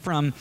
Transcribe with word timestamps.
from. 0.00 0.32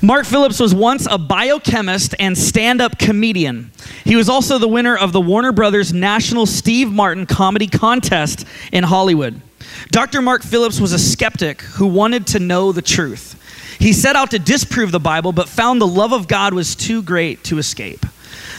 Mark 0.00 0.26
Phillips 0.26 0.60
was 0.60 0.74
once 0.74 1.08
a 1.10 1.18
biochemist 1.18 2.14
and 2.20 2.38
stand 2.38 2.80
up 2.80 2.98
comedian. 2.98 3.72
He 4.04 4.14
was 4.14 4.28
also 4.28 4.58
the 4.58 4.68
winner 4.68 4.96
of 4.96 5.12
the 5.12 5.20
Warner 5.20 5.52
Brothers 5.52 5.92
National 5.92 6.46
Steve 6.46 6.92
Martin 6.92 7.26
Comedy 7.26 7.66
Contest 7.66 8.44
in 8.72 8.84
Hollywood. 8.84 9.40
Dr. 9.90 10.22
Mark 10.22 10.42
Phillips 10.42 10.80
was 10.80 10.92
a 10.92 10.98
skeptic 10.98 11.62
who 11.62 11.86
wanted 11.86 12.28
to 12.28 12.38
know 12.38 12.70
the 12.70 12.82
truth. 12.82 13.34
He 13.80 13.92
set 13.92 14.14
out 14.14 14.30
to 14.30 14.38
disprove 14.38 14.92
the 14.92 15.00
Bible, 15.00 15.32
but 15.32 15.48
found 15.48 15.80
the 15.80 15.86
love 15.86 16.12
of 16.12 16.28
God 16.28 16.54
was 16.54 16.76
too 16.76 17.02
great 17.02 17.42
to 17.44 17.58
escape. 17.58 18.06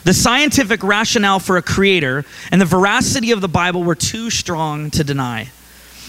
The 0.03 0.13
scientific 0.13 0.83
rationale 0.83 1.39
for 1.39 1.57
a 1.57 1.61
creator 1.61 2.25
and 2.51 2.59
the 2.59 2.65
veracity 2.65 3.31
of 3.31 3.41
the 3.41 3.47
Bible 3.47 3.83
were 3.83 3.95
too 3.95 4.29
strong 4.29 4.91
to 4.91 5.03
deny. 5.03 5.49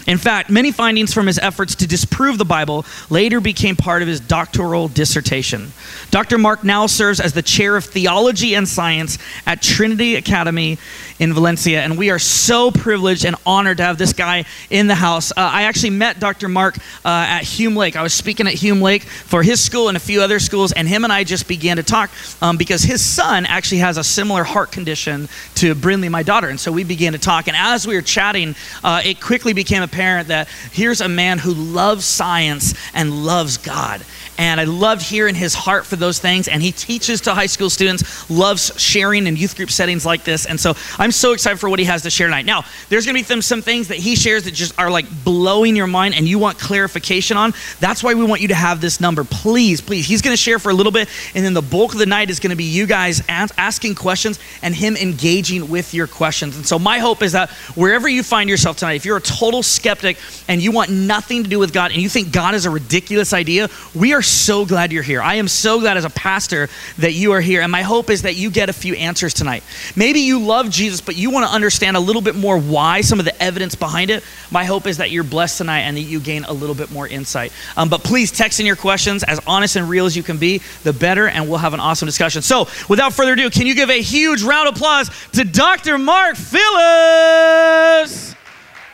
In 0.09 0.17
fact, 0.17 0.49
many 0.49 0.71
findings 0.71 1.13
from 1.13 1.27
his 1.27 1.37
efforts 1.37 1.75
to 1.75 1.87
disprove 1.87 2.39
the 2.39 2.45
Bible 2.45 2.83
later 3.11 3.39
became 3.39 3.75
part 3.75 4.01
of 4.01 4.07
his 4.07 4.19
doctoral 4.19 4.87
dissertation. 4.87 5.71
Dr. 6.09 6.39
Mark 6.39 6.63
now 6.63 6.87
serves 6.87 7.19
as 7.19 7.33
the 7.33 7.43
chair 7.43 7.77
of 7.77 7.85
theology 7.85 8.55
and 8.55 8.67
science 8.67 9.19
at 9.45 9.61
Trinity 9.61 10.15
Academy 10.15 10.79
in 11.19 11.33
Valencia, 11.33 11.81
and 11.81 11.97
we 11.97 12.09
are 12.09 12.19
so 12.19 12.71
privileged 12.71 13.25
and 13.25 13.35
honored 13.45 13.77
to 13.77 13.83
have 13.83 13.97
this 13.97 14.13
guy 14.13 14.45
in 14.69 14.87
the 14.87 14.95
house. 14.95 15.31
Uh, 15.31 15.35
I 15.37 15.63
actually 15.63 15.91
met 15.91 16.19
Dr. 16.19 16.47
Mark 16.47 16.77
uh, 16.77 17.09
at 17.27 17.43
Hume 17.43 17.75
Lake. 17.75 17.95
I 17.95 18.01
was 18.01 18.13
speaking 18.13 18.47
at 18.47 18.53
Hume 18.53 18.81
Lake 18.81 19.03
for 19.03 19.43
his 19.43 19.61
school 19.61 19.89
and 19.89 19.97
a 19.97 19.99
few 19.99 20.21
other 20.21 20.39
schools, 20.39 20.71
and 20.71 20.87
him 20.87 21.03
and 21.03 21.11
I 21.11 21.25
just 21.25 21.47
began 21.47 21.77
to 21.77 21.83
talk 21.83 22.09
um, 22.41 22.57
because 22.57 22.83
his 22.83 23.05
son 23.05 23.45
actually 23.45 23.79
has 23.79 23.97
a 23.97 24.03
similar 24.03 24.43
heart 24.43 24.71
condition 24.71 25.27
to 25.55 25.75
Brinley, 25.75 26.09
my 26.09 26.23
daughter, 26.23 26.47
and 26.47 26.59
so 26.59 26.71
we 26.71 26.83
began 26.83 27.13
to 27.13 27.19
talk. 27.19 27.47
And 27.47 27.57
as 27.57 27.85
we 27.85 27.95
were 27.95 28.01
chatting, 28.01 28.55
uh, 28.83 29.01
it 29.03 29.19
quickly 29.19 29.53
became 29.53 29.83
apparent 29.83 30.29
that 30.29 30.47
here's 30.71 31.01
a 31.01 31.09
man 31.09 31.37
who 31.37 31.53
loves 31.53 32.05
science 32.05 32.73
and 32.93 33.25
loves 33.25 33.57
God. 33.57 34.01
And 34.39 34.59
I 34.59 34.63
loved 34.63 35.01
hearing 35.01 35.35
his 35.35 35.53
heart 35.53 35.85
for 35.85 35.97
those 35.97 36.17
things. 36.17 36.47
And 36.47 36.63
he 36.63 36.71
teaches 36.71 37.21
to 37.21 37.33
high 37.33 37.45
school 37.45 37.69
students, 37.69 38.29
loves 38.29 38.71
sharing 38.81 39.27
in 39.27 39.35
youth 39.35 39.55
group 39.55 39.69
settings 39.69 40.05
like 40.05 40.23
this. 40.23 40.45
And 40.45 40.57
so 40.57 40.73
I'm 40.97 41.11
so 41.11 41.33
excited 41.33 41.59
for 41.59 41.69
what 41.69 41.77
he 41.77 41.85
has 41.85 42.03
to 42.03 42.09
share 42.09 42.27
tonight. 42.27 42.45
Now, 42.45 42.63
there's 42.87 43.05
going 43.05 43.15
to 43.15 43.21
be 43.21 43.25
some, 43.25 43.41
some 43.41 43.61
things 43.61 43.89
that 43.89 43.97
he 43.97 44.15
shares 44.15 44.45
that 44.45 44.53
just 44.53 44.79
are 44.79 44.89
like 44.89 45.05
blowing 45.25 45.75
your 45.75 45.87
mind 45.87 46.15
and 46.15 46.25
you 46.25 46.39
want 46.39 46.57
clarification 46.57 47.35
on. 47.35 47.53
That's 47.81 48.01
why 48.01 48.13
we 48.13 48.23
want 48.23 48.41
you 48.41 48.47
to 48.47 48.55
have 48.55 48.79
this 48.79 49.01
number. 49.01 49.25
Please, 49.25 49.81
please. 49.81 50.07
He's 50.07 50.21
going 50.21 50.33
to 50.33 50.41
share 50.41 50.57
for 50.57 50.69
a 50.69 50.73
little 50.73 50.93
bit. 50.93 51.09
And 51.35 51.43
then 51.43 51.53
the 51.53 51.61
bulk 51.61 51.91
of 51.91 51.99
the 51.99 52.05
night 52.05 52.29
is 52.29 52.39
going 52.39 52.51
to 52.51 52.55
be 52.55 52.63
you 52.63 52.87
guys 52.87 53.21
asking 53.27 53.95
questions 53.95 54.39
and 54.61 54.73
him 54.73 54.95
engaging 54.95 55.69
with 55.69 55.93
your 55.93 56.07
questions. 56.07 56.55
And 56.55 56.65
so 56.65 56.79
my 56.79 56.99
hope 56.99 57.23
is 57.23 57.33
that 57.33 57.49
wherever 57.75 58.07
you 58.07 58.23
find 58.23 58.49
yourself 58.49 58.77
tonight, 58.77 58.93
if 58.93 59.05
you're 59.05 59.17
a 59.17 59.21
total 59.21 59.63
skeptic 59.63 60.17
and 60.47 60.61
you 60.61 60.71
want 60.71 60.89
nothing 60.89 61.43
to 61.43 61.49
do 61.49 61.59
with 61.59 61.73
God 61.73 61.91
and 61.91 62.01
you 62.01 62.07
think 62.07 62.31
God 62.31 62.55
is 62.55 62.65
a 62.65 62.69
ridiculous 62.69 63.33
idea, 63.33 63.67
we 63.93 64.13
are 64.13 64.21
so 64.29 64.65
glad 64.65 64.91
you're 64.91 65.03
here. 65.03 65.21
I 65.21 65.35
am 65.35 65.47
so 65.47 65.79
glad 65.79 65.97
as 65.97 66.05
a 66.05 66.09
pastor 66.09 66.69
that 66.97 67.13
you 67.13 67.33
are 67.33 67.41
here. 67.41 67.61
And 67.61 67.71
my 67.71 67.81
hope 67.81 68.09
is 68.09 68.23
that 68.23 68.35
you 68.35 68.49
get 68.49 68.69
a 68.69 68.73
few 68.73 68.95
answers 68.95 69.33
tonight. 69.33 69.63
Maybe 69.95 70.21
you 70.21 70.39
love 70.39 70.69
Jesus, 70.69 71.01
but 71.01 71.15
you 71.15 71.31
want 71.31 71.47
to 71.47 71.53
understand 71.53 71.97
a 71.97 71.99
little 71.99 72.21
bit 72.21 72.35
more 72.35 72.57
why, 72.57 73.01
some 73.01 73.19
of 73.19 73.25
the 73.25 73.41
evidence 73.41 73.75
behind 73.75 74.11
it. 74.11 74.23
My 74.51 74.63
hope 74.63 74.87
is 74.87 74.97
that 74.97 75.11
you're 75.11 75.23
blessed 75.23 75.57
tonight 75.57 75.81
and 75.81 75.97
that 75.97 76.01
you 76.01 76.19
gain 76.19 76.45
a 76.45 76.53
little 76.53 76.75
bit 76.75 76.91
more 76.91 77.07
insight. 77.07 77.51
Um, 77.75 77.89
but 77.89 78.03
please 78.03 78.31
text 78.31 78.59
in 78.59 78.65
your 78.65 78.75
questions 78.75 79.23
as 79.23 79.39
honest 79.47 79.75
and 79.75 79.89
real 79.89 80.05
as 80.05 80.15
you 80.15 80.23
can 80.23 80.37
be, 80.37 80.59
the 80.83 80.93
better, 80.93 81.27
and 81.27 81.49
we'll 81.49 81.57
have 81.57 81.73
an 81.73 81.79
awesome 81.79 82.05
discussion. 82.05 82.41
So 82.41 82.67
without 82.87 83.13
further 83.13 83.33
ado, 83.33 83.49
can 83.49 83.67
you 83.67 83.75
give 83.75 83.89
a 83.89 84.01
huge 84.01 84.43
round 84.43 84.67
of 84.67 84.75
applause 84.75 85.09
to 85.33 85.43
Dr. 85.43 85.97
Mark 85.97 86.35
Phillips? 86.35 88.35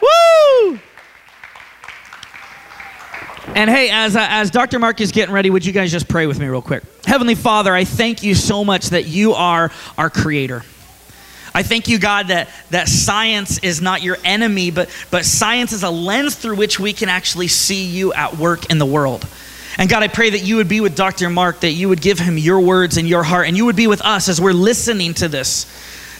Woo! 0.02 0.80
And 3.56 3.70
hey, 3.70 3.90
as, 3.90 4.18
uh, 4.18 4.28
as 4.30 4.52
Dr. 4.52 4.80
Mark 4.80 5.00
is 5.00 5.14
getting 5.14 5.34
ready, 5.34 5.50
would 5.50 5.66
you 5.66 5.72
guys 5.72 5.90
just 5.90 6.10
pray 6.10 6.28
with 6.28 6.38
me 6.40 6.46
real 6.46 6.62
quick? 6.62 6.84
Heavenly 7.06 7.36
Father, 7.36 7.74
I 7.74 7.86
thank 7.86 8.22
you 8.22 8.36
so 8.36 8.66
much 8.66 8.88
that 8.88 9.08
you 9.08 9.32
are 9.32 9.72
our 9.98 10.10
creator. 10.10 10.64
I 11.54 11.64
thank 11.64 11.88
you, 11.88 11.98
God, 11.98 12.28
that, 12.28 12.50
that 12.72 12.90
science 12.90 13.60
is 13.60 13.82
not 13.82 14.04
your 14.04 14.18
enemy, 14.26 14.72
but, 14.72 14.90
but 15.10 15.24
science 15.24 15.72
is 15.72 15.84
a 15.84 15.90
lens 15.90 16.36
through 16.36 16.58
which 16.58 16.82
we 16.82 16.92
can 16.92 17.08
actually 17.08 17.48
see 17.48 17.86
you 17.86 18.12
at 18.12 18.36
work 18.36 18.70
in 18.70 18.78
the 18.78 18.86
world. 18.86 19.26
And 19.78 19.90
God, 19.90 20.04
I 20.04 20.10
pray 20.10 20.32
that 20.32 20.44
you 20.44 20.58
would 20.58 20.68
be 20.68 20.82
with 20.82 20.98
Dr. 20.98 21.30
Mark, 21.30 21.62
that 21.62 21.72
you 21.72 21.88
would 21.88 22.02
give 22.02 22.20
him 22.20 22.38
your 22.38 22.60
words 22.60 22.98
and 22.98 23.08
your 23.08 23.24
heart, 23.24 23.48
and 23.48 23.56
you 23.56 23.64
would 23.66 23.78
be 23.78 23.88
with 23.88 24.02
us 24.02 24.28
as 24.28 24.42
we're 24.42 24.52
listening 24.52 25.14
to 25.14 25.30
this. 25.30 25.66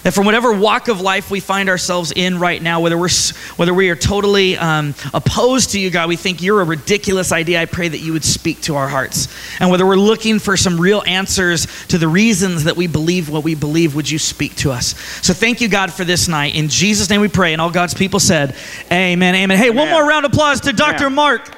That 0.06 0.14
from 0.14 0.28
whatever 0.28 0.54
walk 0.54 0.88
of 0.88 1.02
life 1.02 1.32
we 1.32 1.40
find 1.40 1.68
ourselves 1.68 2.14
in 2.16 2.38
right 2.38 2.62
now, 2.62 2.80
whether, 2.80 2.96
we're, 2.96 3.10
whether 3.56 3.74
we 3.74 3.90
are 3.90 3.96
totally 3.96 4.56
um, 4.56 4.94
opposed 5.16 5.72
to 5.72 5.80
you, 5.80 5.90
God, 5.90 6.10
we 6.10 6.16
think 6.16 6.44
you're 6.44 6.62
a 6.62 6.64
ridiculous 6.64 7.32
idea, 7.32 7.60
I 7.60 7.66
pray 7.66 7.88
that 7.88 7.98
you 7.98 8.14
would 8.14 8.24
speak 8.24 8.62
to 8.62 8.76
our 8.76 8.88
hearts. 8.88 9.28
And 9.60 9.72
whether 9.72 9.84
we're 9.84 9.96
looking 9.96 10.38
for 10.38 10.58
some 10.58 10.80
real 10.80 11.02
answers 11.08 11.66
to 11.88 11.98
the 11.98 12.08
reasons 12.08 12.66
that 12.66 12.76
we 12.76 12.86
believe 12.86 13.32
what 13.32 13.44
we 13.44 13.56
believe, 13.56 13.96
would 13.96 14.08
you 14.08 14.20
speak 14.20 14.56
to 14.58 14.72
us? 14.72 14.90
So 15.26 15.34
thank 15.34 15.60
you, 15.60 15.68
God, 15.68 15.92
for 15.92 16.04
this 16.04 16.28
night. 16.28 16.54
In 16.54 16.70
Jesus' 16.70 17.10
name 17.10 17.20
we 17.20 17.28
pray. 17.28 17.54
And 17.54 17.60
all 17.60 17.72
God's 17.72 17.96
people 17.96 18.20
said, 18.20 18.56
Amen, 18.92 19.34
amen. 19.34 19.58
Hey, 19.58 19.70
amen. 19.70 19.76
one 19.76 19.90
more 19.90 20.08
round 20.08 20.24
of 20.24 20.32
applause 20.32 20.62
to 20.62 20.72
Dr. 20.72 21.08
Amen. 21.08 21.16
Mark. 21.16 21.52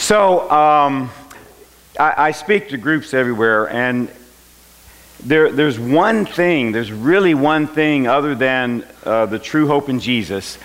So, 0.00 0.50
um, 0.50 1.12
I, 2.00 2.28
I 2.28 2.30
speak 2.30 2.70
to 2.70 2.78
groups 2.78 3.12
everywhere, 3.12 3.68
and 3.68 4.10
there, 5.22 5.52
there's 5.52 5.78
one 5.78 6.24
thing, 6.24 6.72
there's 6.72 6.90
really 6.90 7.34
one 7.34 7.66
thing 7.66 8.06
other 8.06 8.34
than 8.34 8.86
uh, 9.04 9.26
the 9.26 9.38
true 9.38 9.66
hope 9.66 9.90
in 9.90 10.00
Jesus 10.00 10.56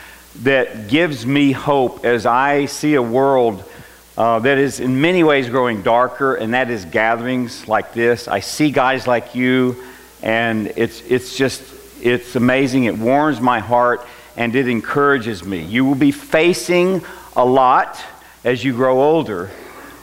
that 0.43 0.87
gives 0.87 1.25
me 1.25 1.51
hope 1.51 2.05
as 2.05 2.25
I 2.25 2.67
see 2.67 2.93
a 2.93 3.01
world 3.01 3.69
uh, 4.17 4.39
that 4.39 4.57
is 4.57 4.79
in 4.79 5.01
many 5.01 5.25
ways 5.25 5.49
growing 5.49 5.81
darker, 5.81 6.35
and 6.35 6.53
that 6.53 6.69
is 6.71 6.85
gatherings 6.85 7.67
like 7.67 7.93
this. 7.93 8.29
I 8.29 8.39
see 8.39 8.71
guys 8.71 9.05
like 9.05 9.35
you, 9.35 9.83
and 10.23 10.71
it's, 10.77 11.01
it's 11.01 11.35
just, 11.35 11.61
it's 12.01 12.37
amazing. 12.37 12.85
It 12.85 12.97
warms 12.97 13.41
my 13.41 13.59
heart, 13.59 14.07
and 14.37 14.55
it 14.55 14.69
encourages 14.69 15.43
me. 15.43 15.63
You 15.63 15.83
will 15.83 15.95
be 15.95 16.13
facing 16.13 17.03
a 17.35 17.43
lot 17.43 18.01
as 18.45 18.63
you 18.63 18.71
grow 18.71 19.03
older. 19.03 19.51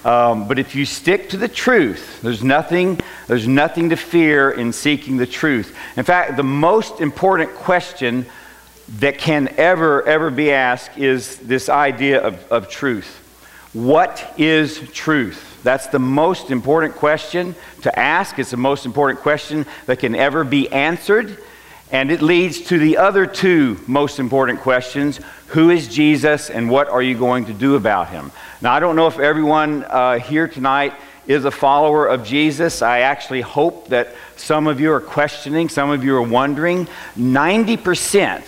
Um, 0.04 0.48
but 0.48 0.58
if 0.58 0.74
you 0.74 0.84
stick 0.84 1.28
to 1.30 1.36
the 1.36 1.48
truth, 1.48 2.20
there's 2.22 2.42
nothing, 2.42 3.00
there's 3.28 3.46
nothing 3.46 3.90
to 3.90 3.96
fear 3.96 4.50
in 4.50 4.72
seeking 4.72 5.16
the 5.16 5.26
truth. 5.26 5.76
In 5.96 6.04
fact, 6.04 6.36
the 6.36 6.42
most 6.42 7.00
important 7.00 7.54
question 7.54 8.26
that 8.98 9.18
can 9.18 9.48
ever, 9.56 10.06
ever 10.06 10.30
be 10.30 10.50
asked 10.50 10.98
is 10.98 11.36
this 11.38 11.68
idea 11.68 12.20
of, 12.20 12.50
of 12.50 12.68
truth. 12.68 13.18
What 13.72 14.34
is 14.36 14.80
truth? 14.90 15.60
That's 15.62 15.86
the 15.86 16.00
most 16.00 16.50
important 16.50 16.96
question 16.96 17.54
to 17.82 17.98
ask. 17.98 18.38
It's 18.38 18.50
the 18.50 18.56
most 18.56 18.84
important 18.84 19.20
question 19.20 19.66
that 19.86 20.00
can 20.00 20.14
ever 20.14 20.42
be 20.42 20.68
answered. 20.70 21.38
And 21.92 22.10
it 22.10 22.22
leads 22.22 22.60
to 22.62 22.78
the 22.78 22.96
other 22.96 23.26
two 23.26 23.78
most 23.86 24.18
important 24.18 24.60
questions 24.60 25.20
Who 25.52 25.68
is 25.68 25.86
Jesus, 25.86 26.48
and 26.48 26.70
what 26.70 26.88
are 26.88 27.02
you 27.02 27.14
going 27.14 27.44
to 27.44 27.52
do 27.52 27.76
about 27.76 28.08
him? 28.08 28.32
Now, 28.62 28.72
I 28.72 28.80
don't 28.80 28.96
know 28.96 29.06
if 29.06 29.18
everyone 29.18 29.84
uh, 29.84 30.18
here 30.18 30.48
tonight 30.48 30.94
is 31.26 31.44
a 31.44 31.50
follower 31.50 32.06
of 32.06 32.24
Jesus. 32.24 32.80
I 32.80 33.00
actually 33.00 33.42
hope 33.42 33.88
that 33.88 34.14
some 34.36 34.66
of 34.66 34.80
you 34.80 34.90
are 34.92 35.00
questioning, 35.00 35.68
some 35.68 35.90
of 35.90 36.04
you 36.04 36.16
are 36.16 36.22
wondering. 36.22 36.86
90%, 37.18 37.76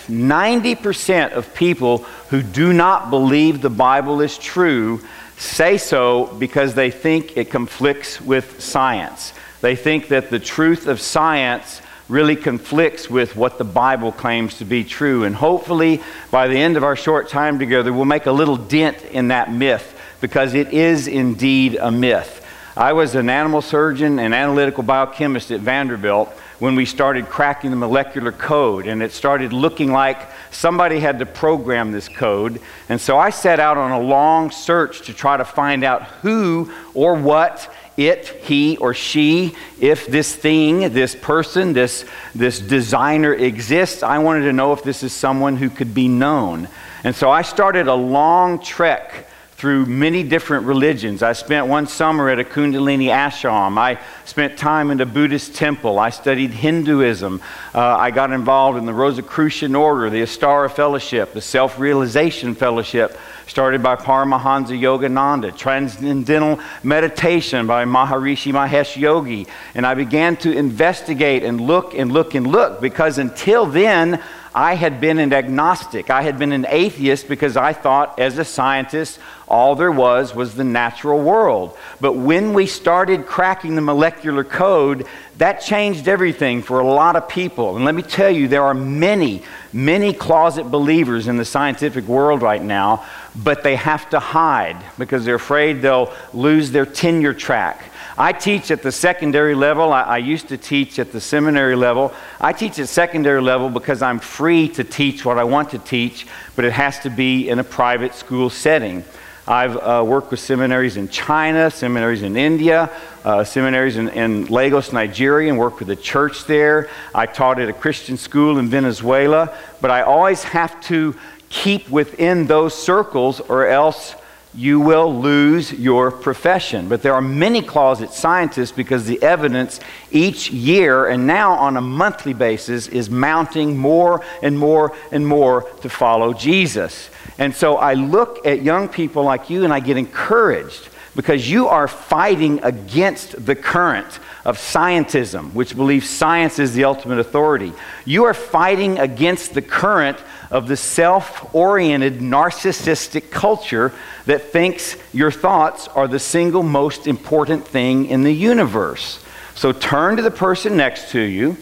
90% 0.07 1.31
of 1.33 1.53
people 1.53 1.99
who 2.31 2.41
do 2.41 2.73
not 2.73 3.11
believe 3.11 3.61
the 3.61 3.69
Bible 3.69 4.21
is 4.21 4.35
true 4.39 4.99
say 5.37 5.77
so 5.77 6.25
because 6.39 6.73
they 6.73 6.89
think 6.89 7.37
it 7.37 7.51
conflicts 7.51 8.19
with 8.19 8.61
science. 8.61 9.31
They 9.61 9.75
think 9.75 10.07
that 10.07 10.31
the 10.31 10.39
truth 10.39 10.87
of 10.87 10.99
science 10.99 11.81
really 12.07 12.35
conflicts 12.35 13.09
with 13.09 13.35
what 13.35 13.57
the 13.57 13.63
Bible 13.63 14.11
claims 14.11 14.57
to 14.59 14.65
be 14.65 14.83
true. 14.83 15.23
And 15.23 15.35
hopefully, 15.35 16.01
by 16.31 16.47
the 16.47 16.57
end 16.57 16.77
of 16.77 16.83
our 16.83 16.95
short 16.95 17.29
time 17.29 17.57
together, 17.59 17.91
we'll 17.91 18.05
make 18.05 18.25
a 18.25 18.31
little 18.31 18.57
dent 18.57 19.03
in 19.05 19.29
that 19.29 19.51
myth 19.51 19.99
because 20.21 20.53
it 20.53 20.73
is 20.73 21.07
indeed 21.07 21.75
a 21.75 21.91
myth. 21.91 22.45
I 22.77 22.93
was 22.93 23.15
an 23.15 23.29
animal 23.29 23.61
surgeon 23.61 24.19
and 24.19 24.35
analytical 24.35 24.83
biochemist 24.83 25.49
at 25.51 25.61
Vanderbilt 25.61 26.29
when 26.59 26.75
we 26.75 26.85
started 26.85 27.27
cracking 27.27 27.69
the 27.69 27.75
molecular 27.75 28.31
code, 28.31 28.87
and 28.87 29.03
it 29.03 29.11
started 29.11 29.51
looking 29.51 29.91
like 29.91 30.29
somebody 30.51 30.99
had 30.99 31.19
to 31.19 31.25
program 31.25 31.91
this 31.91 32.07
code. 32.07 32.61
And 32.87 32.99
so 32.99 33.17
I 33.17 33.29
set 33.29 33.59
out 33.59 33.77
on 33.77 33.91
a 33.91 33.99
long 33.99 34.51
search 34.51 35.07
to 35.07 35.13
try 35.13 35.37
to 35.37 35.45
find 35.45 35.83
out 35.83 36.03
who 36.21 36.71
or 36.93 37.15
what 37.15 37.73
it, 37.97 38.27
he, 38.27 38.77
or 38.77 38.93
she, 38.93 39.55
if 39.79 40.07
this 40.07 40.35
thing, 40.35 40.93
this 40.93 41.15
person, 41.15 41.73
this, 41.73 42.05
this 42.33 42.59
designer 42.59 43.33
exists, 43.33 44.03
I 44.03 44.17
wanted 44.17 44.41
to 44.41 44.53
know 44.53 44.73
if 44.73 44.83
this 44.83 45.03
is 45.03 45.13
someone 45.13 45.55
who 45.55 45.69
could 45.69 45.93
be 45.93 46.07
known. 46.07 46.67
And 47.03 47.15
so 47.15 47.29
I 47.29 47.41
started 47.41 47.87
a 47.87 47.93
long 47.93 48.59
trek 48.59 49.27
through 49.57 49.85
many 49.85 50.21
different 50.21 50.65
religions. 50.65 51.23
I 51.23 51.31
spent 51.31 51.67
one 51.67 51.87
summer 51.87 52.29
at 52.29 52.39
a 52.39 52.43
Kundalini 52.43 53.05
ashram. 53.05 53.77
I 53.77 53.99
spent 54.25 54.57
time 54.57 54.91
in 54.91 54.99
a 54.99 55.05
Buddhist 55.05 55.55
temple. 55.55 55.97
I 55.97 56.09
studied 56.09 56.51
Hinduism. 56.51 57.41
Uh, 57.73 57.79
I 57.79 58.11
got 58.11 58.33
involved 58.33 58.77
in 58.77 58.85
the 58.85 58.93
Rosicrucian 58.93 59.73
Order, 59.73 60.09
the 60.09 60.23
Astara 60.23 60.69
Fellowship, 60.69 61.31
the 61.31 61.41
Self 61.41 61.79
Realization 61.79 62.53
Fellowship, 62.53 63.17
started 63.47 63.83
by 63.83 63.95
Paramahansa 63.95 64.79
Yogananda, 64.79 65.55
Transcendental 65.55 66.59
Meditation 66.83 67.67
by 67.67 67.85
Maharishi 67.85 68.51
Mahesh 68.51 68.97
Yogi. 68.97 69.47
And 69.73 69.85
I 69.85 69.93
began 69.93 70.35
to 70.37 70.51
investigate 70.51 71.43
and 71.43 71.61
look 71.61 71.93
and 71.93 72.11
look 72.11 72.35
and 72.35 72.47
look 72.47 72.81
because 72.81 73.17
until 73.17 73.65
then, 73.65 74.21
I 74.55 74.75
had 74.75 75.01
been 75.01 75.19
an 75.19 75.33
agnostic. 75.33 76.09
I 76.09 76.21
had 76.21 76.39
been 76.39 76.53
an 76.53 76.65
atheist 76.69 77.27
because 77.27 77.57
I 77.57 77.73
thought, 77.73 78.17
as 78.19 78.37
a 78.37 78.45
scientist, 78.45 79.19
all 79.49 79.75
there 79.75 79.91
was 79.91 80.33
was 80.33 80.55
the 80.55 80.63
natural 80.63 81.19
world. 81.19 81.77
But 81.99 82.13
when 82.13 82.53
we 82.53 82.65
started 82.65 83.25
cracking 83.25 83.75
the 83.75 83.81
molecular 83.81 84.45
code, 84.45 85.07
that 85.39 85.55
changed 85.59 86.07
everything 86.07 86.61
for 86.61 86.79
a 86.79 86.87
lot 86.87 87.17
of 87.17 87.27
people. 87.27 87.75
And 87.75 87.83
let 87.83 87.93
me 87.93 88.01
tell 88.01 88.29
you, 88.29 88.47
there 88.47 88.63
are 88.63 88.73
many, 88.73 89.43
many 89.73 90.13
closet 90.13 90.71
believers 90.71 91.27
in 91.27 91.35
the 91.35 91.43
scientific 91.43 92.05
world 92.05 92.41
right 92.41 92.63
now, 92.63 93.05
but 93.35 93.61
they 93.61 93.75
have 93.75 94.09
to 94.11 94.19
hide 94.21 94.77
because 94.97 95.25
they're 95.25 95.35
afraid 95.35 95.81
they'll 95.81 96.13
lose 96.33 96.71
their 96.71 96.85
tenure 96.85 97.33
track. 97.33 97.91
I 98.17 98.31
teach 98.31 98.71
at 98.71 98.81
the 98.81 98.93
secondary 98.93 99.55
level. 99.55 99.91
I, 99.91 100.01
I, 100.03 100.17
used 100.19 100.47
to 100.47 100.57
teach 100.57 100.99
at 100.99 101.11
the 101.11 101.19
seminary 101.19 101.75
level. 101.75 102.13
I 102.39 102.53
teach 102.53 102.79
at 102.79 102.87
secondary 102.87 103.41
level 103.41 103.69
because 103.69 104.01
I'm 104.01 104.19
free 104.19 104.69
to 104.69 104.85
teach 104.85 105.25
what 105.25 105.37
I 105.37 105.43
want 105.43 105.71
to 105.71 105.79
teach, 105.79 106.25
but 106.55 106.63
it 106.63 106.71
has 106.71 106.99
to 106.99 107.09
be 107.09 107.49
in 107.49 107.59
a 107.59 107.63
private 107.63 108.15
school 108.15 108.49
setting. 108.49 109.03
I've 109.47 109.75
uh, 109.75 110.03
worked 110.07 110.31
with 110.31 110.39
seminaries 110.39 110.95
in 110.95 111.09
China, 111.09 111.69
seminaries 111.69 112.23
in 112.23 112.37
India, 112.37 112.89
uh, 113.25 113.43
seminaries 113.43 113.97
in, 113.97 114.07
in, 114.09 114.45
Lagos, 114.45 114.93
Nigeria, 114.93 115.49
and 115.49 115.59
worked 115.59 115.79
with 115.79 115.89
a 115.89 115.95
church 115.95 116.45
there. 116.45 116.89
I 117.13 117.25
taught 117.25 117.59
at 117.59 117.67
a 117.67 117.73
Christian 117.73 118.15
school 118.15 118.59
in 118.59 118.69
Venezuela, 118.69 119.55
but 119.81 119.91
I 119.91 120.01
always 120.01 120.41
have 120.43 120.79
to 120.85 121.15
keep 121.49 121.89
within 121.89 122.47
those 122.47 122.73
circles 122.73 123.39
or 123.41 123.67
else 123.67 124.15
you 124.55 124.79
will 124.79 125.13
lose 125.13 125.73
your 125.73 126.11
profession. 126.11 126.87
But 126.87 127.01
there 127.01 127.13
are 127.13 127.21
many 127.21 127.61
closet 127.61 128.11
scientists 128.11 128.71
because 128.71 129.05
the 129.05 129.21
evidence 129.21 129.79
each 130.11 130.49
year 130.51 131.07
and 131.07 131.27
now 131.27 131.53
on 131.53 131.77
a 131.77 131.81
monthly 131.81 132.33
basis 132.33 132.87
is 132.87 133.09
mounting 133.09 133.77
more 133.77 134.23
and 134.41 134.57
more 134.57 134.95
and 135.11 135.27
more 135.27 135.69
to 135.81 135.89
follow 135.89 136.33
Jesus. 136.33 137.09
And 137.37 137.53
so 137.53 137.75
I 137.77 137.95
look 137.95 138.45
at 138.45 138.61
young 138.61 138.87
people 138.87 139.23
like 139.23 139.49
you 139.49 139.63
and 139.63 139.73
I 139.73 139.81
get 139.81 139.97
encouraged 139.97 140.89
because 141.15 141.49
you 141.49 141.67
are 141.67 141.87
fighting 141.87 142.61
against 142.63 143.45
the 143.45 143.55
current 143.55 144.19
of 144.43 144.57
scientism, 144.57 145.53
which 145.53 145.75
believes 145.75 146.09
science 146.09 146.59
is 146.59 146.73
the 146.73 146.83
ultimate 146.83 147.19
authority. 147.19 147.73
You 148.05 148.25
are 148.25 148.33
fighting 148.33 148.99
against 148.99 149.53
the 149.53 149.61
current 149.61 150.19
of 150.51 150.67
the 150.67 150.77
self 150.77 151.53
oriented, 151.53 152.19
narcissistic 152.19 153.31
culture 153.31 153.93
that 154.25 154.41
thinks 154.51 154.95
your 155.13 155.31
thoughts 155.31 155.87
are 155.89 156.07
the 156.07 156.19
single 156.19 156.63
most 156.63 157.07
important 157.07 157.67
thing 157.67 158.05
in 158.07 158.23
the 158.23 158.33
universe. 158.33 159.23
So 159.55 159.71
turn 159.71 160.17
to 160.17 160.21
the 160.21 160.31
person 160.31 160.77
next 160.77 161.11
to 161.11 161.19
you 161.19 161.57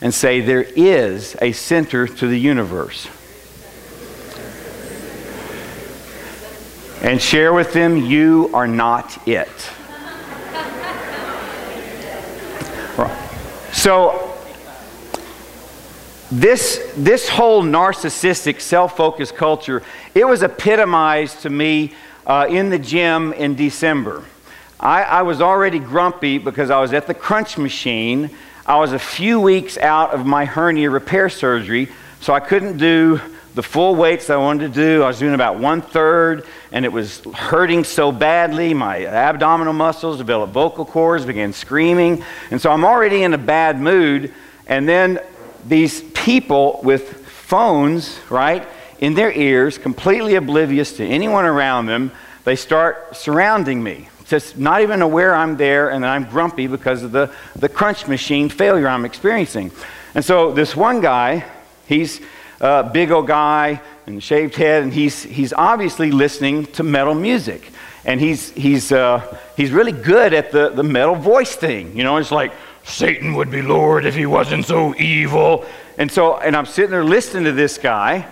and 0.00 0.12
say, 0.12 0.40
There 0.40 0.62
is 0.62 1.36
a 1.40 1.52
center 1.52 2.06
to 2.06 2.26
the 2.26 2.38
universe. 2.38 3.08
And 7.00 7.22
share 7.22 7.52
with 7.52 7.72
them, 7.72 7.96
You 7.96 8.50
are 8.52 8.68
not 8.68 9.26
it. 9.26 9.48
So, 13.70 14.27
this, 16.30 16.92
this 16.96 17.28
whole 17.28 17.62
narcissistic, 17.62 18.60
self 18.60 18.96
focused 18.96 19.34
culture, 19.34 19.82
it 20.14 20.26
was 20.26 20.42
epitomized 20.42 21.42
to 21.42 21.50
me 21.50 21.94
uh, 22.26 22.46
in 22.48 22.70
the 22.70 22.78
gym 22.78 23.32
in 23.32 23.54
December. 23.54 24.24
I, 24.78 25.02
I 25.02 25.22
was 25.22 25.40
already 25.40 25.78
grumpy 25.78 26.38
because 26.38 26.70
I 26.70 26.80
was 26.80 26.92
at 26.92 27.06
the 27.06 27.14
crunch 27.14 27.58
machine. 27.58 28.30
I 28.66 28.78
was 28.78 28.92
a 28.92 28.98
few 28.98 29.40
weeks 29.40 29.78
out 29.78 30.12
of 30.12 30.26
my 30.26 30.44
hernia 30.44 30.90
repair 30.90 31.30
surgery, 31.30 31.88
so 32.20 32.34
I 32.34 32.40
couldn't 32.40 32.76
do 32.76 33.20
the 33.54 33.62
full 33.62 33.96
weights 33.96 34.30
I 34.30 34.36
wanted 34.36 34.74
to 34.74 34.80
do. 34.80 35.02
I 35.02 35.08
was 35.08 35.18
doing 35.18 35.34
about 35.34 35.58
one 35.58 35.80
third, 35.80 36.46
and 36.70 36.84
it 36.84 36.92
was 36.92 37.24
hurting 37.34 37.82
so 37.82 38.12
badly. 38.12 38.74
My 38.74 39.04
abdominal 39.06 39.72
muscles 39.72 40.18
developed 40.18 40.52
vocal 40.52 40.84
cords, 40.84 41.24
began 41.24 41.52
screaming. 41.52 42.22
And 42.50 42.60
so 42.60 42.70
I'm 42.70 42.84
already 42.84 43.22
in 43.22 43.34
a 43.34 43.38
bad 43.38 43.80
mood. 43.80 44.32
And 44.66 44.88
then 44.88 45.18
these 45.66 46.02
people 46.28 46.78
with 46.82 47.26
phones, 47.26 48.20
right, 48.28 48.68
in 48.98 49.14
their 49.14 49.32
ears, 49.32 49.78
completely 49.78 50.34
oblivious 50.34 50.92
to 50.98 51.02
anyone 51.02 51.46
around 51.46 51.86
them, 51.86 52.12
they 52.44 52.54
start 52.54 53.16
surrounding 53.16 53.82
me. 53.82 54.10
Just 54.26 54.58
not 54.58 54.82
even 54.82 55.00
aware 55.00 55.34
I'm 55.34 55.56
there 55.56 55.88
and 55.88 56.04
I'm 56.04 56.24
grumpy 56.24 56.66
because 56.66 57.02
of 57.02 57.12
the, 57.12 57.32
the 57.56 57.70
crunch 57.70 58.06
machine 58.06 58.50
failure 58.50 58.86
I'm 58.86 59.06
experiencing. 59.06 59.70
And 60.14 60.22
so 60.22 60.52
this 60.52 60.76
one 60.76 61.00
guy, 61.00 61.46
he's 61.86 62.20
a 62.60 62.84
big 62.84 63.10
old 63.10 63.26
guy 63.26 63.80
and 64.06 64.22
shaved 64.22 64.54
head, 64.54 64.82
and 64.82 64.92
he's, 64.92 65.22
he's 65.22 65.54
obviously 65.54 66.10
listening 66.10 66.66
to 66.72 66.82
metal 66.82 67.14
music. 67.14 67.72
And 68.04 68.20
he's, 68.20 68.50
he's, 68.50 68.92
uh, 68.92 69.38
he's 69.56 69.70
really 69.70 69.92
good 69.92 70.34
at 70.34 70.52
the, 70.52 70.68
the 70.68 70.82
metal 70.82 71.14
voice 71.14 71.56
thing. 71.56 71.96
You 71.96 72.04
know, 72.04 72.18
it's 72.18 72.30
like, 72.30 72.52
Satan 72.84 73.34
would 73.34 73.50
be 73.50 73.62
Lord 73.62 74.04
if 74.04 74.14
he 74.14 74.26
wasn't 74.26 74.66
so 74.66 74.94
evil. 74.96 75.64
And 75.98 76.10
so, 76.10 76.38
and 76.38 76.56
I'm 76.56 76.64
sitting 76.64 76.92
there 76.92 77.04
listening 77.04 77.44
to 77.44 77.52
this 77.52 77.76
guy. 77.76 78.24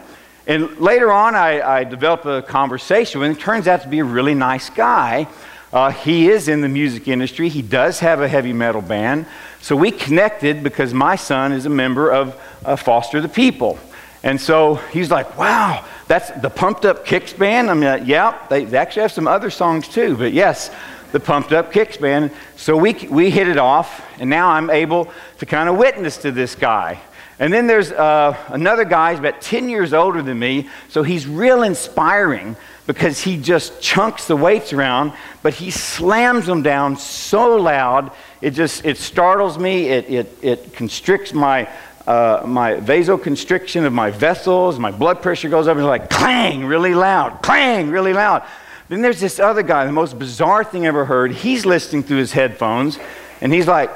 And 0.47 0.79
later 0.79 1.11
on, 1.11 1.35
I, 1.35 1.61
I 1.61 1.85
developed 1.85 2.25
a 2.25 2.41
conversation 2.41 3.21
with 3.21 3.31
him. 3.31 3.37
It 3.37 3.41
turns 3.41 3.67
out 3.67 3.83
to 3.83 3.89
be 3.89 3.99
a 3.99 4.05
really 4.05 4.35
nice 4.35 4.71
guy. 4.71 5.27
Uh, 5.73 5.91
he 5.91 6.29
is 6.29 6.47
in 6.47 6.61
the 6.61 6.69
music 6.69 7.09
industry. 7.09 7.49
He 7.49 7.63
does 7.63 7.99
have 7.99 8.23
a 8.23 8.29
heavy 8.29 8.53
metal 8.53 8.81
band. 8.81 9.27
So 9.61 9.75
we 9.75 9.91
connected 9.91 10.63
because 10.63 10.95
my 10.95 11.17
son 11.17 11.51
is 11.51 11.67
a 11.67 11.71
member 11.71 12.09
of 12.09 12.41
uh, 12.65 12.77
Foster 12.77 13.21
the 13.21 13.29
People. 13.29 13.81
And 14.23 14.41
so 14.41 14.77
he's 14.93 15.11
like, 15.11 15.37
wow, 15.37 15.85
that's 16.07 16.31
the 16.41 16.51
Pumped 16.51 16.85
Up 16.85 17.05
Kicks 17.05 17.33
band? 17.33 17.69
I 17.69 17.75
mean, 17.75 18.07
yeah, 18.07 18.39
they, 18.49 18.65
they 18.65 18.79
actually 18.79 19.03
have 19.03 19.13
some 19.13 19.27
other 19.27 19.51
songs 19.51 19.89
too, 19.89 20.17
but 20.17 20.33
yes, 20.33 20.71
the 21.11 21.19
Pumped 21.19 21.53
Up 21.53 21.73
Kicks 21.73 21.97
band. 21.97 22.31
So 22.55 22.77
we, 22.77 22.93
we 23.11 23.31
hit 23.31 23.49
it 23.49 23.59
off, 23.59 24.05
and 24.21 24.31
now 24.31 24.51
I'm 24.51 24.71
able 24.71 25.11
to 25.39 25.47
kind 25.47 25.69
of 25.69 25.77
witness 25.77 26.17
to 26.19 26.31
this 26.31 26.55
guy. 26.55 27.01
And 27.39 27.53
then 27.53 27.67
there's 27.67 27.93
uh, 27.93 28.37
another 28.49 28.85
guy, 28.85 29.11
he's 29.11 29.19
about 29.19 29.43
10 29.43 29.69
years 29.69 29.93
older 29.93 30.23
than 30.23 30.39
me, 30.39 30.69
so 30.89 31.03
he's 31.03 31.27
real 31.27 31.63
inspiring 31.63 32.57
because 32.87 33.21
he 33.21 33.37
just 33.37 33.81
chunks 33.83 34.27
the 34.27 34.37
weights 34.37 34.73
around, 34.73 35.13
but 35.43 35.53
he 35.53 35.71
slams 35.71 36.47
them 36.47 36.63
down 36.63 36.97
so 36.97 37.57
loud, 37.57 38.11
it 38.41 38.53
just, 38.53 38.85
it 38.85 38.97
startles 38.97 39.59
me, 39.59 39.89
it, 39.89 40.09
it, 40.09 40.39
it 40.41 40.73
constricts 40.73 41.35
my, 41.35 41.69
uh, 42.07 42.43
my 42.47 42.75
vasoconstriction 42.75 43.85
of 43.85 43.93
my 43.93 44.11
vessels, 44.11 44.79
my 44.79 44.91
blood 44.91 45.21
pressure 45.21 45.49
goes 45.49 45.67
up, 45.67 45.77
and 45.77 45.81
it's 45.81 45.89
like 45.89 46.09
clang 46.09 46.65
really 46.65 46.95
loud, 46.95 47.43
clang 47.43 47.91
really 47.91 48.13
loud. 48.15 48.45
Then 48.89 49.03
there's 49.03 49.21
this 49.21 49.41
other 49.41 49.63
guy, 49.63 49.85
the 49.85 49.93
most 49.93 50.19
bizarre 50.19 50.63
thing 50.65 50.85
I 50.85 50.89
ever 50.89 51.05
heard. 51.05 51.33
He's 51.33 51.67
listening 51.67 52.05
through 52.05 52.19
his 52.19 52.33
headphones, 52.33 52.99
and 53.41 53.53
he's 53.53 53.67
like, 53.67 53.91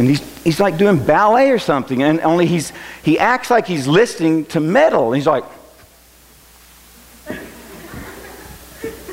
and 0.00 0.08
he's, 0.08 0.42
he's 0.44 0.58
like 0.58 0.78
doing 0.78 0.96
ballet 1.04 1.50
or 1.50 1.58
something, 1.58 2.02
and 2.02 2.20
only 2.22 2.46
he's, 2.46 2.72
he 3.04 3.18
acts 3.18 3.50
like 3.50 3.66
he's 3.66 3.86
listening 3.86 4.46
to 4.46 4.58
metal. 4.58 5.08
And 5.08 5.16
he's 5.16 5.26
like, 5.26 5.44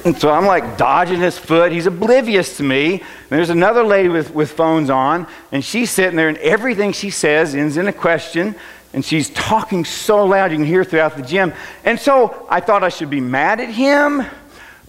and 0.06 0.18
so 0.18 0.32
I'm 0.32 0.46
like 0.46 0.78
dodging 0.78 1.20
his 1.20 1.38
foot. 1.38 1.74
He's 1.74 1.88
oblivious 1.88 2.56
to 2.56 2.64
me. 2.64 2.94
And 2.94 3.02
there's 3.30 3.50
another 3.50 3.84
lady 3.84 4.08
with, 4.08 4.34
with 4.34 4.54
phones 4.54 4.90
on, 4.90 5.28
and 5.52 5.62
she's 5.62 5.92
sitting 5.92 6.16
there, 6.16 6.30
and 6.30 6.38
everything 6.38 6.94
she 6.94 7.10
says 7.10 7.54
ends 7.54 7.76
in 7.76 7.90
a 7.90 7.94
question 7.94 8.56
and 8.94 9.04
she's 9.04 9.30
talking 9.32 9.84
so 9.84 10.26
loud 10.26 10.52
you 10.52 10.58
can 10.58 10.66
hear 10.66 10.86
throughout 10.86 11.18
the 11.18 11.22
gym. 11.22 11.54
And 11.84 12.00
so 12.00 12.48
I 12.50 12.62
thought 12.62 12.86
I 12.86 12.90
should 12.90 13.10
be 13.10 13.20
mad 13.20 13.60
at 13.60 13.70
him, 13.70 14.26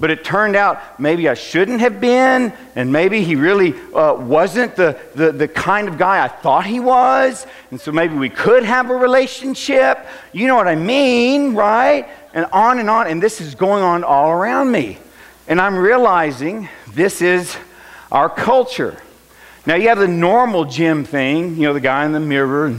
but 0.00 0.10
it 0.10 0.24
turned 0.24 0.54
out 0.54 1.00
maybe 1.00 1.28
I 1.28 1.34
shouldn't 1.34 1.80
have 1.80 2.00
been, 2.00 2.52
and 2.76 2.92
maybe 2.92 3.22
he 3.22 3.34
really 3.34 3.74
uh, 3.92 4.14
wasn't 4.14 4.76
the, 4.76 4.98
the, 5.14 5.32
the 5.32 5.48
kind 5.48 5.88
of 5.88 5.98
guy 5.98 6.24
I 6.24 6.28
thought 6.28 6.66
he 6.66 6.78
was, 6.78 7.46
and 7.70 7.80
so 7.80 7.90
maybe 7.90 8.14
we 8.14 8.28
could 8.28 8.64
have 8.64 8.90
a 8.90 8.94
relationship. 8.94 10.06
You 10.32 10.46
know 10.46 10.54
what 10.54 10.68
I 10.68 10.76
mean, 10.76 11.54
right? 11.54 12.08
And 12.32 12.46
on 12.52 12.78
and 12.78 12.88
on, 12.88 13.08
and 13.08 13.20
this 13.20 13.40
is 13.40 13.54
going 13.56 13.82
on 13.82 14.04
all 14.04 14.30
around 14.30 14.70
me. 14.70 14.98
And 15.48 15.60
I'm 15.60 15.76
realizing 15.76 16.68
this 16.92 17.20
is 17.22 17.56
our 18.12 18.28
culture. 18.28 19.00
Now, 19.66 19.74
you 19.74 19.88
have 19.88 19.98
the 19.98 20.08
normal 20.08 20.64
gym 20.64 21.04
thing, 21.04 21.56
you 21.56 21.62
know, 21.62 21.72
the 21.72 21.80
guy 21.80 22.06
in 22.06 22.12
the 22.12 22.20
mirror. 22.20 22.78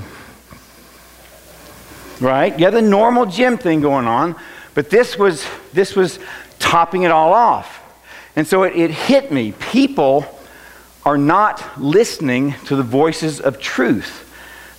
Right? 2.22 2.58
You 2.58 2.66
have 2.66 2.74
the 2.74 2.82
normal 2.82 3.26
gym 3.26 3.58
thing 3.58 3.82
going 3.82 4.08
on, 4.08 4.36
but 4.74 4.90
this 4.90 5.18
was, 5.18 5.46
this 5.74 5.96
was 5.96 6.20
topping 6.60 7.04
it 7.04 7.12
all 7.12 7.34
off. 7.34 7.82
And 8.36 8.46
so 8.46 8.64
it, 8.64 8.76
it 8.76 8.92
hit 8.92 9.32
me. 9.32 9.54
People 9.54 10.26
are 11.06 11.18
not 11.18 11.82
listening 11.82 12.54
to 12.66 12.76
the 12.76 12.84
voices 12.84 13.40
of 13.40 13.60
truth. 13.60 14.26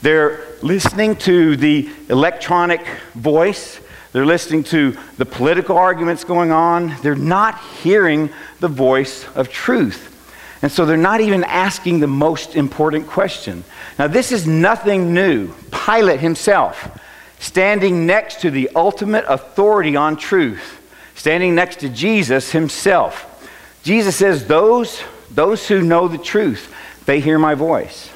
They're 0.03 0.45
listening 0.63 1.17
to 1.17 1.57
the 1.57 1.91
electronic 2.09 2.87
voice. 3.15 3.81
They're 4.13 4.27
listening 4.27 4.65
to 4.65 4.97
the 5.19 5.27
political 5.27 5.77
arguments 5.77 6.25
going 6.25 6.53
on. 6.53 6.97
They're 7.03 7.15
not 7.15 7.61
hearing 7.83 8.31
the 8.61 8.69
voice 8.69 9.27
of 9.35 9.49
truth. 9.49 10.07
And 10.63 10.71
so 10.71 10.85
they're 10.85 10.97
not 10.97 11.21
even 11.21 11.45
asking 11.45 12.01
the 12.01 12.07
most 12.07 12.55
important 12.55 13.07
question. 13.07 13.65
Now, 13.99 14.07
this 14.07 14.31
is 14.31 14.47
nothing 14.47 15.15
new. 15.15 15.53
Pilate 15.71 16.21
himself, 16.21 16.99
standing 17.39 18.07
next 18.07 18.41
to 18.43 18.51
the 18.51 18.71
ultimate 18.75 19.25
authority 19.27 19.97
on 19.97 20.17
truth, 20.17 20.80
standing 21.21 21.55
next 21.55 21.81
to 21.81 21.89
Jesus 21.91 22.50
himself. 22.50 23.27
Jesus 23.83 24.17
says, 24.17 24.47
Those, 24.47 25.03
those 25.31 25.69
who 25.69 25.83
know 25.83 26.09
the 26.09 26.17
truth, 26.17 26.75
they 27.05 27.21
hear 27.21 27.39
my 27.39 27.55
voice. 27.55 28.11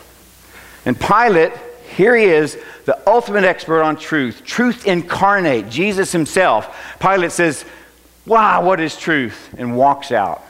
And 0.86 0.98
Pilate, 0.98 1.52
here 1.96 2.16
he 2.16 2.24
is, 2.24 2.56
the 2.86 2.98
ultimate 3.06 3.44
expert 3.44 3.82
on 3.82 3.96
truth, 3.96 4.42
truth 4.42 4.86
incarnate, 4.86 5.68
Jesus 5.68 6.12
himself. 6.12 6.98
Pilate 6.98 7.32
says, 7.32 7.66
Wow, 8.24 8.64
what 8.64 8.80
is 8.80 8.96
truth? 8.96 9.54
And 9.58 9.76
walks 9.76 10.10
out. 10.10 10.42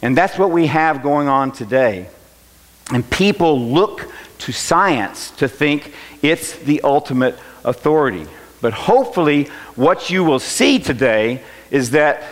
And 0.00 0.16
that's 0.16 0.38
what 0.38 0.50
we 0.50 0.68
have 0.68 1.02
going 1.02 1.28
on 1.28 1.52
today. 1.52 2.08
And 2.94 3.08
people 3.10 3.60
look 3.60 4.10
to 4.38 4.52
science 4.52 5.32
to 5.32 5.46
think 5.48 5.92
it's 6.22 6.56
the 6.56 6.80
ultimate 6.80 7.38
authority. 7.62 8.26
But 8.62 8.72
hopefully, 8.72 9.44
what 9.76 10.08
you 10.08 10.24
will 10.24 10.38
see 10.38 10.78
today 10.78 11.42
is 11.70 11.90
that 11.92 12.22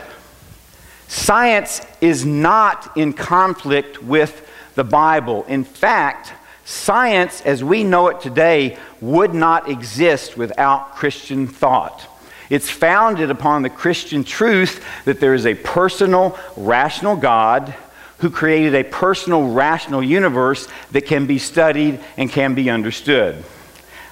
science 1.09 1.81
is 2.01 2.25
not 2.25 2.97
in 2.97 3.13
conflict 3.13 4.03
with 4.03 4.49
the 4.75 4.85
Bible. 4.85 5.45
In 5.45 5.65
fact, 5.65 6.33
science 6.65 7.41
as 7.43 7.63
we 7.63 7.85
know 7.85 8.09
it 8.09 8.21
today 8.21 8.79
would 9.01 9.35
not 9.35 9.69
exist 9.71 10.37
without 10.37 10.97
Christian 10.97 11.47
thought. 11.47 12.07
It's 12.49 12.71
founded 12.71 13.31
upon 13.31 13.63
the 13.63 13.71
Christian 13.71 14.23
truth 14.23 14.85
that 15.05 15.21
there 15.21 15.35
is 15.35 15.47
a 15.47 15.55
personal, 15.55 16.39
rational 16.57 17.17
God 17.17 17.75
who 18.19 18.31
created 18.31 18.75
a 18.75 18.85
personal, 18.85 19.53
rational 19.53 20.03
universe 20.03 20.69
that 20.93 21.07
can 21.07 21.27
be 21.27 21.39
studied 21.39 22.01
and 22.17 22.31
can 22.31 22.55
be 22.55 22.71
understood. 22.71 23.45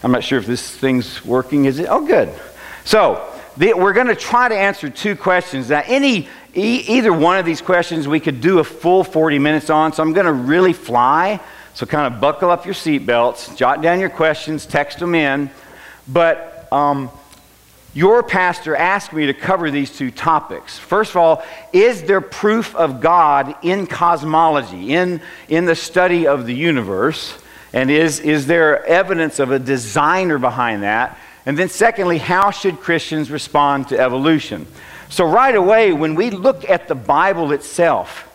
I'm 0.02 0.12
not 0.12 0.25
sure 0.25 0.38
if 0.38 0.47
this 0.47 0.71
thing's 0.71 1.25
working. 1.25 1.64
Is 1.64 1.78
it? 1.78 1.87
Oh, 1.88 2.04
good. 2.07 2.28
So, 2.85 3.34
the, 3.56 3.75
we're 3.75 3.92
going 3.92 4.08
to 4.08 4.16
try 4.16 4.49
to 4.49 4.56
answer 4.56 4.90
two 4.90 5.16
questions. 5.16 5.70
Now, 5.70 5.82
any, 5.87 6.28
e- 6.54 6.84
either 6.88 7.12
one 7.12 7.38
of 7.38 7.46
these 7.46 7.61
questions 7.61 8.08
we 8.08 8.20
could 8.20 8.40
do 8.40 8.58
a 8.58 8.64
full 8.64 9.04
40 9.04 9.38
minutes 9.38 9.70
on, 9.70 9.92
so 9.92 10.02
I'm 10.02 10.12
going 10.12 10.26
to 10.26 10.32
really 10.32 10.73
fly. 10.73 11.40
So, 11.75 11.87
kind 11.87 12.12
of 12.12 12.20
buckle 12.20 12.50
up 12.50 12.64
your 12.64 12.75
seatbelts, 12.75 13.56
jot 13.56 13.82
down 13.82 13.99
your 13.99 14.11
questions, 14.11 14.64
text 14.64 14.99
them 14.99 15.14
in. 15.14 15.50
But, 16.06 16.68
um, 16.73 17.11
your 17.94 18.25
pastor 18.25 18.75
asked 18.75 19.12
me 19.12 19.26
to 19.26 19.34
cover 19.34 19.70
these 19.70 19.96
two 19.96 20.11
topics. 20.11 20.76
First 20.76 21.12
of 21.12 21.18
all, 21.18 21.44
is 21.73 22.02
there 22.02 22.20
proof 22.20 22.75
of 22.75 23.00
God 23.00 23.54
in 23.62 23.87
cosmology, 23.87 24.92
in, 24.94 25.20
in 25.49 25.64
the 25.64 25.76
study 25.76 26.26
of 26.26 26.44
the 26.44 26.54
universe? 26.54 27.38
And 27.73 27.92
is, 27.92 28.18
is 28.18 28.46
there 28.46 28.84
evidence 28.84 29.38
of 29.38 29.52
a 29.52 29.61
designer 29.61 30.38
behind 30.38 30.82
that? 30.82 31.16
And 31.46 31.58
then, 31.58 31.68
secondly, 31.68 32.18
how 32.18 32.50
should 32.50 32.80
Christians 32.80 33.30
respond 33.30 33.88
to 33.88 33.98
evolution? 33.98 34.66
So, 35.10 35.24
right 35.24 35.54
away, 35.54 35.92
when 35.92 36.14
we 36.14 36.30
look 36.30 36.68
at 36.68 36.88
the 36.88 36.94
Bible 36.94 37.52
itself, 37.52 38.30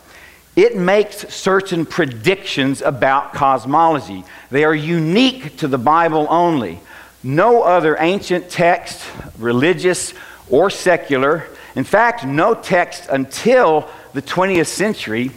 it 0.56 0.76
makes 0.76 1.34
certain 1.34 1.86
predictions 1.86 2.82
about 2.82 3.34
cosmology. 3.34 4.24
They 4.52 4.64
are 4.64 4.76
unique 4.76 5.58
to 5.58 5.68
the 5.68 5.78
Bible 5.78 6.28
only. 6.30 6.80
No 7.24 7.64
other 7.64 7.98
ancient 8.00 8.50
text, 8.50 9.04
religious 9.38 10.14
or 10.50 10.70
secular, 10.70 11.46
in 11.76 11.84
fact, 11.84 12.26
no 12.26 12.54
text 12.54 13.08
until 13.10 13.90
the 14.14 14.22
20th 14.22 14.68
century 14.68 15.32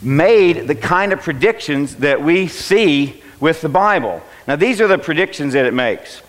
made 0.00 0.66
the 0.66 0.74
kind 0.74 1.12
of 1.12 1.20
predictions 1.20 1.96
that 1.96 2.22
we 2.22 2.48
see 2.48 3.22
with 3.40 3.60
the 3.60 3.68
Bible. 3.68 4.22
Now, 4.46 4.56
these 4.56 4.80
are 4.80 4.88
the 4.88 4.98
predictions 4.98 5.52
that 5.52 5.66
it 5.66 5.74
makes. 5.74 6.22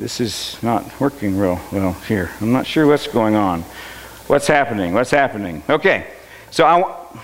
This 0.00 0.18
is 0.18 0.56
not 0.62 0.98
working 0.98 1.36
real 1.36 1.60
well 1.70 1.92
here. 1.92 2.30
I'm 2.40 2.52
not 2.52 2.66
sure 2.66 2.86
what's 2.86 3.06
going 3.06 3.34
on. 3.34 3.60
What's 4.28 4.46
happening? 4.46 4.94
What's 4.94 5.10
happening? 5.10 5.62
Okay, 5.68 6.06
so 6.50 6.64
I. 6.64 7.18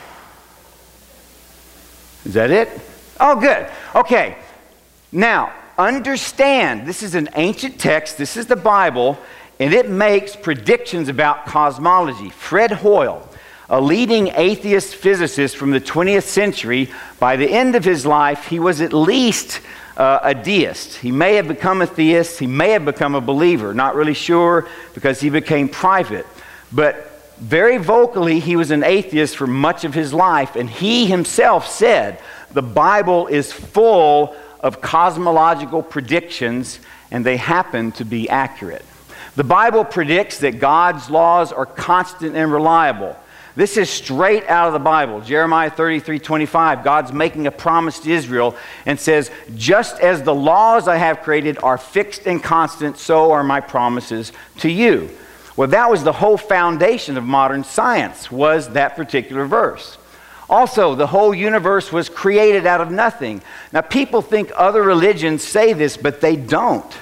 Is 2.26 2.34
that 2.34 2.50
it? 2.50 2.68
Oh, 3.18 3.40
good. 3.40 3.66
Okay, 3.94 4.36
now 5.10 5.54
understand 5.78 6.86
this 6.86 7.02
is 7.02 7.14
an 7.14 7.30
ancient 7.34 7.80
text, 7.80 8.18
this 8.18 8.36
is 8.36 8.46
the 8.46 8.56
Bible, 8.56 9.16
and 9.58 9.72
it 9.72 9.88
makes 9.88 10.36
predictions 10.36 11.08
about 11.08 11.46
cosmology. 11.46 12.28
Fred 12.28 12.72
Hoyle, 12.72 13.26
a 13.70 13.80
leading 13.80 14.28
atheist 14.34 14.96
physicist 14.96 15.56
from 15.56 15.70
the 15.70 15.80
20th 15.80 16.24
century, 16.24 16.90
by 17.18 17.36
the 17.36 17.48
end 17.48 17.74
of 17.74 17.84
his 17.84 18.04
life, 18.04 18.48
he 18.48 18.60
was 18.60 18.82
at 18.82 18.92
least 18.92 19.62
uh, 19.96 20.20
a 20.22 20.34
deist. 20.34 20.96
He 20.96 21.12
may 21.12 21.34
have 21.34 21.48
become 21.48 21.82
a 21.82 21.86
theist, 21.86 22.38
he 22.38 22.46
may 22.46 22.70
have 22.70 22.84
become 22.84 23.14
a 23.14 23.20
believer, 23.20 23.74
not 23.74 23.94
really 23.94 24.14
sure 24.14 24.68
because 24.94 25.20
he 25.20 25.30
became 25.30 25.68
private. 25.68 26.26
But 26.72 27.12
very 27.38 27.76
vocally, 27.76 28.40
he 28.40 28.56
was 28.56 28.70
an 28.70 28.82
atheist 28.82 29.36
for 29.36 29.46
much 29.46 29.84
of 29.84 29.94
his 29.94 30.12
life, 30.12 30.56
and 30.56 30.68
he 30.68 31.06
himself 31.06 31.68
said, 31.68 32.18
The 32.52 32.62
Bible 32.62 33.26
is 33.26 33.52
full 33.52 34.34
of 34.60 34.80
cosmological 34.80 35.82
predictions, 35.82 36.80
and 37.10 37.24
they 37.24 37.36
happen 37.36 37.92
to 37.92 38.04
be 38.04 38.28
accurate. 38.28 38.84
The 39.36 39.44
Bible 39.44 39.84
predicts 39.84 40.38
that 40.38 40.60
God's 40.60 41.10
laws 41.10 41.52
are 41.52 41.66
constant 41.66 42.36
and 42.36 42.50
reliable. 42.50 43.16
This 43.56 43.78
is 43.78 43.88
straight 43.88 44.44
out 44.48 44.66
of 44.66 44.74
the 44.74 44.78
Bible. 44.78 45.22
Jeremiah 45.22 45.70
33 45.70 46.18
25. 46.18 46.84
God's 46.84 47.12
making 47.12 47.46
a 47.46 47.50
promise 47.50 47.98
to 48.00 48.10
Israel 48.10 48.54
and 48.84 49.00
says, 49.00 49.30
Just 49.56 49.98
as 49.98 50.22
the 50.22 50.34
laws 50.34 50.86
I 50.86 50.96
have 50.96 51.22
created 51.22 51.58
are 51.62 51.78
fixed 51.78 52.26
and 52.26 52.42
constant, 52.42 52.98
so 52.98 53.32
are 53.32 53.42
my 53.42 53.60
promises 53.60 54.32
to 54.58 54.70
you. 54.70 55.08
Well, 55.56 55.68
that 55.68 55.90
was 55.90 56.04
the 56.04 56.12
whole 56.12 56.36
foundation 56.36 57.16
of 57.16 57.24
modern 57.24 57.64
science, 57.64 58.30
was 58.30 58.68
that 58.70 58.94
particular 58.94 59.46
verse. 59.46 59.96
Also, 60.50 60.94
the 60.94 61.06
whole 61.06 61.34
universe 61.34 61.90
was 61.90 62.10
created 62.10 62.66
out 62.66 62.82
of 62.82 62.90
nothing. 62.90 63.40
Now, 63.72 63.80
people 63.80 64.20
think 64.20 64.52
other 64.54 64.82
religions 64.82 65.42
say 65.42 65.72
this, 65.72 65.96
but 65.96 66.20
they 66.20 66.36
don't. 66.36 66.94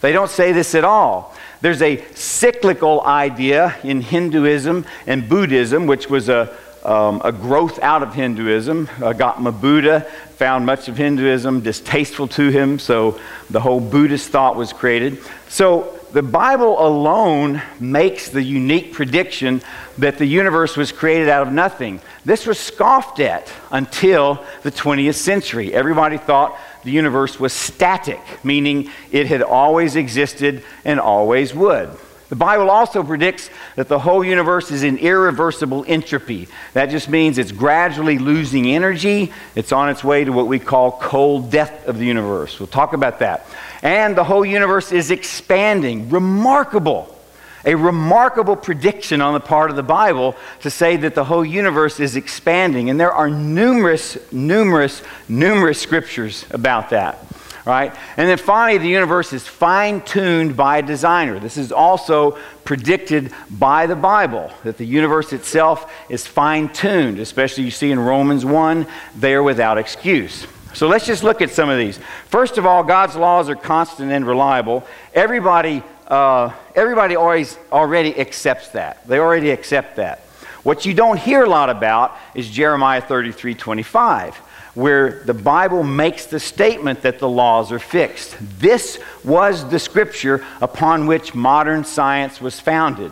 They 0.00 0.10
don't 0.10 0.28
say 0.28 0.50
this 0.50 0.74
at 0.74 0.82
all. 0.82 1.31
There's 1.62 1.80
a 1.80 2.04
cyclical 2.16 3.02
idea 3.02 3.76
in 3.84 4.00
Hinduism 4.00 4.84
and 5.06 5.28
Buddhism, 5.28 5.86
which 5.86 6.10
was 6.10 6.28
a, 6.28 6.52
um, 6.82 7.22
a 7.24 7.30
growth 7.30 7.78
out 7.80 8.02
of 8.02 8.14
Hinduism. 8.14 8.90
Uh, 9.00 9.12
Gautama 9.12 9.52
Buddha 9.52 10.00
found 10.34 10.66
much 10.66 10.88
of 10.88 10.96
Hinduism 10.96 11.60
distasteful 11.60 12.26
to 12.26 12.48
him, 12.48 12.80
so 12.80 13.20
the 13.48 13.60
whole 13.60 13.78
Buddhist 13.78 14.30
thought 14.30 14.56
was 14.56 14.72
created. 14.72 15.18
So 15.48 15.96
the 16.12 16.22
Bible 16.22 16.84
alone 16.84 17.62
makes 17.78 18.28
the 18.28 18.42
unique 18.42 18.92
prediction 18.92 19.62
that 19.98 20.18
the 20.18 20.26
universe 20.26 20.76
was 20.76 20.90
created 20.90 21.28
out 21.28 21.46
of 21.46 21.52
nothing. 21.52 22.00
This 22.24 22.44
was 22.44 22.58
scoffed 22.58 23.20
at 23.20 23.52
until 23.70 24.44
the 24.64 24.72
20th 24.72 25.14
century. 25.14 25.72
Everybody 25.72 26.18
thought 26.18 26.58
the 26.84 26.90
universe 26.90 27.38
was 27.38 27.52
static, 27.52 28.20
meaning 28.44 28.90
it 29.10 29.26
had 29.26 29.42
always 29.42 29.96
existed 29.96 30.64
and 30.84 30.98
always 31.00 31.54
would. 31.54 31.90
The 32.32 32.36
Bible 32.36 32.70
also 32.70 33.02
predicts 33.02 33.50
that 33.76 33.88
the 33.88 33.98
whole 33.98 34.24
universe 34.24 34.70
is 34.70 34.84
in 34.84 34.96
irreversible 34.96 35.84
entropy. 35.86 36.48
That 36.72 36.86
just 36.86 37.10
means 37.10 37.36
it's 37.36 37.52
gradually 37.52 38.18
losing 38.18 38.68
energy. 38.68 39.34
It's 39.54 39.70
on 39.70 39.90
its 39.90 40.02
way 40.02 40.24
to 40.24 40.32
what 40.32 40.46
we 40.46 40.58
call 40.58 40.92
cold 40.92 41.50
death 41.50 41.86
of 41.86 41.98
the 41.98 42.06
universe. 42.06 42.58
We'll 42.58 42.68
talk 42.68 42.94
about 42.94 43.18
that. 43.18 43.46
And 43.82 44.16
the 44.16 44.24
whole 44.24 44.46
universe 44.46 44.92
is 44.92 45.10
expanding. 45.10 46.08
Remarkable. 46.08 47.14
A 47.64 47.74
remarkable 47.74 48.56
prediction 48.56 49.20
on 49.20 49.34
the 49.34 49.40
part 49.40 49.70
of 49.70 49.76
the 49.76 49.82
Bible 49.82 50.36
to 50.60 50.70
say 50.70 50.96
that 50.96 51.14
the 51.14 51.24
whole 51.24 51.44
universe 51.44 52.00
is 52.00 52.16
expanding. 52.16 52.90
And 52.90 52.98
there 52.98 53.12
are 53.12 53.30
numerous, 53.30 54.18
numerous, 54.32 55.02
numerous 55.28 55.80
scriptures 55.80 56.44
about 56.50 56.90
that 56.90 57.18
right? 57.64 57.94
And 58.16 58.28
then 58.28 58.38
finally, 58.38 58.78
the 58.78 58.88
universe 58.88 59.32
is 59.32 59.46
fine 59.46 60.00
tuned 60.00 60.56
by 60.56 60.78
a 60.78 60.82
designer. 60.82 61.38
This 61.38 61.56
is 61.56 61.70
also 61.70 62.38
predicted 62.64 63.32
by 63.50 63.86
the 63.86 63.96
Bible, 63.96 64.50
that 64.64 64.78
the 64.78 64.86
universe 64.86 65.32
itself 65.32 65.92
is 66.08 66.26
fine 66.26 66.68
tuned, 66.70 67.18
especially 67.18 67.64
you 67.64 67.70
see 67.70 67.90
in 67.90 68.00
Romans 68.00 68.44
1, 68.44 68.86
they 69.16 69.34
are 69.34 69.42
without 69.42 69.78
excuse. 69.78 70.46
So 70.74 70.88
let's 70.88 71.06
just 71.06 71.22
look 71.22 71.42
at 71.42 71.50
some 71.50 71.68
of 71.68 71.78
these. 71.78 71.98
First 72.26 72.56
of 72.56 72.64
all, 72.64 72.82
God's 72.82 73.14
laws 73.14 73.48
are 73.48 73.56
constant 73.56 74.10
and 74.10 74.26
reliable. 74.26 74.84
Everybody, 75.12 75.82
uh, 76.12 76.52
everybody 76.74 77.16
always 77.16 77.56
already 77.72 78.18
accepts 78.20 78.68
that. 78.68 79.06
They 79.08 79.18
already 79.18 79.50
accept 79.50 79.96
that. 79.96 80.18
What 80.62 80.84
you 80.84 80.92
don't 80.92 81.18
hear 81.18 81.42
a 81.42 81.48
lot 81.48 81.70
about 81.70 82.14
is 82.34 82.50
Jeremiah 82.50 83.00
33 83.00 83.54
25, 83.54 84.36
where 84.74 85.24
the 85.24 85.32
Bible 85.32 85.82
makes 85.82 86.26
the 86.26 86.38
statement 86.38 87.00
that 87.00 87.18
the 87.18 87.28
laws 87.28 87.72
are 87.72 87.78
fixed. 87.78 88.36
This 88.60 88.98
was 89.24 89.66
the 89.70 89.78
scripture 89.78 90.44
upon 90.60 91.06
which 91.06 91.34
modern 91.34 91.82
science 91.82 92.42
was 92.42 92.60
founded. 92.60 93.10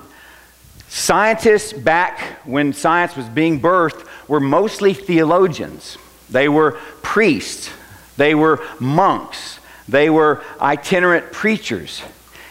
Scientists, 0.91 1.73
back 1.73 2.21
when 2.45 2.75
science 2.75 3.17
was 3.17 3.31
being 3.31 3.63
birthed, 3.63 4.07
were 4.29 4.41
mostly 4.41 4.93
theologians. 4.93 5.97
They 6.29 6.51
were 6.51 6.73
priests, 7.01 7.71
they 8.19 8.35
were 8.35 8.63
monks, 8.79 9.59
they 9.89 10.11
were 10.11 10.45
itinerant 10.61 11.33
preachers. 11.33 12.03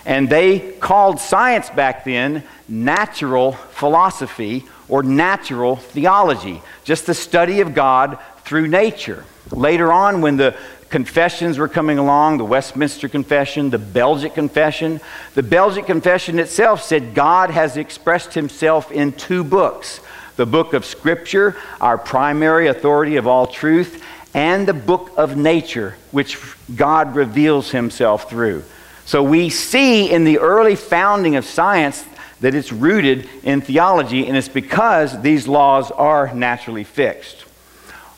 And 0.09 0.27
they 0.27 0.71
called 0.79 1.19
science 1.19 1.69
back 1.69 2.03
then 2.03 2.43
natural 2.67 3.51
philosophy 3.51 4.65
or 4.87 5.03
natural 5.03 5.75
theology, 5.75 6.63
just 6.83 7.05
the 7.05 7.13
study 7.13 7.61
of 7.61 7.75
God 7.75 8.17
through 8.43 8.67
nature. 8.67 9.23
Later 9.51 9.91
on, 9.91 10.21
when 10.21 10.35
the 10.35 10.55
confessions 10.89 11.59
were 11.59 11.67
coming 11.67 11.99
along 11.99 12.39
the 12.39 12.45
Westminster 12.45 13.07
Confession, 13.07 13.69
the 13.69 13.77
Belgic 13.77 14.33
Confession. 14.33 14.99
The 15.35 15.43
Belgic 15.43 15.85
Confession 15.85 16.39
itself 16.39 16.81
said 16.81 17.13
God 17.13 17.51
has 17.51 17.77
expressed 17.77 18.33
himself 18.33 18.91
in 18.91 19.13
two 19.13 19.43
books 19.43 20.01
the 20.37 20.45
book 20.47 20.73
of 20.73 20.85
Scripture, 20.85 21.55
our 21.79 21.99
primary 21.99 22.67
authority 22.67 23.17
of 23.17 23.27
all 23.27 23.45
truth, 23.45 24.03
and 24.33 24.67
the 24.67 24.73
book 24.73 25.11
of 25.17 25.37
nature, 25.37 25.97
which 26.09 26.39
God 26.75 27.13
reveals 27.13 27.69
himself 27.69 28.27
through. 28.27 28.63
So 29.09 29.23
we 29.23 29.49
see 29.49 30.11
in 30.11 30.23
the 30.23 30.37
early 30.37 30.75
founding 30.75 31.35
of 31.35 31.43
science 31.43 32.05
that 32.41 32.53
it's 32.53 32.71
rooted 32.71 33.27
in 33.41 33.59
theology, 33.59 34.27
and 34.27 34.37
it's 34.37 34.47
because 34.47 35.19
these 35.23 35.47
laws 35.47 35.89
are 35.89 36.31
naturally 36.31 36.83
fixed. 36.83 37.43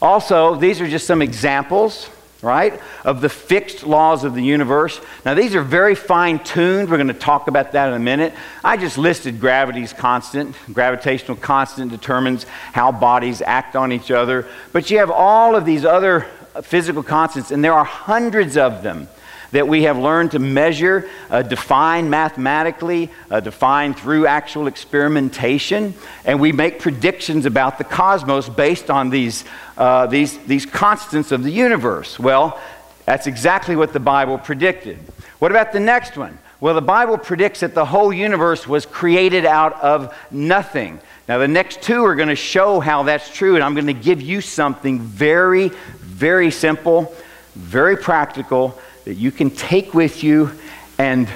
Also, 0.02 0.56
these 0.56 0.82
are 0.82 0.90
just 0.90 1.08
some 1.08 1.22
examples 1.22 2.10
right, 2.42 2.78
of 3.06 3.22
the 3.22 3.30
fixed 3.30 3.86
laws 3.86 4.26
of 4.26 4.36
the 4.36 4.44
universe. 4.44 5.00
Now, 5.24 5.34
these 5.34 5.56
are 5.56 5.62
very 5.62 5.96
fine 5.96 6.40
tuned. 6.40 6.90
We're 6.90 6.98
going 6.98 7.08
to 7.08 7.14
talk 7.14 7.48
about 7.48 7.72
that 7.72 7.88
in 7.88 7.94
a 7.94 8.00
minute. 8.00 8.34
I 8.62 8.76
just 8.76 8.98
listed 8.98 9.40
gravity's 9.40 9.94
constant. 9.94 10.58
Gravitational 10.74 11.38
constant 11.38 11.92
determines 11.92 12.44
how 12.74 12.92
bodies 12.92 13.42
act 13.42 13.78
on 13.78 13.94
each 13.94 14.12
other. 14.12 14.46
But 14.74 14.92
you 14.92 14.98
have 14.98 15.10
all 15.10 15.56
of 15.56 15.64
these 15.64 15.86
other 15.86 16.28
physical 16.64 17.02
constants, 17.02 17.52
and 17.52 17.64
there 17.64 17.74
are 17.74 17.86
hundreds 17.86 18.58
of 18.58 18.84
them 18.84 19.08
that 19.52 19.68
we 19.68 19.84
have 19.84 19.98
learned 19.98 20.32
to 20.32 20.40
measure, 20.40 21.10
uh, 21.30 21.42
define 21.42 22.10
mathematically, 22.10 23.10
uh, 23.30 23.40
define 23.40 23.94
through 23.94 24.26
actual 24.26 24.68
experimentation, 24.68 25.94
and 26.26 26.40
we 26.40 26.52
make 26.52 26.80
predictions 26.80 27.46
about 27.46 27.78
the 27.78 27.84
cosmos 27.84 28.50
based 28.50 28.90
on 28.90 29.10
these, 29.10 29.44
uh, 29.78 30.08
these, 30.08 30.38
these 30.46 30.66
constants 30.66 31.32
of 31.32 31.44
the 31.44 31.52
universe. 31.52 32.18
Well, 32.18 32.60
that's 33.06 33.28
exactly 33.28 33.76
what 33.76 33.94
the 33.94 34.00
Bible 34.00 34.38
predicted. 34.38 34.98
What 35.40 35.52
about 35.52 35.74
the 35.74 35.80
next 35.80 36.18
one? 36.18 36.38
Well, 36.60 36.76
the 36.76 36.82
Bible 36.82 37.18
predicts 37.18 37.62
that 37.62 37.74
the 37.74 37.86
whole 37.86 38.14
universe 38.14 38.68
was 38.68 38.86
created 38.86 39.46
out 39.46 39.74
of 39.82 40.16
nothing. 40.30 41.00
Now, 41.28 41.40
the 41.40 41.48
next 41.48 41.82
two 41.82 42.06
are 42.06 42.14
going 42.14 42.30
to 42.30 42.36
show 42.36 42.80
how 42.80 43.04
that's 43.04 43.34
true, 43.34 43.56
and 43.56 43.64
I'm 43.64 43.74
going 43.74 43.88
to 43.88 43.94
give 43.94 44.22
you 44.22 44.42
something 44.42 45.00
very, 45.00 45.70
very 46.00 46.52
simple, 46.52 47.16
very 47.56 47.98
practical, 47.98 48.80
that 49.06 49.16
you 49.16 49.32
can 49.32 49.50
take 49.50 49.94
with 49.94 50.24
you 50.24 50.52
and 50.98 51.28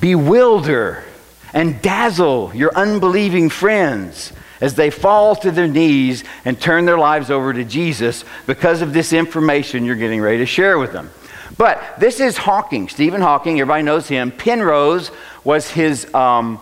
bewilder 0.00 1.04
and 1.52 1.80
dazzle 1.82 2.50
your 2.54 2.72
unbelieving 2.74 3.50
friends 3.50 4.32
as 4.60 4.74
they 4.74 4.90
fall 4.90 5.34
to 5.36 5.50
their 5.50 5.66
knees 5.66 6.24
and 6.44 6.60
turn 6.60 6.84
their 6.84 6.98
lives 6.98 7.30
over 7.30 7.52
to 7.52 7.64
Jesus 7.64 8.24
because 8.46 8.80
of 8.80 8.92
this 8.92 9.12
information 9.12 9.84
you're 9.84 9.96
getting 9.96 10.20
ready 10.20 10.38
to 10.38 10.46
share 10.46 10.78
with 10.78 10.92
them. 10.92 11.10
But 11.58 11.98
this 11.98 12.20
is 12.20 12.36
Hawking, 12.36 12.88
Stephen 12.88 13.20
Hawking. 13.20 13.60
Everybody 13.60 13.82
knows 13.82 14.08
him. 14.08 14.30
Penrose 14.30 15.10
was 15.44 15.68
his, 15.68 16.12
um, 16.14 16.60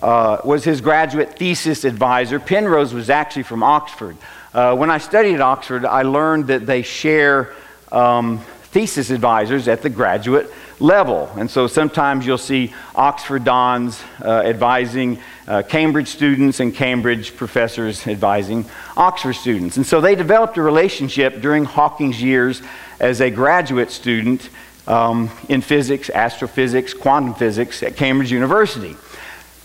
uh, 0.00 0.38
was 0.44 0.64
his 0.64 0.80
graduate 0.80 1.38
thesis 1.38 1.84
advisor. 1.84 2.40
Penrose 2.40 2.94
was 2.94 3.10
actually 3.10 3.42
from 3.42 3.62
Oxford. 3.62 4.16
Uh, 4.54 4.74
when 4.74 4.90
I 4.90 4.98
studied 4.98 5.34
at 5.34 5.40
Oxford, 5.40 5.84
I 5.84 6.02
learned 6.02 6.46
that 6.46 6.64
they 6.64 6.82
share 6.82 7.52
um, 7.92 8.40
thesis 8.70 9.10
advisors 9.10 9.68
at 9.68 9.82
the 9.82 9.90
graduate 9.90 10.52
level. 10.78 11.30
And 11.36 11.50
so 11.50 11.66
sometimes 11.66 12.26
you'll 12.26 12.38
see 12.38 12.74
Oxford 12.94 13.44
Dons 13.44 14.02
uh, 14.22 14.28
advising 14.44 15.18
uh, 15.48 15.62
Cambridge 15.62 16.08
students 16.08 16.60
and 16.60 16.74
Cambridge 16.74 17.36
professors 17.36 18.06
advising 18.06 18.66
Oxford 18.96 19.34
students. 19.34 19.76
And 19.76 19.86
so 19.86 20.00
they 20.00 20.14
developed 20.14 20.56
a 20.58 20.62
relationship 20.62 21.40
during 21.40 21.64
Hawking's 21.64 22.22
years 22.22 22.62
as 23.00 23.20
a 23.20 23.30
graduate 23.30 23.90
student 23.90 24.48
um, 24.86 25.30
in 25.48 25.60
physics, 25.60 26.10
astrophysics, 26.10 26.94
quantum 26.94 27.34
physics 27.34 27.82
at 27.82 27.96
Cambridge 27.96 28.32
University. 28.32 28.96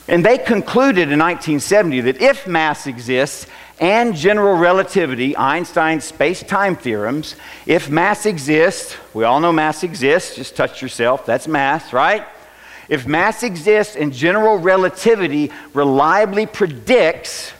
And 0.07 0.25
they 0.25 0.37
concluded 0.37 1.11
in 1.11 1.19
1970 1.19 2.01
that 2.01 2.21
if 2.21 2.47
mass 2.47 2.87
exists 2.87 3.47
and 3.81 4.15
general 4.15 4.57
relativity, 4.57 5.35
Einstein's 5.35 6.05
space 6.05 6.43
time 6.43 6.75
theorems, 6.75 7.35
if 7.65 7.89
mass 7.89 8.27
exists, 8.27 8.95
we 9.13 9.23
all 9.23 9.39
know 9.39 9.51
mass 9.51 9.83
exists, 9.83 10.35
just 10.35 10.55
touch 10.55 10.83
yourself, 10.83 11.25
that's 11.25 11.47
mass, 11.47 11.91
right? 11.91 12.23
If 12.87 13.07
mass 13.07 13.41
exists 13.41 13.95
and 13.95 14.13
general 14.13 14.57
relativity 14.57 15.51
reliably 15.73 16.45
predicts 16.45 17.51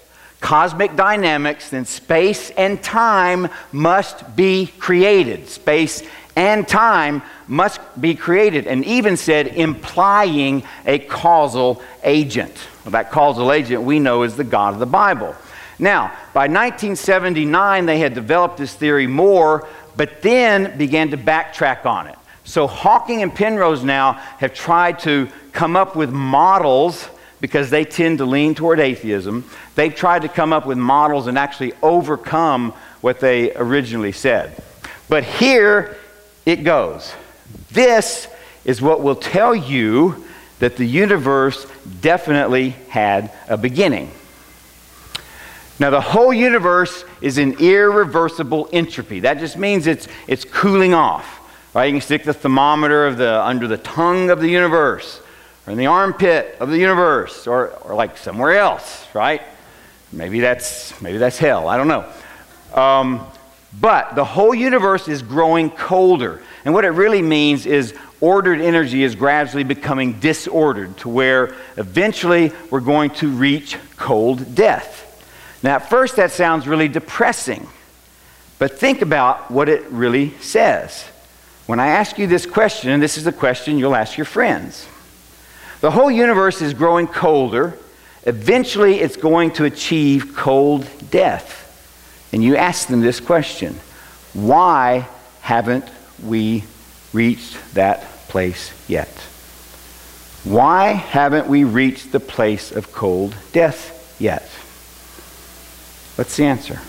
cosmic 0.41 0.95
dynamics, 0.95 1.71
then 1.71 1.85
space 1.85 2.51
and 2.51 2.81
time 2.83 3.47
must 3.71 4.35
be 4.35 4.67
created. 4.67 5.47
Space 5.47 6.03
and 6.35 6.67
time 6.67 7.23
must 7.47 7.79
be 7.99 8.15
created, 8.15 8.67
and 8.67 8.85
even 8.85 9.17
said 9.17 9.47
implying 9.47 10.63
a 10.85 10.99
causal 10.99 11.81
agent. 12.03 12.53
Well, 12.85 12.91
that 12.91 13.11
causal 13.11 13.51
agent 13.51 13.83
we 13.83 13.99
know 13.99 14.23
is 14.23 14.35
the 14.35 14.43
God 14.43 14.73
of 14.73 14.79
the 14.79 14.85
Bible. 14.85 15.35
Now, 15.81 16.09
by 16.33 16.47
1979, 16.47 17.87
they 17.87 17.99
had 17.99 18.13
developed 18.13 18.57
this 18.57 18.73
theory 18.73 19.07
more, 19.07 19.67
but 19.97 20.21
then 20.21 20.77
began 20.77 21.09
to 21.09 21.17
backtrack 21.17 21.85
on 21.87 22.05
it. 22.07 22.17
So 22.43 22.67
Hawking 22.67 23.23
and 23.23 23.33
Penrose 23.33 23.83
now 23.83 24.13
have 24.13 24.53
tried 24.53 24.99
to 24.99 25.27
come 25.51 25.75
up 25.75 25.95
with 25.95 26.11
models 26.11 27.09
because 27.39 27.71
they 27.71 27.83
tend 27.83 28.19
to 28.19 28.25
lean 28.25 28.53
toward 28.53 28.79
atheism. 28.79 29.49
They've 29.73 29.93
tried 29.93 30.21
to 30.21 30.29
come 30.29 30.53
up 30.53 30.67
with 30.67 30.77
models 30.77 31.25
and 31.25 31.37
actually 31.37 31.73
overcome 31.81 32.73
what 33.01 33.19
they 33.19 33.51
originally 33.55 34.11
said. 34.11 34.61
But 35.09 35.23
here 35.23 35.97
it 36.45 36.63
goes. 36.63 37.11
This 37.71 38.27
is 38.63 38.81
what 38.81 39.01
will 39.01 39.15
tell 39.15 39.55
you 39.55 40.23
that 40.59 40.77
the 40.77 40.85
universe 40.85 41.65
definitely 42.01 42.69
had 42.89 43.31
a 43.49 43.57
beginning. 43.57 44.11
Now, 45.81 45.89
the 45.89 45.99
whole 45.99 46.31
universe 46.31 47.03
is 47.21 47.39
in 47.39 47.53
irreversible 47.59 48.69
entropy. 48.71 49.21
That 49.21 49.39
just 49.39 49.57
means 49.57 49.87
it's, 49.87 50.07
it's 50.27 50.45
cooling 50.45 50.93
off. 50.93 51.39
Right? 51.73 51.85
You 51.85 51.93
can 51.93 52.01
stick 52.01 52.23
the 52.23 52.35
thermometer 52.35 53.07
of 53.07 53.17
the, 53.17 53.43
under 53.43 53.67
the 53.67 53.79
tongue 53.79 54.29
of 54.29 54.41
the 54.41 54.47
universe, 54.47 55.19
or 55.65 55.71
in 55.71 55.79
the 55.79 55.87
armpit 55.87 56.55
of 56.59 56.69
the 56.69 56.77
universe, 56.77 57.47
or, 57.47 57.69
or 57.79 57.95
like 57.95 58.15
somewhere 58.15 58.59
else, 58.59 59.07
right? 59.15 59.41
Maybe 60.11 60.39
that's, 60.39 61.01
maybe 61.01 61.17
that's 61.17 61.39
hell. 61.39 61.67
I 61.67 61.77
don't 61.77 61.87
know. 61.87 62.07
Um, 62.79 63.25
but 63.79 64.13
the 64.13 64.23
whole 64.23 64.53
universe 64.53 65.07
is 65.07 65.23
growing 65.23 65.71
colder. 65.71 66.43
And 66.63 66.75
what 66.75 66.85
it 66.85 66.89
really 66.89 67.23
means 67.23 67.65
is 67.65 67.95
ordered 68.19 68.61
energy 68.61 69.01
is 69.01 69.15
gradually 69.15 69.63
becoming 69.63 70.19
disordered 70.19 70.95
to 70.97 71.09
where 71.09 71.55
eventually 71.77 72.51
we're 72.69 72.81
going 72.81 73.09
to 73.15 73.29
reach 73.29 73.77
cold 73.97 74.53
death. 74.53 75.00
Now, 75.63 75.75
at 75.75 75.89
first, 75.89 76.15
that 76.15 76.31
sounds 76.31 76.67
really 76.67 76.87
depressing, 76.87 77.67
but 78.59 78.79
think 78.79 79.01
about 79.01 79.51
what 79.51 79.69
it 79.69 79.85
really 79.89 80.31
says. 80.39 81.05
When 81.67 81.79
I 81.79 81.87
ask 81.87 82.17
you 82.17 82.27
this 82.27 82.45
question, 82.45 82.89
and 82.89 83.01
this 83.01 83.17
is 83.17 83.23
the 83.23 83.31
question 83.31 83.77
you'll 83.77 83.95
ask 83.95 84.17
your 84.17 84.25
friends 84.25 84.87
the 85.81 85.89
whole 85.89 86.11
universe 86.11 86.61
is 86.61 86.75
growing 86.75 87.07
colder. 87.07 87.75
Eventually, 88.23 88.99
it's 88.99 89.17
going 89.17 89.51
to 89.53 89.65
achieve 89.65 90.35
cold 90.35 90.87
death. 91.09 91.57
And 92.31 92.43
you 92.43 92.55
ask 92.55 92.87
them 92.87 93.01
this 93.01 93.19
question 93.19 93.79
Why 94.33 95.07
haven't 95.41 95.85
we 96.23 96.63
reached 97.13 97.57
that 97.73 98.03
place 98.27 98.71
yet? 98.87 99.09
Why 100.43 100.91
haven't 100.91 101.47
we 101.47 101.63
reached 101.63 102.11
the 102.11 102.19
place 102.19 102.71
of 102.71 102.91
cold 102.91 103.35
death 103.51 104.15
yet? 104.19 104.47
What's 106.21 106.37
the 106.37 106.45
answer? 106.45 106.79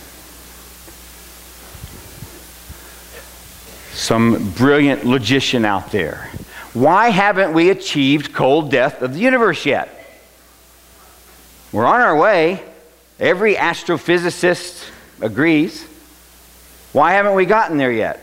some 3.94 4.50
brilliant 4.50 5.06
logician 5.06 5.64
out 5.64 5.90
there. 5.90 6.28
Why 6.74 7.08
haven't 7.08 7.54
we 7.54 7.70
achieved 7.70 8.34
cold 8.34 8.70
death 8.70 9.00
of 9.00 9.14
the 9.14 9.20
universe 9.20 9.64
yet? 9.64 9.88
We're 11.72 11.86
on 11.86 12.02
our 12.02 12.14
way. 12.14 12.62
Every 13.18 13.54
astrophysicist 13.54 14.86
agrees. 15.22 15.82
Why 16.92 17.12
haven't 17.12 17.34
we 17.34 17.46
gotten 17.46 17.78
there 17.78 17.90
yet? 17.90 18.20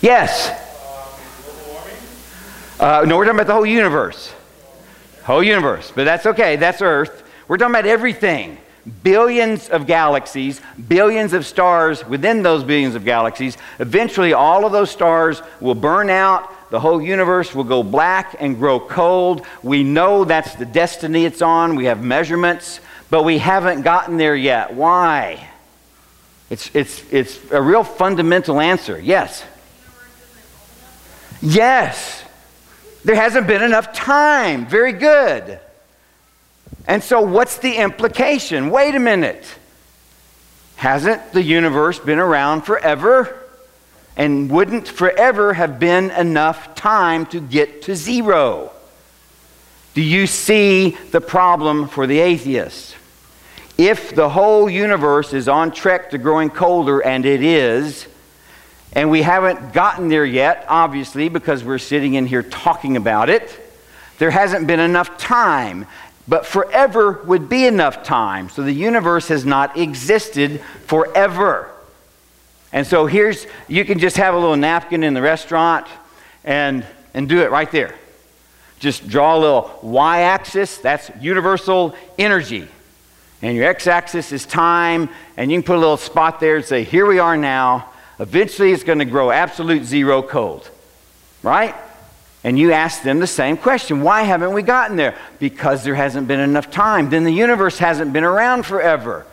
Yes. 0.00 0.48
Uh, 2.78 3.04
no, 3.04 3.16
we're 3.16 3.24
talking 3.24 3.40
about 3.40 3.48
the 3.48 3.54
whole 3.54 3.66
universe. 3.66 4.32
Whole 5.28 5.42
universe. 5.42 5.92
But 5.94 6.04
that's 6.04 6.24
okay. 6.24 6.56
That's 6.56 6.80
Earth. 6.80 7.22
We're 7.48 7.58
talking 7.58 7.74
about 7.74 7.84
everything. 7.84 8.56
Billions 9.02 9.68
of 9.68 9.86
galaxies, 9.86 10.62
billions 10.88 11.34
of 11.34 11.44
stars 11.44 12.02
within 12.06 12.42
those 12.42 12.64
billions 12.64 12.94
of 12.94 13.04
galaxies. 13.04 13.58
Eventually, 13.78 14.32
all 14.32 14.64
of 14.64 14.72
those 14.72 14.90
stars 14.90 15.42
will 15.60 15.74
burn 15.74 16.08
out. 16.08 16.70
The 16.70 16.80
whole 16.80 17.02
universe 17.02 17.54
will 17.54 17.64
go 17.64 17.82
black 17.82 18.36
and 18.40 18.56
grow 18.56 18.80
cold. 18.80 19.44
We 19.62 19.84
know 19.84 20.24
that's 20.24 20.54
the 20.54 20.64
destiny 20.64 21.26
it's 21.26 21.42
on. 21.42 21.76
We 21.76 21.84
have 21.84 22.02
measurements, 22.02 22.80
but 23.10 23.24
we 23.24 23.36
haven't 23.36 23.82
gotten 23.82 24.16
there 24.16 24.34
yet. 24.34 24.72
Why? 24.72 25.46
It's, 26.48 26.74
it's, 26.74 27.02
it's 27.12 27.38
a 27.50 27.60
real 27.60 27.84
fundamental 27.84 28.62
answer. 28.62 28.98
Yes. 28.98 29.44
Yes. 31.42 32.24
There 33.04 33.16
hasn't 33.16 33.46
been 33.46 33.62
enough 33.62 33.92
time. 33.92 34.66
Very 34.66 34.92
good. 34.92 35.60
And 36.86 37.02
so, 37.02 37.20
what's 37.20 37.58
the 37.58 37.76
implication? 37.76 38.70
Wait 38.70 38.94
a 38.94 38.98
minute. 38.98 39.44
Hasn't 40.76 41.32
the 41.32 41.42
universe 41.42 41.98
been 41.98 42.18
around 42.18 42.62
forever? 42.62 43.34
And 44.16 44.50
wouldn't 44.50 44.88
forever 44.88 45.52
have 45.52 45.78
been 45.78 46.10
enough 46.10 46.74
time 46.74 47.26
to 47.26 47.40
get 47.40 47.82
to 47.82 47.94
zero? 47.94 48.72
Do 49.94 50.02
you 50.02 50.26
see 50.26 50.90
the 51.10 51.20
problem 51.20 51.88
for 51.88 52.06
the 52.06 52.20
atheist? 52.20 52.96
If 53.76 54.14
the 54.14 54.28
whole 54.28 54.68
universe 54.68 55.32
is 55.32 55.48
on 55.48 55.70
trek 55.70 56.10
to 56.10 56.18
growing 56.18 56.50
colder, 56.50 57.00
and 57.00 57.24
it 57.24 57.42
is, 57.42 58.08
and 58.92 59.10
we 59.10 59.22
haven't 59.22 59.72
gotten 59.72 60.08
there 60.08 60.24
yet, 60.24 60.64
obviously, 60.68 61.28
because 61.28 61.62
we're 61.62 61.78
sitting 61.78 62.14
in 62.14 62.26
here 62.26 62.42
talking 62.42 62.96
about 62.96 63.30
it. 63.30 63.58
There 64.18 64.30
hasn't 64.30 64.66
been 64.66 64.80
enough 64.80 65.18
time. 65.18 65.86
But 66.28 66.44
forever 66.44 67.22
would 67.24 67.48
be 67.48 67.64
enough 67.64 68.02
time. 68.02 68.50
So 68.50 68.62
the 68.62 68.72
universe 68.72 69.28
has 69.28 69.46
not 69.46 69.78
existed 69.78 70.60
forever. 70.84 71.70
And 72.70 72.86
so 72.86 73.06
here's, 73.06 73.46
you 73.66 73.84
can 73.86 73.98
just 73.98 74.18
have 74.18 74.34
a 74.34 74.38
little 74.38 74.56
napkin 74.56 75.02
in 75.02 75.14
the 75.14 75.22
restaurant 75.22 75.86
and, 76.44 76.84
and 77.14 77.30
do 77.30 77.40
it 77.40 77.50
right 77.50 77.70
there. 77.70 77.94
Just 78.78 79.08
draw 79.08 79.36
a 79.36 79.40
little 79.40 79.78
y 79.82 80.20
axis, 80.20 80.76
that's 80.76 81.10
universal 81.18 81.96
energy. 82.18 82.68
And 83.40 83.56
your 83.56 83.66
x 83.66 83.86
axis 83.86 84.30
is 84.30 84.44
time, 84.44 85.08
and 85.36 85.50
you 85.50 85.56
can 85.56 85.62
put 85.62 85.76
a 85.76 85.80
little 85.80 85.96
spot 85.96 86.40
there 86.40 86.56
and 86.56 86.64
say, 86.64 86.84
here 86.84 87.06
we 87.06 87.18
are 87.18 87.36
now. 87.38 87.90
Eventually, 88.18 88.72
it's 88.72 88.84
going 88.84 88.98
to 88.98 89.04
grow 89.04 89.30
absolute 89.30 89.84
zero 89.84 90.22
cold. 90.22 90.68
Right? 91.42 91.74
And 92.44 92.58
you 92.58 92.72
ask 92.72 93.02
them 93.02 93.18
the 93.18 93.26
same 93.26 93.56
question 93.56 94.02
Why 94.02 94.22
haven't 94.22 94.52
we 94.52 94.62
gotten 94.62 94.96
there? 94.96 95.16
Because 95.38 95.84
there 95.84 95.94
hasn't 95.94 96.28
been 96.28 96.40
enough 96.40 96.70
time. 96.70 97.10
Then 97.10 97.24
the 97.24 97.32
universe 97.32 97.78
hasn't 97.78 98.12
been 98.12 98.24
around 98.24 98.64
forever. 98.64 99.26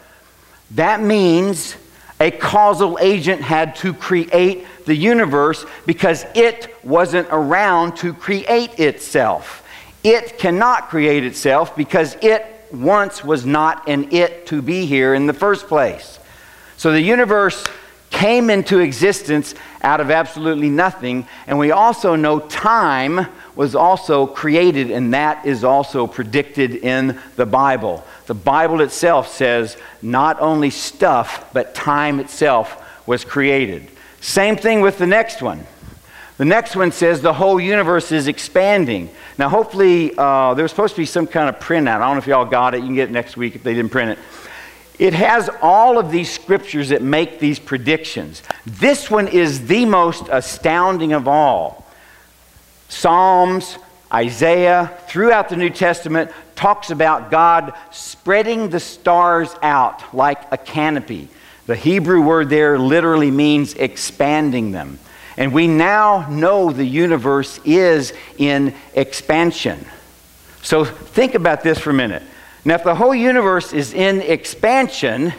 That 0.72 1.02
means 1.02 1.76
a 2.20 2.32
causal 2.32 2.98
agent 3.00 3.42
had 3.42 3.76
to 3.78 3.94
create 3.94 4.66
the 4.86 4.96
universe 4.96 5.66
because 5.86 6.26
it 6.34 6.76
wasn't 6.84 7.28
around 7.30 7.98
to 7.98 8.14
create 8.14 8.80
itself. 8.80 9.64
It 10.04 10.38
cannot 10.38 10.90
create 10.90 11.24
itself 11.24 11.76
because 11.76 12.16
it 12.22 12.46
once 12.72 13.24
was 13.24 13.46
not 13.46 13.88
an 13.88 14.12
it 14.12 14.48
to 14.48 14.62
be 14.62 14.86
here 14.86 15.14
in 15.14 15.28
the 15.28 15.34
first 15.34 15.68
place. 15.68 16.20
So 16.78 16.92
the 16.92 17.02
universe 17.02 17.66
came 18.16 18.50
into 18.50 18.80
existence 18.80 19.54
out 19.82 20.00
of 20.00 20.10
absolutely 20.10 20.70
nothing. 20.70 21.28
And 21.48 21.60
we 21.60 21.72
also 21.72 22.16
know 22.16 22.40
time 22.40 23.28
was 23.58 23.76
also 23.76 24.26
created, 24.26 24.90
and 24.90 25.14
that 25.14 25.46
is 25.46 25.66
also 25.66 26.08
predicted 26.08 26.76
in 26.76 27.20
the 27.36 27.46
Bible. 27.46 28.06
The 28.28 28.34
Bible 28.34 28.80
itself 28.80 29.28
says 29.28 29.76
not 30.02 30.40
only 30.40 30.70
stuff, 30.70 31.52
but 31.52 31.76
time 31.76 32.22
itself 32.22 32.82
was 33.06 33.26
created. 33.26 33.90
Same 34.22 34.56
thing 34.56 34.80
with 34.80 34.98
the 34.98 35.08
next 35.08 35.42
one. 35.42 35.66
The 36.38 36.46
next 36.46 36.76
one 36.78 36.94
says 36.94 37.22
the 37.22 37.34
whole 37.34 37.60
universe 37.60 38.14
is 38.14 38.30
expanding. 38.30 39.10
Now, 39.38 39.50
hopefully, 39.50 40.14
uh, 40.18 40.54
there 40.54 40.64
was 40.64 40.72
supposed 40.72 40.96
to 40.96 41.02
be 41.02 41.06
some 41.06 41.28
kind 41.28 41.50
of 41.50 41.60
printout. 41.62 41.98
I 41.98 42.00
don't 42.00 42.16
know 42.16 42.20
if 42.20 42.28
y'all 42.28 42.46
got 42.46 42.76
it. 42.76 42.80
You 42.80 42.86
can 42.86 42.96
get 42.96 43.10
it 43.10 43.12
next 43.12 43.36
week 43.36 43.56
if 43.56 43.64
they 43.64 43.74
didn't 43.74 43.92
print 43.92 44.12
it. 44.12 44.20
It 44.98 45.14
has 45.14 45.50
all 45.62 45.98
of 45.98 46.12
these 46.12 46.32
scriptures 46.32 46.90
that 46.90 47.02
make 47.02 47.40
these 47.40 47.60
predictions. 47.60 48.44
This 48.66 49.12
one 49.12 49.28
is 49.28 49.68
the 49.68 49.86
most 49.86 50.28
astounding 50.30 51.14
of 51.14 51.28
all. 51.28 51.86
Psalms, 52.88 53.78
Isaiah, 54.14 54.98
throughout 55.08 55.50
the 55.50 55.58
New 55.58 55.70
Testament, 55.70 56.32
talks 56.56 56.92
about 56.92 57.32
God 57.32 57.74
spreading 57.92 58.70
the 58.70 58.80
stars 58.80 59.54
out 59.62 60.14
like 60.14 60.40
a 60.52 60.58
canopy. 60.58 61.28
The 61.66 61.76
Hebrew 61.76 62.22
word 62.22 62.50
there 62.50 62.80
literally 62.80 63.32
means 63.32 63.74
expanding 63.74 64.72
them. 64.72 65.00
And 65.36 65.52
we 65.52 65.68
now 65.68 66.30
know 66.30 66.72
the 66.72 66.86
universe 66.86 67.60
is 67.66 68.14
in 68.38 68.74
expansion. 68.94 69.86
So 70.62 70.86
think 70.86 71.36
about 71.36 71.62
this 71.62 71.78
for 71.78 71.90
a 71.90 71.94
minute. 71.94 72.24
Now, 72.68 72.74
if 72.74 72.84
the 72.84 72.96
whole 72.96 73.14
universe 73.14 73.74
is 73.74 73.94
in 73.94 74.24
expansion, 74.24 75.32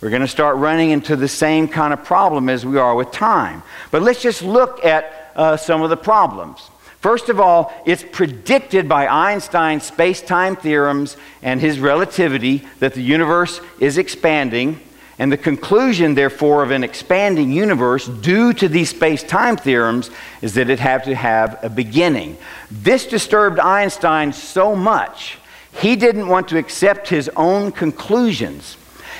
we're 0.00 0.10
going 0.10 0.22
to 0.22 0.28
start 0.28 0.56
running 0.58 0.90
into 0.90 1.16
the 1.16 1.26
same 1.26 1.66
kind 1.66 1.92
of 1.92 2.04
problem 2.04 2.48
as 2.48 2.64
we 2.64 2.78
are 2.78 2.94
with 2.94 3.10
time. 3.10 3.64
But 3.90 4.02
let's 4.02 4.22
just 4.22 4.42
look 4.42 4.84
at 4.84 5.32
uh, 5.34 5.56
some 5.56 5.82
of 5.82 5.90
the 5.90 5.96
problems. 5.96 6.70
First 7.00 7.30
of 7.30 7.40
all, 7.40 7.72
it's 7.84 8.04
predicted 8.12 8.88
by 8.88 9.08
Einstein's 9.08 9.82
space 9.82 10.22
time 10.22 10.54
theorems 10.54 11.16
and 11.42 11.60
his 11.60 11.80
relativity 11.80 12.64
that 12.78 12.94
the 12.94 13.02
universe 13.02 13.60
is 13.80 13.98
expanding. 13.98 14.80
And 15.18 15.32
the 15.32 15.36
conclusion, 15.36 16.14
therefore, 16.14 16.62
of 16.62 16.70
an 16.70 16.84
expanding 16.84 17.50
universe 17.50 18.06
due 18.06 18.52
to 18.52 18.68
these 18.68 18.90
space 18.90 19.24
time 19.24 19.56
theorems 19.56 20.10
is 20.42 20.54
that 20.54 20.70
it 20.70 20.78
had 20.78 21.02
to 21.04 21.14
have 21.16 21.58
a 21.64 21.68
beginning. 21.68 22.38
This 22.70 23.04
disturbed 23.04 23.58
Einstein 23.58 24.32
so 24.32 24.76
much 24.76 25.38
he 25.78 25.96
didn't 25.96 26.28
want 26.28 26.48
to 26.48 26.58
accept 26.58 27.08
his 27.08 27.30
own 27.36 27.72
conclusions. 27.72 28.76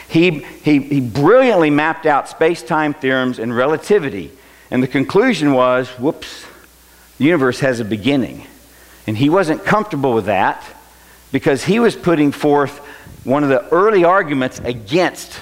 He, 0.08 0.30
he, 0.62 0.78
he 0.78 1.00
brilliantly 1.00 1.70
mapped 1.70 2.06
out 2.06 2.28
space 2.28 2.62
time 2.62 2.94
theorems 2.94 3.38
and 3.38 3.54
relativity. 3.54 4.32
And 4.70 4.82
the 4.82 4.88
conclusion 4.88 5.52
was 5.52 5.88
whoops, 5.90 6.46
the 7.18 7.24
universe 7.24 7.60
has 7.60 7.80
a 7.80 7.84
beginning. 7.84 8.46
And 9.06 9.16
he 9.16 9.28
wasn't 9.28 9.64
comfortable 9.64 10.14
with 10.14 10.26
that 10.26 10.64
because 11.32 11.64
he 11.64 11.78
was 11.78 11.94
putting 11.94 12.32
forth 12.32 12.78
one 13.24 13.42
of 13.42 13.48
the 13.48 13.68
early 13.70 14.04
arguments 14.04 14.60
against 14.60 15.38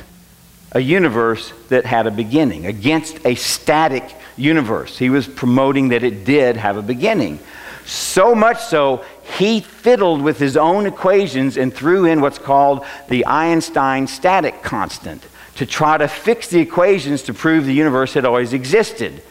a 0.72 0.81
universe 0.81 1.53
that 1.68 1.85
had 1.85 2.07
a 2.07 2.11
beginning, 2.11 2.66
against 2.66 3.24
a 3.24 3.35
static 3.37 4.05
universe. 4.37 4.98
He 4.98 5.11
was 5.11 5.29
promoting 5.29 5.90
that 5.90 6.03
it 6.03 6.24
did 6.24 6.57
have 6.57 6.77
a 6.77 6.83
beginning. 6.83 7.38
So 7.87 8.35
much 8.35 8.61
so, 8.64 9.05
he 9.25 9.61
fiddled 9.61 10.23
with 10.23 10.39
his 10.39 10.57
own 10.57 10.87
equations 10.87 11.57
and 11.57 11.73
threw 11.73 12.05
in 12.05 12.21
what's 12.21 12.39
called 12.39 12.85
the 13.09 13.27
Einstein 13.27 14.07
static 14.07 14.63
constant 14.63 15.23
to 15.57 15.67
try 15.67 15.97
to 15.97 16.09
fix 16.09 16.49
the 16.49 16.61
equations 16.61 17.23
to 17.23 17.35
prove 17.35 17.65
the 17.65 17.73
universe 17.73 18.15
had 18.15 18.25
always 18.25 18.53
existed. 18.53 19.23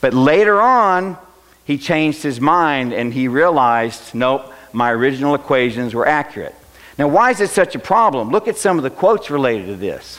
But 0.00 0.14
later 0.14 0.60
on, 0.60 1.18
he 1.64 1.78
changed 1.78 2.22
his 2.22 2.40
mind 2.40 2.92
and 2.92 3.12
he 3.12 3.28
realized, 3.28 4.14
nope, 4.14 4.52
my 4.72 4.90
original 4.90 5.34
equations 5.34 5.94
were 5.94 6.06
accurate. 6.06 6.54
Now, 6.98 7.08
why 7.08 7.30
is 7.30 7.40
it 7.40 7.50
such 7.50 7.74
a 7.74 7.78
problem? 7.78 8.30
Look 8.30 8.48
at 8.48 8.56
some 8.56 8.78
of 8.78 8.82
the 8.82 8.90
quotes 8.90 9.30
related 9.30 9.66
to 9.66 9.76
this. 9.76 10.18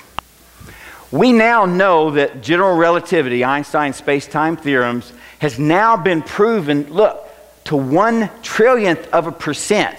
We 1.11 1.31
now 1.31 1.65
know 1.65 2.11
that 2.11 2.41
general 2.41 2.75
relativity, 2.75 3.43
Einstein's 3.43 3.97
space 3.97 4.25
time 4.25 4.57
theorems, 4.57 5.13
has 5.39 5.59
now 5.59 5.95
been 5.95 6.23
proven. 6.23 6.91
Look, 6.91 7.27
to 7.65 7.75
one 7.75 8.29
trillionth 8.41 9.07
of 9.09 9.27
a 9.27 9.31
percent. 9.31 9.97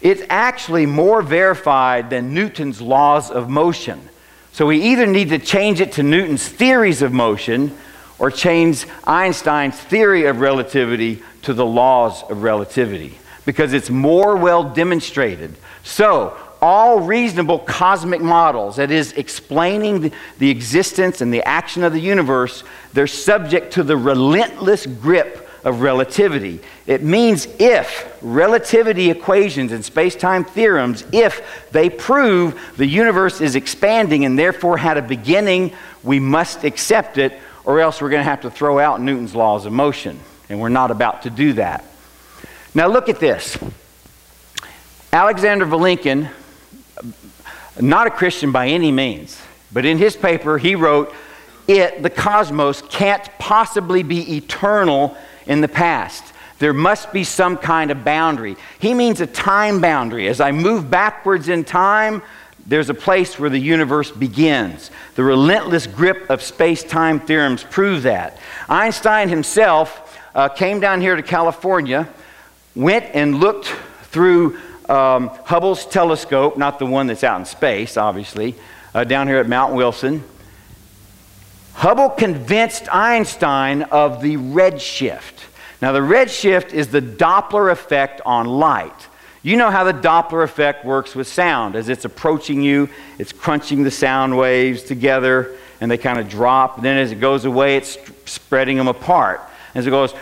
It's 0.00 0.22
actually 0.30 0.86
more 0.86 1.22
verified 1.22 2.10
than 2.10 2.32
Newton's 2.32 2.80
laws 2.80 3.30
of 3.30 3.48
motion. 3.48 4.08
So 4.52 4.66
we 4.66 4.82
either 4.82 5.06
need 5.06 5.28
to 5.30 5.38
change 5.38 5.80
it 5.80 5.92
to 5.92 6.02
Newton's 6.02 6.46
theories 6.48 7.02
of 7.02 7.12
motion 7.12 7.76
or 8.18 8.30
change 8.30 8.86
Einstein's 9.04 9.78
theory 9.78 10.26
of 10.26 10.40
relativity 10.40 11.22
to 11.42 11.54
the 11.54 11.64
laws 11.64 12.22
of 12.30 12.42
relativity 12.42 13.18
because 13.46 13.72
it's 13.72 13.90
more 13.90 14.36
well 14.36 14.64
demonstrated. 14.64 15.56
So, 15.82 16.36
all 16.62 17.00
reasonable 17.00 17.58
cosmic 17.60 18.20
models, 18.20 18.76
that 18.76 18.90
is, 18.90 19.12
explaining 19.12 20.12
the, 20.38 20.50
existence 20.50 21.22
and 21.22 21.32
the 21.32 21.42
action 21.48 21.82
of 21.82 21.94
the 21.94 22.00
universe, 22.00 22.64
they're 22.92 23.06
subject 23.06 23.72
to 23.74 23.82
the 23.82 23.96
relentless 23.96 24.84
grip 24.84 25.48
of 25.64 25.82
relativity. 25.82 26.60
It 26.86 27.02
means 27.02 27.46
if 27.58 28.16
relativity 28.22 29.10
equations 29.10 29.72
and 29.72 29.84
space 29.84 30.16
time 30.16 30.44
theorems, 30.44 31.04
if 31.12 31.68
they 31.70 31.90
prove 31.90 32.74
the 32.76 32.86
universe 32.86 33.40
is 33.40 33.56
expanding 33.56 34.24
and 34.24 34.38
therefore 34.38 34.78
had 34.78 34.96
a 34.96 35.02
beginning, 35.02 35.72
we 36.02 36.18
must 36.18 36.64
accept 36.64 37.18
it, 37.18 37.38
or 37.64 37.80
else 37.80 38.00
we're 38.00 38.10
going 38.10 38.20
to 38.20 38.30
have 38.30 38.40
to 38.42 38.50
throw 38.50 38.78
out 38.78 39.00
Newton's 39.00 39.34
laws 39.34 39.66
of 39.66 39.72
motion. 39.72 40.18
And 40.48 40.60
we're 40.60 40.68
not 40.68 40.90
about 40.90 41.22
to 41.22 41.30
do 41.30 41.52
that. 41.54 41.84
Now, 42.74 42.88
look 42.88 43.08
at 43.08 43.20
this. 43.20 43.58
Alexander 45.12 45.66
Vilenkin, 45.66 46.30
not 47.80 48.06
a 48.06 48.10
Christian 48.10 48.52
by 48.52 48.68
any 48.68 48.92
means, 48.92 49.40
but 49.72 49.84
in 49.84 49.98
his 49.98 50.16
paper, 50.16 50.58
he 50.58 50.74
wrote, 50.74 51.12
It, 51.66 52.02
the 52.02 52.10
cosmos, 52.10 52.82
can't 52.82 53.28
possibly 53.38 54.02
be 54.02 54.36
eternal 54.36 55.16
in 55.46 55.60
the 55.60 55.68
past. 55.68 56.24
There 56.58 56.74
must 56.74 57.12
be 57.12 57.24
some 57.24 57.56
kind 57.56 57.90
of 57.90 58.04
boundary. 58.04 58.56
He 58.78 58.92
means 58.92 59.20
a 59.20 59.26
time 59.26 59.80
boundary. 59.80 60.28
As 60.28 60.40
I 60.40 60.52
move 60.52 60.90
backwards 60.90 61.48
in 61.48 61.64
time, 61.64 62.22
there's 62.66 62.90
a 62.90 62.94
place 62.94 63.38
where 63.38 63.50
the 63.50 63.58
universe 63.58 64.10
begins. 64.10 64.90
The 65.14 65.24
relentless 65.24 65.86
grip 65.86 66.28
of 66.28 66.42
space 66.42 66.84
time 66.84 67.18
theorems 67.18 67.64
prove 67.64 68.02
that. 68.02 68.38
Einstein 68.68 69.28
himself 69.28 70.18
uh, 70.34 70.48
came 70.48 70.80
down 70.80 71.00
here 71.00 71.16
to 71.16 71.22
California, 71.22 72.08
went 72.74 73.06
and 73.14 73.40
looked 73.40 73.66
through 74.04 74.58
um, 74.88 75.28
Hubble's 75.44 75.86
telescope, 75.86 76.58
not 76.58 76.78
the 76.78 76.86
one 76.86 77.06
that's 77.06 77.24
out 77.24 77.40
in 77.40 77.46
space, 77.46 77.96
obviously, 77.96 78.54
uh, 78.94 79.04
down 79.04 79.28
here 79.28 79.38
at 79.38 79.48
Mount 79.48 79.74
Wilson. 79.74 80.22
Hubble 81.80 82.10
convinced 82.10 82.94
Einstein 82.94 83.84
of 83.84 84.20
the 84.20 84.36
redshift. 84.36 85.46
Now, 85.80 85.92
the 85.92 86.00
redshift 86.00 86.74
is 86.74 86.88
the 86.88 87.00
Doppler 87.00 87.72
effect 87.72 88.20
on 88.26 88.44
light. 88.44 89.08
You 89.42 89.56
know 89.56 89.70
how 89.70 89.84
the 89.84 89.94
Doppler 89.94 90.44
effect 90.44 90.84
works 90.84 91.14
with 91.14 91.26
sound. 91.26 91.76
As 91.76 91.88
it's 91.88 92.04
approaching 92.04 92.60
you, 92.60 92.90
it's 93.18 93.32
crunching 93.32 93.82
the 93.82 93.90
sound 93.90 94.36
waves 94.36 94.82
together 94.82 95.56
and 95.80 95.90
they 95.90 95.96
kind 95.96 96.18
of 96.18 96.28
drop. 96.28 96.82
Then 96.82 96.98
as 96.98 97.12
it 97.12 97.18
goes 97.18 97.46
away, 97.46 97.78
it's 97.78 97.96
spreading 98.26 98.76
them 98.76 98.88
apart. 98.88 99.40
As 99.74 99.86
it 99.86 99.90
goes, 99.90 100.12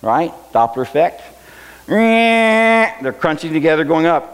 right? 0.00 0.32
Doppler 0.52 0.82
effect. 0.82 1.22
They're 1.88 3.12
crunching 3.18 3.52
together, 3.52 3.82
going 3.82 4.06
up. 4.06 4.32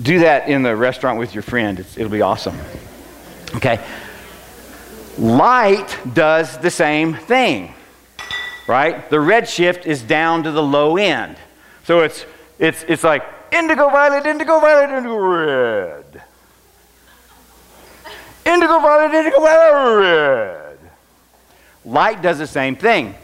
Do 0.00 0.20
that 0.20 0.48
in 0.48 0.62
the 0.62 0.74
restaurant 0.74 1.18
with 1.18 1.34
your 1.34 1.42
friend. 1.42 1.78
It's, 1.78 1.98
it'll 1.98 2.10
be 2.10 2.22
awesome. 2.22 2.56
Okay? 3.56 3.80
Light 5.18 5.98
does 6.14 6.56
the 6.58 6.70
same 6.70 7.14
thing, 7.14 7.74
right? 8.66 9.10
The 9.10 9.16
redshift 9.16 9.84
is 9.84 10.02
down 10.02 10.44
to 10.44 10.52
the 10.52 10.62
low 10.62 10.96
end. 10.96 11.36
So 11.84 12.00
it's, 12.00 12.24
it's, 12.58 12.84
it's 12.84 13.04
like 13.04 13.24
indigo 13.52 13.90
violet, 13.90 14.24
indigo 14.24 14.60
violet, 14.60 14.96
indigo 14.96 15.16
red. 15.16 16.22
Indigo 18.46 18.80
violet, 18.80 19.14
indigo 19.14 19.40
violet, 19.40 20.00
red. 20.00 20.78
Light 21.84 22.22
does 22.22 22.38
the 22.38 22.46
same 22.46 22.76
thing. 22.76 23.14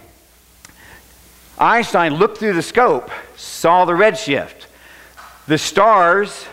Einstein 1.59 2.15
looked 2.15 2.39
through 2.39 2.53
the 2.53 2.62
scope, 2.62 3.11
saw 3.37 3.87
the 3.87 3.93
redshift. 3.93 4.67
The 5.47 5.57
stars 5.57 6.47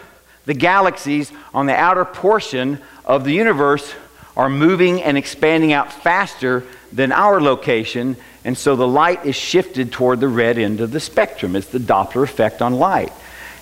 the 0.46 0.54
galaxies 0.54 1.32
on 1.54 1.66
the 1.66 1.76
outer 1.76 2.06
portion 2.06 2.80
of 3.06 3.24
the 3.24 3.34
universe 3.34 3.94
are 4.36 4.50
moving 4.50 5.02
and 5.02 5.18
expanding 5.18 5.74
out 5.74 5.94
faster 5.94 6.64
than 6.92 7.12
our 7.12 7.40
location, 7.42 8.16
and 8.44 8.58
so 8.58 8.76
the 8.76 8.88
light 8.88 9.26
is 9.26 9.36
shifted 9.36 9.92
toward 9.92 10.20
the 10.20 10.28
red 10.28 10.58
end 10.58 10.82
of 10.82 10.92
the 10.92 11.00
spectrum. 11.00 11.56
It's 11.56 11.68
the 11.68 11.80
Doppler 11.80 12.24
effect 12.24 12.62
on 12.62 12.74
light. 12.74 13.14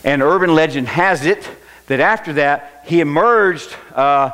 And 0.04 0.22
urban 0.22 0.56
legend 0.56 0.88
has 0.88 1.26
it 1.26 1.48
that 1.88 2.00
after 2.00 2.34
that, 2.34 2.84
he 2.86 3.02
emerged 3.02 3.76
uh, 3.94 4.32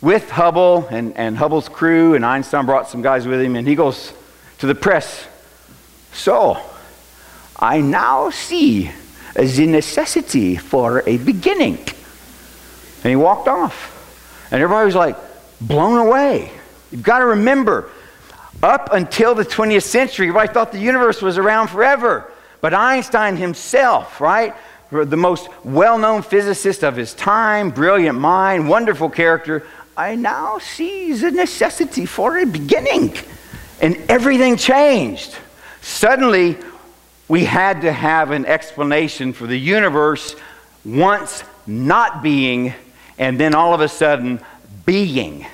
with 0.00 0.30
Hubble 0.30 0.86
and, 0.90 1.16
and 1.16 1.36
Hubble's 1.36 1.68
crew, 1.68 2.14
and 2.14 2.24
Einstein 2.24 2.66
brought 2.66 2.88
some 2.88 3.02
guys 3.02 3.26
with 3.26 3.40
him, 3.40 3.56
and 3.56 3.66
he 3.66 3.74
goes 3.74 4.12
to 4.58 4.66
the 4.66 4.74
press 4.74 5.26
So, 6.12 6.58
I 7.58 7.80
now 7.80 8.30
see 8.30 8.90
the 9.34 9.66
necessity 9.66 10.56
for 10.56 11.02
a 11.06 11.18
beginning. 11.18 11.78
And 11.78 13.10
he 13.10 13.16
walked 13.16 13.48
off. 13.48 13.92
And 14.50 14.62
everybody 14.62 14.86
was 14.86 14.94
like 14.94 15.16
blown 15.60 15.98
away. 15.98 16.50
You've 16.90 17.02
got 17.02 17.18
to 17.18 17.26
remember, 17.26 17.90
up 18.62 18.92
until 18.92 19.34
the 19.34 19.44
20th 19.44 19.82
century, 19.82 20.28
everybody 20.28 20.52
thought 20.52 20.72
the 20.72 20.78
universe 20.78 21.20
was 21.20 21.38
around 21.38 21.68
forever. 21.68 22.30
But 22.60 22.72
Einstein 22.72 23.36
himself, 23.36 24.20
right? 24.20 24.54
The 24.90 25.16
most 25.16 25.48
well 25.64 25.98
known 25.98 26.22
physicist 26.22 26.84
of 26.84 26.94
his 26.96 27.14
time, 27.14 27.70
brilliant 27.70 28.18
mind, 28.18 28.68
wonderful 28.68 29.10
character. 29.10 29.66
I 29.96 30.14
now 30.14 30.58
see 30.58 31.12
the 31.14 31.30
necessity 31.30 32.06
for 32.06 32.38
a 32.38 32.46
beginning. 32.46 33.14
And 33.80 33.96
everything 34.08 34.56
changed. 34.56 35.36
Suddenly, 35.82 36.56
we 37.28 37.44
had 37.44 37.82
to 37.82 37.92
have 37.92 38.30
an 38.30 38.46
explanation 38.46 39.32
for 39.32 39.46
the 39.46 39.58
universe 39.58 40.36
once 40.84 41.42
not 41.66 42.22
being 42.22 42.74
and 43.18 43.38
then 43.38 43.54
all 43.54 43.72
of 43.74 43.80
a 43.80 43.88
sudden 43.88 44.40
being. 44.84 45.46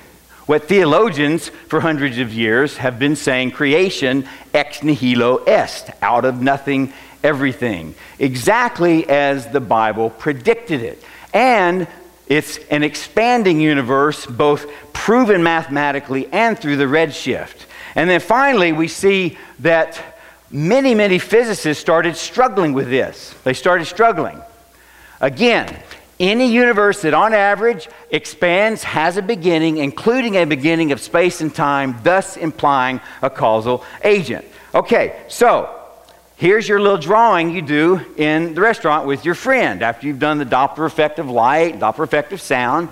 What 0.45 0.67
theologians 0.67 1.49
for 1.67 1.79
hundreds 1.79 2.17
of 2.17 2.33
years 2.33 2.77
have 2.77 2.99
been 2.99 3.15
saying 3.15 3.51
creation 3.51 4.27
ex 4.53 4.83
nihilo 4.83 5.45
est, 5.45 5.91
out 6.01 6.25
of 6.25 6.41
nothing, 6.41 6.91
everything, 7.23 7.95
exactly 8.19 9.07
as 9.07 9.47
the 9.47 9.61
Bible 9.61 10.09
predicted 10.09 10.81
it. 10.81 11.01
And 11.33 11.87
it's 12.27 12.57
an 12.69 12.83
expanding 12.83 13.61
universe, 13.61 14.25
both 14.25 14.69
proven 14.93 15.43
mathematically 15.43 16.27
and 16.33 16.57
through 16.57 16.77
the 16.77 16.85
redshift. 16.85 17.65
And 17.95 18.09
then 18.09 18.19
finally, 18.19 18.71
we 18.71 18.87
see 18.87 19.37
that 19.59 20.20
many, 20.51 20.95
many 20.95 21.19
physicists 21.19 21.81
started 21.81 22.15
struggling 22.15 22.73
with 22.73 22.89
this. 22.89 23.33
They 23.43 23.53
started 23.53 23.85
struggling. 23.85 24.41
Again, 25.19 25.81
any 26.19 26.51
universe 26.51 27.01
that 27.01 27.13
on 27.13 27.33
average 27.33 27.89
expands 28.11 28.83
has 28.83 29.17
a 29.17 29.21
beginning, 29.21 29.77
including 29.77 30.35
a 30.35 30.45
beginning 30.45 30.91
of 30.91 30.99
space 31.01 31.41
and 31.41 31.53
time, 31.53 31.95
thus 32.03 32.37
implying 32.37 33.01
a 33.21 33.29
causal 33.29 33.83
agent. 34.03 34.45
Okay, 34.75 35.19
so 35.27 35.69
here's 36.35 36.67
your 36.67 36.79
little 36.79 36.97
drawing 36.97 37.49
you 37.49 37.61
do 37.61 37.99
in 38.17 38.53
the 38.53 38.61
restaurant 38.61 39.07
with 39.07 39.25
your 39.25 39.35
friend 39.35 39.81
after 39.81 40.05
you've 40.05 40.19
done 40.19 40.37
the 40.37 40.45
Doppler 40.45 40.85
effect 40.85 41.17
of 41.17 41.29
light, 41.29 41.79
Doppler 41.79 42.03
effect 42.03 42.33
of 42.33 42.41
sound. 42.41 42.89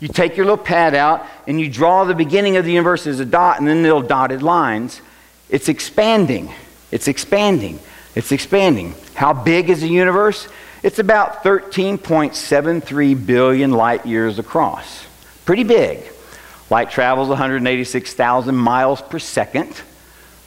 You 0.00 0.08
take 0.08 0.36
your 0.38 0.46
little 0.46 0.64
pad 0.64 0.94
out 0.94 1.26
and 1.46 1.60
you 1.60 1.68
draw 1.68 2.04
the 2.04 2.14
beginning 2.14 2.56
of 2.56 2.64
the 2.64 2.72
universe 2.72 3.06
as 3.06 3.20
a 3.20 3.26
dot 3.26 3.58
and 3.58 3.68
then 3.68 3.82
little 3.82 4.00
dotted 4.00 4.42
lines. 4.42 5.02
It's 5.50 5.68
expanding. 5.68 6.50
It's 6.90 7.08
expanding. 7.08 7.78
It's 8.14 8.32
expanding. 8.32 8.94
How 9.14 9.32
big 9.32 9.70
is 9.70 9.80
the 9.80 9.88
universe? 9.88 10.48
It's 10.82 10.98
about 10.98 11.44
13.73 11.44 13.26
billion 13.26 13.70
light 13.70 14.06
years 14.06 14.38
across. 14.38 15.06
Pretty 15.44 15.64
big. 15.64 16.02
Light 16.70 16.90
travels 16.90 17.28
186,000 17.28 18.54
miles 18.54 19.02
per 19.02 19.18
second. 19.18 19.80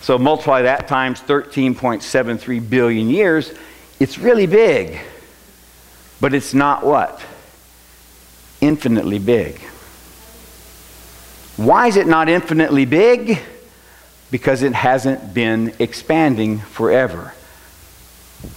So 0.01 0.17
multiply 0.17 0.63
that 0.63 0.87
times 0.87 1.21
13.73 1.21 2.69
billion 2.69 3.09
years. 3.09 3.53
It's 3.99 4.17
really 4.17 4.47
big. 4.47 4.99
But 6.19 6.33
it's 6.33 6.53
not 6.53 6.85
what? 6.85 7.21
Infinitely 8.59 9.19
big. 9.19 9.59
Why 11.57 11.87
is 11.87 11.97
it 11.97 12.07
not 12.07 12.27
infinitely 12.29 12.85
big? 12.85 13.39
Because 14.33 14.63
it 14.63 14.73
hasn't 14.73 15.31
been 15.31 15.71
expanding 15.77 16.57
forever. 16.57 17.35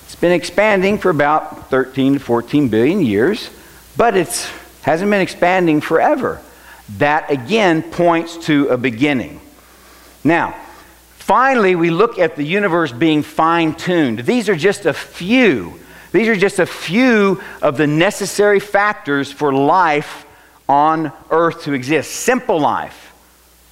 It's 0.04 0.14
been 0.14 0.32
expanding 0.32 0.96
for 0.96 1.10
about 1.10 1.68
13 1.68 2.14
to 2.14 2.18
14 2.18 2.68
billion 2.70 3.02
years, 3.02 3.50
but 3.94 4.16
it 4.16 4.50
hasn't 4.80 5.10
been 5.10 5.20
expanding 5.20 5.82
forever. 5.82 6.40
That 6.96 7.30
again 7.30 7.82
points 7.82 8.38
to 8.46 8.68
a 8.68 8.78
beginning. 8.78 9.38
Now, 10.24 10.56
finally, 11.18 11.76
we 11.76 11.90
look 11.90 12.18
at 12.18 12.36
the 12.36 12.44
universe 12.44 12.90
being 12.90 13.22
fine 13.22 13.74
tuned. 13.74 14.20
These 14.20 14.48
are 14.48 14.56
just 14.56 14.86
a 14.86 14.94
few. 14.94 15.78
These 16.10 16.28
are 16.28 16.36
just 16.36 16.58
a 16.58 16.64
few 16.64 17.42
of 17.60 17.76
the 17.76 17.86
necessary 17.86 18.60
factors 18.60 19.30
for 19.30 19.52
life 19.52 20.24
on 20.70 21.12
earth 21.30 21.64
to 21.64 21.74
exist. 21.74 22.12
Simple 22.12 22.58
life 22.58 23.06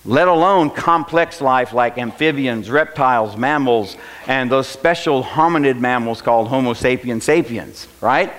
let 0.05 0.29
alone 0.29 0.71
complex 0.71 1.41
life 1.41 1.73
like 1.73 1.97
amphibians, 1.99 2.71
reptiles, 2.71 3.37
mammals, 3.37 3.97
and 4.27 4.51
those 4.51 4.67
special 4.67 5.23
hominid 5.23 5.79
mammals 5.79 6.21
called 6.21 6.49
Homo 6.49 6.75
sapiens 6.75 7.25
sapiens, 7.25 7.89
right? 8.01 8.33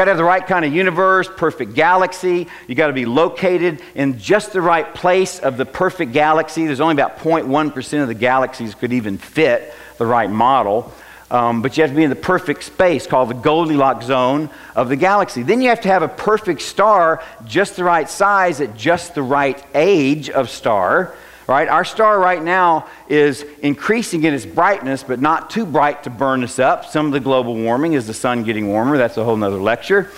got 0.00 0.06
to 0.06 0.12
have 0.12 0.18
the 0.18 0.24
right 0.24 0.46
kind 0.46 0.64
of 0.64 0.72
universe, 0.72 1.28
perfect 1.36 1.74
galaxy. 1.74 2.48
You 2.66 2.74
got 2.74 2.86
to 2.86 2.94
be 2.94 3.04
located 3.04 3.82
in 3.94 4.18
just 4.18 4.54
the 4.54 4.62
right 4.62 4.94
place 4.94 5.40
of 5.40 5.58
the 5.58 5.66
perfect 5.66 6.12
galaxy. 6.12 6.64
There's 6.64 6.80
only 6.80 6.94
about 6.94 7.18
0.1% 7.18 8.00
of 8.00 8.08
the 8.08 8.14
galaxies 8.14 8.74
could 8.74 8.94
even 8.94 9.18
fit 9.18 9.74
the 9.98 10.06
right 10.06 10.30
model. 10.30 10.90
Um, 11.30 11.62
but 11.62 11.76
you 11.76 11.82
have 11.82 11.90
to 11.90 11.96
be 11.96 12.02
in 12.02 12.10
the 12.10 12.16
perfect 12.16 12.64
space 12.64 13.06
called 13.06 13.30
the 13.30 13.34
Goldilocks 13.34 14.06
zone 14.06 14.50
of 14.74 14.88
the 14.88 14.96
galaxy. 14.96 15.42
Then 15.42 15.60
you 15.60 15.68
have 15.68 15.80
to 15.82 15.88
have 15.88 16.02
a 16.02 16.08
perfect 16.08 16.60
star, 16.60 17.22
just 17.44 17.76
the 17.76 17.84
right 17.84 18.08
size 18.10 18.60
at 18.60 18.76
just 18.76 19.14
the 19.14 19.22
right 19.22 19.62
age 19.74 20.28
of 20.28 20.50
star. 20.50 21.14
Right? 21.46 21.66
Our 21.66 21.84
star 21.84 22.20
right 22.20 22.40
now 22.40 22.86
is 23.08 23.44
increasing 23.60 24.22
in 24.22 24.34
its 24.34 24.46
brightness, 24.46 25.02
but 25.02 25.20
not 25.20 25.50
too 25.50 25.66
bright 25.66 26.04
to 26.04 26.10
burn 26.10 26.44
us 26.44 26.60
up. 26.60 26.84
Some 26.86 27.06
of 27.06 27.12
the 27.12 27.18
global 27.18 27.56
warming 27.56 27.94
is 27.94 28.06
the 28.06 28.14
sun 28.14 28.44
getting 28.44 28.68
warmer. 28.68 28.96
That's 28.96 29.16
a 29.16 29.24
whole 29.24 29.42
other 29.42 29.56
lecture. 29.56 30.12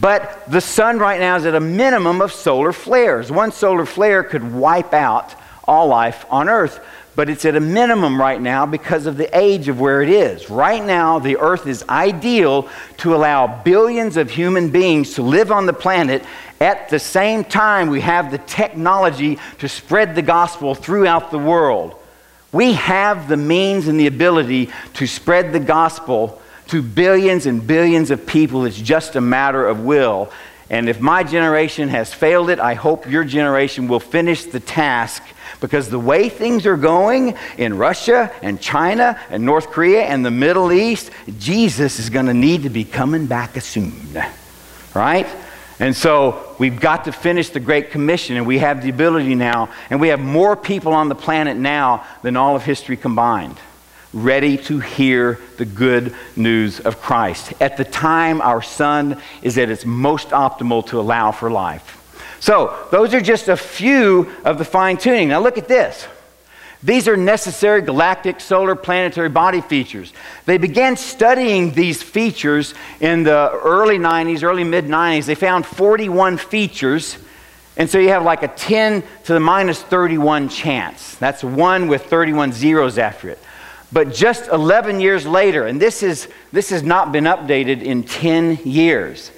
But 0.00 0.50
the 0.50 0.62
sun 0.62 0.98
right 0.98 1.20
now 1.20 1.36
is 1.36 1.44
at 1.44 1.54
a 1.54 1.60
minimum 1.60 2.22
of 2.22 2.32
solar 2.32 2.72
flares. 2.72 3.30
One 3.30 3.52
solar 3.52 3.84
flare 3.84 4.22
could 4.22 4.54
wipe 4.54 4.94
out 4.94 5.34
all 5.64 5.88
life 5.88 6.24
on 6.30 6.48
Earth 6.48 6.80
but 7.18 7.28
it's 7.28 7.44
at 7.44 7.56
a 7.56 7.60
minimum 7.60 8.16
right 8.16 8.40
now 8.40 8.64
because 8.64 9.06
of 9.06 9.16
the 9.16 9.36
age 9.36 9.66
of 9.66 9.80
where 9.80 10.02
it 10.02 10.08
is. 10.08 10.48
Right 10.48 10.84
now, 10.84 11.18
the 11.18 11.38
earth 11.38 11.66
is 11.66 11.84
ideal 11.88 12.68
to 12.98 13.12
allow 13.12 13.60
billions 13.64 14.16
of 14.16 14.30
human 14.30 14.70
beings 14.70 15.14
to 15.14 15.22
live 15.22 15.50
on 15.50 15.66
the 15.66 15.72
planet. 15.72 16.22
At 16.60 16.90
the 16.90 17.00
same 17.00 17.42
time, 17.42 17.90
we 17.90 18.02
have 18.02 18.30
the 18.30 18.38
technology 18.38 19.40
to 19.58 19.68
spread 19.68 20.14
the 20.14 20.22
gospel 20.22 20.76
throughout 20.76 21.32
the 21.32 21.40
world. 21.40 21.96
We 22.52 22.74
have 22.74 23.28
the 23.28 23.36
means 23.36 23.88
and 23.88 23.98
the 23.98 24.06
ability 24.06 24.70
to 24.94 25.06
spread 25.08 25.52
the 25.52 25.58
gospel 25.58 26.40
to 26.68 26.82
billions 26.82 27.46
and 27.46 27.66
billions 27.66 28.12
of 28.12 28.28
people. 28.28 28.64
It's 28.64 28.80
just 28.80 29.16
a 29.16 29.20
matter 29.20 29.66
of 29.66 29.80
will. 29.80 30.30
And 30.70 30.88
if 30.88 31.00
my 31.00 31.22
generation 31.22 31.88
has 31.88 32.12
failed 32.12 32.50
it, 32.50 32.60
I 32.60 32.74
hope 32.74 33.08
your 33.08 33.24
generation 33.24 33.88
will 33.88 34.00
finish 34.00 34.44
the 34.44 34.60
task 34.60 35.22
because 35.60 35.88
the 35.88 35.98
way 35.98 36.28
things 36.28 36.66
are 36.66 36.76
going 36.76 37.36
in 37.56 37.76
Russia 37.78 38.30
and 38.42 38.60
China 38.60 39.18
and 39.30 39.44
North 39.44 39.70
Korea 39.70 40.02
and 40.02 40.24
the 40.24 40.30
Middle 40.30 40.72
East, 40.72 41.10
Jesus 41.38 41.98
is 41.98 42.10
going 42.10 42.26
to 42.26 42.34
need 42.34 42.64
to 42.64 42.70
be 42.70 42.84
coming 42.84 43.26
back 43.26 43.58
soon. 43.62 43.94
Right? 44.94 45.26
And 45.80 45.96
so 45.96 46.54
we've 46.58 46.80
got 46.80 47.04
to 47.04 47.12
finish 47.12 47.50
the 47.50 47.60
Great 47.60 47.90
Commission, 47.90 48.36
and 48.36 48.46
we 48.46 48.58
have 48.58 48.82
the 48.82 48.90
ability 48.90 49.34
now, 49.36 49.70
and 49.90 50.00
we 50.00 50.08
have 50.08 50.20
more 50.20 50.56
people 50.56 50.92
on 50.92 51.08
the 51.08 51.14
planet 51.14 51.56
now 51.56 52.04
than 52.22 52.36
all 52.36 52.56
of 52.56 52.64
history 52.64 52.96
combined, 52.96 53.56
ready 54.12 54.56
to 54.56 54.80
hear 54.80 55.38
the 55.56 55.64
good 55.64 56.14
news 56.36 56.80
of 56.80 57.00
Christ. 57.00 57.52
At 57.60 57.76
the 57.76 57.84
time 57.84 58.40
our 58.40 58.62
sun 58.62 59.20
is 59.42 59.58
at 59.58 59.70
its 59.70 59.84
most 59.84 60.28
optimal 60.28 60.86
to 60.86 61.00
allow 61.00 61.32
for 61.32 61.50
life. 61.50 61.94
So, 62.40 62.86
those 62.92 63.14
are 63.14 63.20
just 63.20 63.48
a 63.48 63.56
few 63.56 64.30
of 64.44 64.58
the 64.58 64.64
fine 64.64 64.96
tuning. 64.96 65.28
Now, 65.28 65.40
look 65.40 65.58
at 65.58 65.66
this. 65.66 66.06
These 66.82 67.08
are 67.08 67.16
necessary 67.16 67.82
galactic, 67.82 68.38
solar, 68.38 68.76
planetary 68.76 69.28
body 69.28 69.60
features. 69.60 70.12
They 70.46 70.58
began 70.58 70.96
studying 70.96 71.72
these 71.72 72.00
features 72.00 72.74
in 73.00 73.24
the 73.24 73.50
early 73.64 73.98
90s, 73.98 74.44
early 74.44 74.62
mid 74.62 74.84
90s. 74.84 75.26
They 75.26 75.34
found 75.34 75.66
41 75.66 76.36
features, 76.36 77.18
and 77.76 77.90
so 77.90 77.98
you 77.98 78.10
have 78.10 78.22
like 78.22 78.44
a 78.44 78.48
10 78.48 79.02
to 79.24 79.32
the 79.32 79.40
minus 79.40 79.82
31 79.82 80.48
chance. 80.48 81.16
That's 81.16 81.42
one 81.42 81.88
with 81.88 82.04
31 82.04 82.52
zeros 82.52 82.96
after 82.96 83.28
it. 83.30 83.40
But 83.90 84.12
just 84.12 84.48
11 84.48 85.00
years 85.00 85.26
later, 85.26 85.66
and 85.66 85.80
this, 85.80 86.02
is, 86.02 86.28
this 86.52 86.70
has 86.70 86.82
not 86.82 87.10
been 87.10 87.24
updated 87.24 87.82
in 87.82 88.02
10 88.02 88.58
years. 88.64 89.30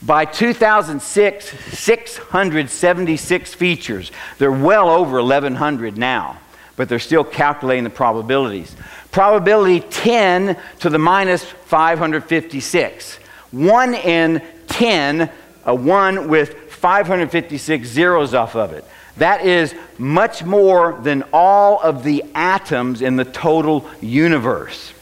By 0.00 0.24
2006, 0.24 1.78
676 1.78 3.54
features. 3.54 4.10
They're 4.38 4.50
well 4.50 4.88
over 4.88 5.22
1,100 5.22 5.96
now, 5.96 6.38
but 6.74 6.88
they're 6.88 6.98
still 6.98 7.22
calculating 7.22 7.84
the 7.84 7.90
probabilities. 7.90 8.74
Probability 9.12 9.80
10 9.80 10.56
to 10.80 10.90
the 10.90 10.98
minus 10.98 11.44
556. 11.44 13.16
1 13.52 13.94
in 13.94 14.42
10, 14.68 15.30
a 15.66 15.74
1 15.74 16.28
with 16.28 16.72
556 16.72 17.86
zeros 17.86 18.34
off 18.34 18.56
of 18.56 18.72
it. 18.72 18.84
That 19.18 19.44
is 19.44 19.74
much 19.98 20.42
more 20.42 20.98
than 21.02 21.24
all 21.32 21.80
of 21.80 22.02
the 22.02 22.24
atoms 22.34 23.02
in 23.02 23.16
the 23.16 23.24
total 23.24 23.88
universe. 24.00 24.92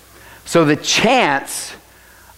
So 0.44 0.64
the 0.64 0.77
chance 0.77 1.73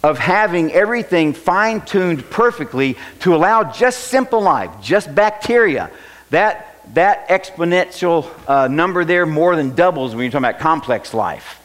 of 0.02 0.18
having 0.18 0.72
everything 0.72 1.32
fine 1.32 1.80
tuned 1.80 2.28
perfectly 2.28 2.96
to 3.20 3.34
allow 3.34 3.64
just 3.64 4.08
simple 4.08 4.40
life, 4.40 4.70
just 4.82 5.14
bacteria. 5.14 5.90
That, 6.30 6.76
that 6.94 7.28
exponential 7.28 8.28
uh, 8.48 8.68
number 8.68 9.04
there 9.04 9.26
more 9.26 9.56
than 9.56 9.74
doubles 9.74 10.14
when 10.14 10.24
you're 10.24 10.32
talking 10.32 10.44
about 10.44 10.60
complex 10.60 11.14
life. 11.14 11.58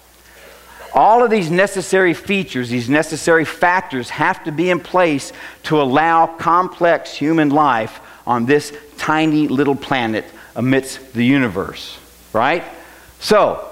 All 0.94 1.24
of 1.24 1.30
these 1.30 1.52
necessary 1.52 2.14
features, 2.14 2.70
these 2.70 2.90
necessary 2.90 3.44
factors 3.44 4.10
have 4.10 4.44
to 4.46 4.52
be 4.52 4.70
in 4.70 4.80
place 4.80 5.34
to 5.64 5.82
allow 5.82 6.28
complex 6.28 7.14
human 7.14 7.50
life 7.50 8.00
on 8.28 8.46
this 8.46 8.72
tiny 8.98 9.48
little 9.48 9.76
planet 9.76 10.26
amidst 10.56 11.14
the 11.14 11.26
universe, 11.26 11.98
right? 12.34 12.64
So, 13.20 13.68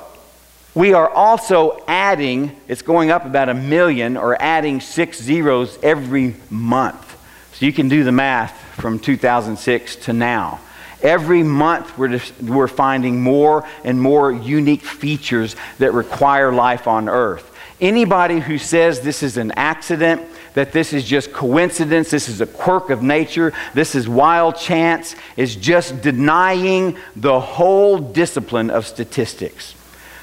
we 0.74 0.94
are 0.94 1.10
also 1.10 1.82
adding, 1.88 2.56
it's 2.68 2.82
going 2.82 3.10
up 3.10 3.26
about 3.26 3.48
a 3.48 3.54
million, 3.54 4.18
or 4.18 4.42
adding 4.42 4.82
six 4.82 5.22
zeros 5.22 5.80
every 5.82 6.36
month. 6.50 7.18
So 7.54 7.66
you 7.66 7.72
can 7.72 7.88
do 7.88 8.04
the 8.04 8.12
math 8.12 8.52
from 8.76 9.00
2006 9.00 9.96
to 9.98 10.14
now. 10.14 10.60
Every 11.02 11.44
month, 11.44 11.98
we're, 11.98 12.10
just, 12.10 12.34
we're 12.42 12.68
finding 12.68 13.22
more 13.22 13.66
and 13.86 14.02
more 14.02 14.32
unique 14.32 14.82
features 14.82 15.56
that 15.78 15.94
require 15.94 16.52
life 16.52 16.88
on 16.88 17.08
Earth. 17.08 17.50
Anybody 17.80 18.40
who 18.40 18.58
says 18.58 19.00
this 19.00 19.24
is 19.24 19.38
an 19.38 19.52
accident, 19.52 20.24
that 20.56 20.72
this 20.72 20.92
is 20.92 21.06
just 21.06 21.32
coincidence, 21.32 22.10
this 22.10 22.28
is 22.28 22.42
a 22.42 22.46
quirk 22.46 22.90
of 22.90 23.04
nature, 23.04 23.54
this 23.74 23.94
is 23.94 24.10
wild 24.10 24.56
chance, 24.56 25.16
is 25.38 25.56
just 25.56 26.02
denying 26.02 26.98
the 27.16 27.40
whole 27.40 27.98
discipline 28.00 28.70
of 28.70 28.88
statistics. 28.88 29.76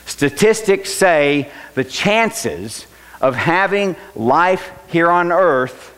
Statistics 0.06 0.90
say 0.90 1.50
the 1.74 1.84
chances 1.84 2.86
of 3.20 3.36
having 3.36 3.94
life 4.16 4.72
here 4.88 5.10
on 5.10 5.30
earth 5.30 5.90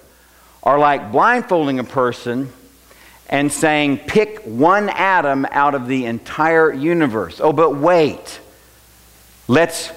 are 0.62 0.78
like 0.78 1.10
blindfolding 1.10 1.78
a 1.78 1.84
person 1.84 2.52
and 3.28 3.50
saying, 3.50 3.98
pick 3.98 4.40
one 4.42 4.88
atom 4.90 5.46
out 5.50 5.74
of 5.74 5.88
the 5.88 6.04
entire 6.06 6.72
universe. 6.72 7.40
Oh, 7.40 7.52
but 7.52 7.76
wait. 7.76 8.40
Let's, 9.48 9.90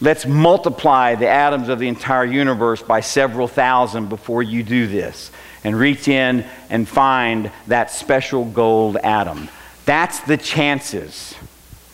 let's 0.00 0.26
multiply 0.26 1.14
the 1.14 1.28
atoms 1.28 1.68
of 1.68 1.78
the 1.78 1.88
entire 1.88 2.24
universe 2.24 2.82
by 2.82 3.00
several 3.00 3.48
thousand 3.48 4.08
before 4.08 4.42
you 4.42 4.62
do 4.62 4.86
this. 4.86 5.30
And 5.62 5.78
reach 5.78 6.08
in 6.08 6.46
and 6.70 6.88
find 6.88 7.52
that 7.66 7.90
special 7.90 8.46
gold 8.46 8.96
atom. 8.96 9.50
That's 9.84 10.20
the 10.20 10.38
chances 10.38 11.34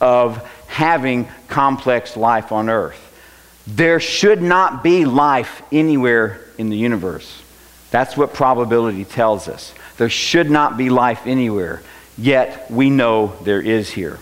of 0.01 0.37
having 0.69 1.27
complex 1.49 2.16
life 2.16 2.53
on 2.53 2.69
earth. 2.69 3.03
There 3.66 3.99
should 3.99 4.40
not 4.40 4.85
be 4.85 5.05
life 5.05 5.62
anywhere 5.73 6.40
in 6.59 6.71
the 6.71 6.77
universe. 6.77 7.42
That's 7.90 8.16
what 8.16 8.35
probability 8.35 9.05
tells 9.05 9.49
us. 9.49 9.75
There 9.97 10.11
should 10.11 10.51
not 10.51 10.77
be 10.77 10.90
life 10.90 11.27
anywhere, 11.27 11.83
yet 12.16 12.71
we 12.71 12.90
know 12.90 13.33
there 13.42 13.61
is 13.61 13.90
here. 13.90 14.19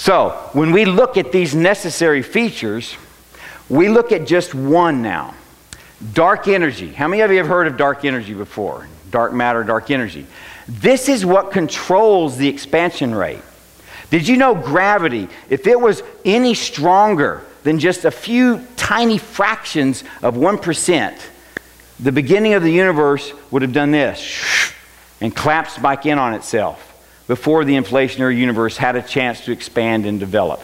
So, 0.00 0.30
when 0.54 0.72
we 0.72 0.86
look 0.86 1.18
at 1.18 1.30
these 1.30 1.54
necessary 1.54 2.22
features, 2.22 2.96
we 3.68 3.90
look 3.90 4.12
at 4.12 4.26
just 4.26 4.54
one 4.54 5.02
now 5.02 5.34
dark 6.14 6.48
energy. 6.48 6.90
How 6.90 7.06
many 7.06 7.20
of 7.20 7.30
you 7.30 7.36
have 7.36 7.46
heard 7.46 7.66
of 7.66 7.76
dark 7.76 8.06
energy 8.06 8.32
before? 8.32 8.88
Dark 9.10 9.34
matter, 9.34 9.62
dark 9.62 9.90
energy. 9.90 10.26
This 10.66 11.10
is 11.10 11.26
what 11.26 11.50
controls 11.50 12.38
the 12.38 12.48
expansion 12.48 13.14
rate. 13.14 13.42
Did 14.08 14.26
you 14.26 14.38
know 14.38 14.54
gravity, 14.54 15.28
if 15.50 15.66
it 15.66 15.78
was 15.78 16.02
any 16.24 16.54
stronger 16.54 17.44
than 17.62 17.78
just 17.78 18.06
a 18.06 18.10
few 18.10 18.66
tiny 18.76 19.18
fractions 19.18 20.02
of 20.22 20.34
1%, 20.34 21.20
the 22.00 22.12
beginning 22.12 22.54
of 22.54 22.62
the 22.62 22.72
universe 22.72 23.34
would 23.50 23.60
have 23.60 23.74
done 23.74 23.90
this 23.90 24.72
and 25.20 25.36
collapsed 25.36 25.82
back 25.82 26.06
in 26.06 26.18
on 26.18 26.32
itself 26.32 26.89
before 27.30 27.64
the 27.64 27.74
inflationary 27.74 28.36
universe 28.36 28.76
had 28.76 28.96
a 28.96 29.02
chance 29.02 29.44
to 29.44 29.52
expand 29.52 30.04
and 30.04 30.18
develop. 30.18 30.60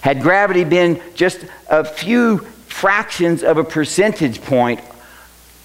Had 0.00 0.22
gravity 0.22 0.64
been 0.64 0.98
just 1.14 1.44
a 1.68 1.84
few 1.84 2.38
fractions 2.38 3.42
of 3.42 3.58
a 3.58 3.64
percentage 3.64 4.40
point 4.40 4.80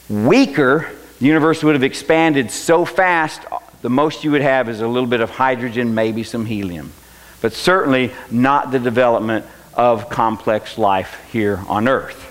weaker, 0.09 0.91
the 1.19 1.25
universe 1.25 1.63
would 1.63 1.75
have 1.75 1.83
expanded 1.83 2.51
so 2.51 2.83
fast 2.83 3.39
The 3.81 3.89
most 3.89 4.25
you 4.25 4.31
would 4.31 4.41
have 4.41 4.67
is 4.67 4.81
a 4.81 4.87
little 4.87 5.07
bit 5.07 5.21
of 5.21 5.29
hydrogen, 5.29 5.95
maybe 5.95 6.23
some 6.23 6.45
helium. 6.45 6.91
But 7.39 7.53
certainly 7.53 8.11
not 8.29 8.71
the 8.71 8.79
development 8.79 9.45
of 9.75 10.09
complex 10.09 10.77
life 10.77 11.21
here 11.31 11.61
on 11.69 11.87
Earth. 11.87 12.21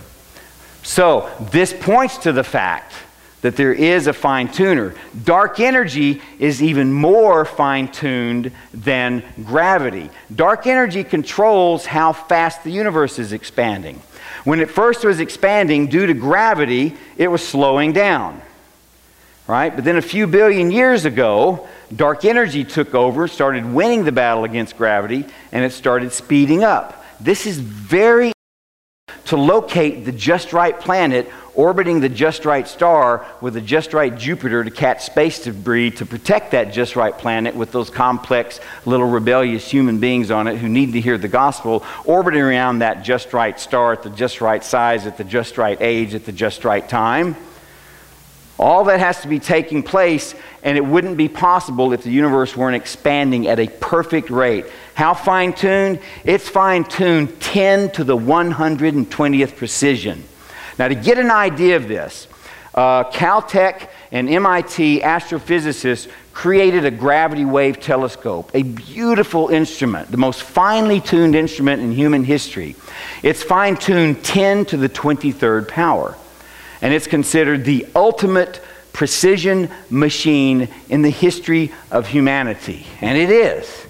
So, 0.82 1.30
this 1.50 1.72
points 1.72 2.18
to 2.18 2.32
the 2.32 2.44
fact 2.44 2.92
that 3.42 3.56
there 3.56 3.72
is 3.72 4.06
a 4.06 4.12
fine 4.12 4.48
tuner. 4.48 4.94
Dark 5.24 5.60
energy 5.60 6.22
is 6.38 6.62
even 6.62 6.92
more 6.92 7.44
fine 7.44 7.88
tuned 7.88 8.50
than 8.72 9.22
gravity. 9.44 10.10
Dark 10.34 10.66
energy 10.66 11.04
controls 11.04 11.86
how 11.86 12.12
fast 12.12 12.64
the 12.64 12.70
universe 12.70 13.18
is 13.18 13.32
expanding. 13.32 14.00
When 14.44 14.60
it 14.60 14.70
first 14.70 15.04
was 15.04 15.20
expanding 15.20 15.88
due 15.88 16.06
to 16.06 16.14
gravity, 16.14 16.96
it 17.16 17.28
was 17.28 17.46
slowing 17.46 17.92
down. 17.92 18.40
Right? 19.46 19.74
But 19.74 19.84
then 19.84 19.96
a 19.96 20.02
few 20.02 20.26
billion 20.26 20.70
years 20.70 21.04
ago, 21.04 21.68
dark 21.94 22.24
energy 22.24 22.64
took 22.64 22.94
over, 22.94 23.28
started 23.28 23.64
winning 23.64 24.04
the 24.04 24.12
battle 24.12 24.44
against 24.44 24.76
gravity, 24.76 25.24
and 25.52 25.64
it 25.64 25.72
started 25.72 26.12
speeding 26.12 26.64
up. 26.64 27.04
This 27.20 27.46
is 27.46 27.58
very 27.58 28.32
to 29.26 29.36
locate 29.36 30.04
the 30.04 30.12
just 30.12 30.52
right 30.52 30.78
planet 30.78 31.30
orbiting 31.56 32.00
the 32.00 32.08
just 32.08 32.44
right 32.44 32.68
star 32.68 33.26
with 33.40 33.54
the 33.54 33.60
just 33.60 33.92
right 33.92 34.16
Jupiter 34.16 34.62
to 34.62 34.70
catch 34.70 35.04
space 35.04 35.42
debris 35.42 35.90
to 35.92 36.06
protect 36.06 36.52
that 36.52 36.72
just 36.72 36.94
right 36.94 37.16
planet 37.16 37.56
with 37.56 37.72
those 37.72 37.90
complex 37.90 38.60
little 38.84 39.08
rebellious 39.08 39.68
human 39.68 39.98
beings 39.98 40.30
on 40.30 40.46
it 40.46 40.58
who 40.58 40.68
need 40.68 40.92
to 40.92 41.00
hear 41.00 41.18
the 41.18 41.28
gospel 41.28 41.82
orbiting 42.04 42.42
around 42.42 42.80
that 42.80 43.02
just 43.02 43.32
right 43.32 43.58
star 43.58 43.92
at 43.92 44.02
the 44.02 44.10
just 44.10 44.40
right 44.40 44.62
size, 44.62 45.06
at 45.06 45.16
the 45.16 45.24
just 45.24 45.58
right 45.58 45.80
age, 45.80 46.14
at 46.14 46.24
the 46.26 46.32
just 46.32 46.64
right 46.64 46.86
time. 46.86 47.34
All 48.58 48.84
that 48.84 49.00
has 49.00 49.20
to 49.20 49.28
be 49.28 49.38
taking 49.38 49.82
place, 49.82 50.34
and 50.62 50.78
it 50.78 50.84
wouldn't 50.84 51.18
be 51.18 51.28
possible 51.28 51.92
if 51.92 52.02
the 52.02 52.10
universe 52.10 52.56
weren't 52.56 52.76
expanding 52.76 53.48
at 53.48 53.58
a 53.58 53.68
perfect 53.68 54.30
rate. 54.30 54.64
How 54.94 55.12
fine 55.12 55.52
tuned? 55.52 56.00
It's 56.24 56.48
fine 56.48 56.84
tuned 56.84 57.38
10 57.40 57.90
to 57.92 58.04
the 58.04 58.16
120th 58.16 59.56
precision. 59.56 60.24
Now, 60.78 60.88
to 60.88 60.94
get 60.94 61.18
an 61.18 61.30
idea 61.30 61.76
of 61.76 61.88
this, 61.88 62.28
uh, 62.74 63.04
Caltech 63.04 63.88
and 64.12 64.28
MIT 64.28 65.00
astrophysicists 65.00 66.10
created 66.34 66.84
a 66.84 66.90
gravity 66.90 67.46
wave 67.46 67.80
telescope, 67.80 68.50
a 68.52 68.62
beautiful 68.62 69.48
instrument, 69.48 70.10
the 70.10 70.18
most 70.18 70.42
finely 70.42 71.00
tuned 71.00 71.34
instrument 71.34 71.82
in 71.82 71.92
human 71.92 72.24
history. 72.24 72.76
It's 73.22 73.42
fine 73.42 73.76
tuned 73.76 74.22
10 74.22 74.66
to 74.66 74.76
the 74.76 74.88
23rd 74.88 75.68
power 75.68 76.14
and 76.82 76.92
it's 76.92 77.06
considered 77.06 77.64
the 77.64 77.86
ultimate 77.94 78.62
precision 78.92 79.70
machine 79.90 80.68
in 80.88 81.02
the 81.02 81.10
history 81.10 81.72
of 81.90 82.06
humanity. 82.06 82.86
And 83.00 83.18
it 83.18 83.30
is. 83.30 83.86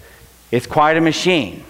It's 0.50 0.66
quite 0.66 0.96
a 0.96 1.00
machine. 1.00 1.64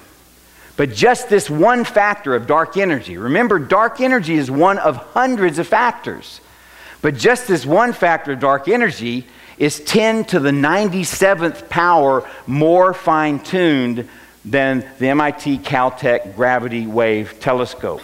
But 0.76 0.92
just 0.92 1.28
this 1.28 1.48
one 1.48 1.84
factor 1.84 2.34
of 2.34 2.46
dark 2.46 2.76
energy, 2.76 3.16
remember, 3.16 3.58
dark 3.58 4.00
energy 4.00 4.34
is 4.34 4.50
one 4.50 4.78
of 4.78 4.96
hundreds 4.96 5.58
of 5.58 5.66
factors. 5.66 6.40
But 7.00 7.16
just 7.16 7.48
this 7.48 7.64
one 7.64 7.92
factor 7.92 8.32
of 8.32 8.40
dark 8.40 8.68
energy 8.68 9.26
is 9.58 9.80
10 9.80 10.24
to 10.26 10.40
the 10.40 10.50
97th 10.50 11.68
power 11.70 12.28
more 12.46 12.92
fine 12.92 13.40
tuned 13.40 14.08
than 14.44 14.86
the 14.98 15.08
MIT 15.08 15.58
Caltech 15.58 16.36
Gravity 16.36 16.86
Wave 16.86 17.40
Telescope. 17.40 18.02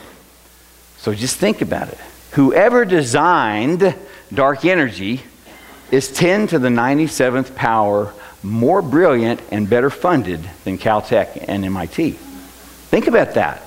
So 0.97 1.15
just 1.15 1.37
think 1.37 1.61
about 1.61 1.89
it 1.89 1.99
whoever 2.33 2.85
designed 2.85 3.95
dark 4.33 4.65
energy 4.65 5.23
is 5.91 6.11
10 6.11 6.47
to 6.49 6.59
the 6.59 6.69
97th 6.69 7.55
power 7.55 8.13
more 8.43 8.83
brilliant 8.83 9.41
and 9.51 9.69
better 9.69 9.91
funded 9.91 10.41
than 10.65 10.79
Caltech 10.79 11.45
and 11.47 11.65
MIT. 11.65 12.19
Think 12.93 13.07
about 13.07 13.33
that. 13.37 13.63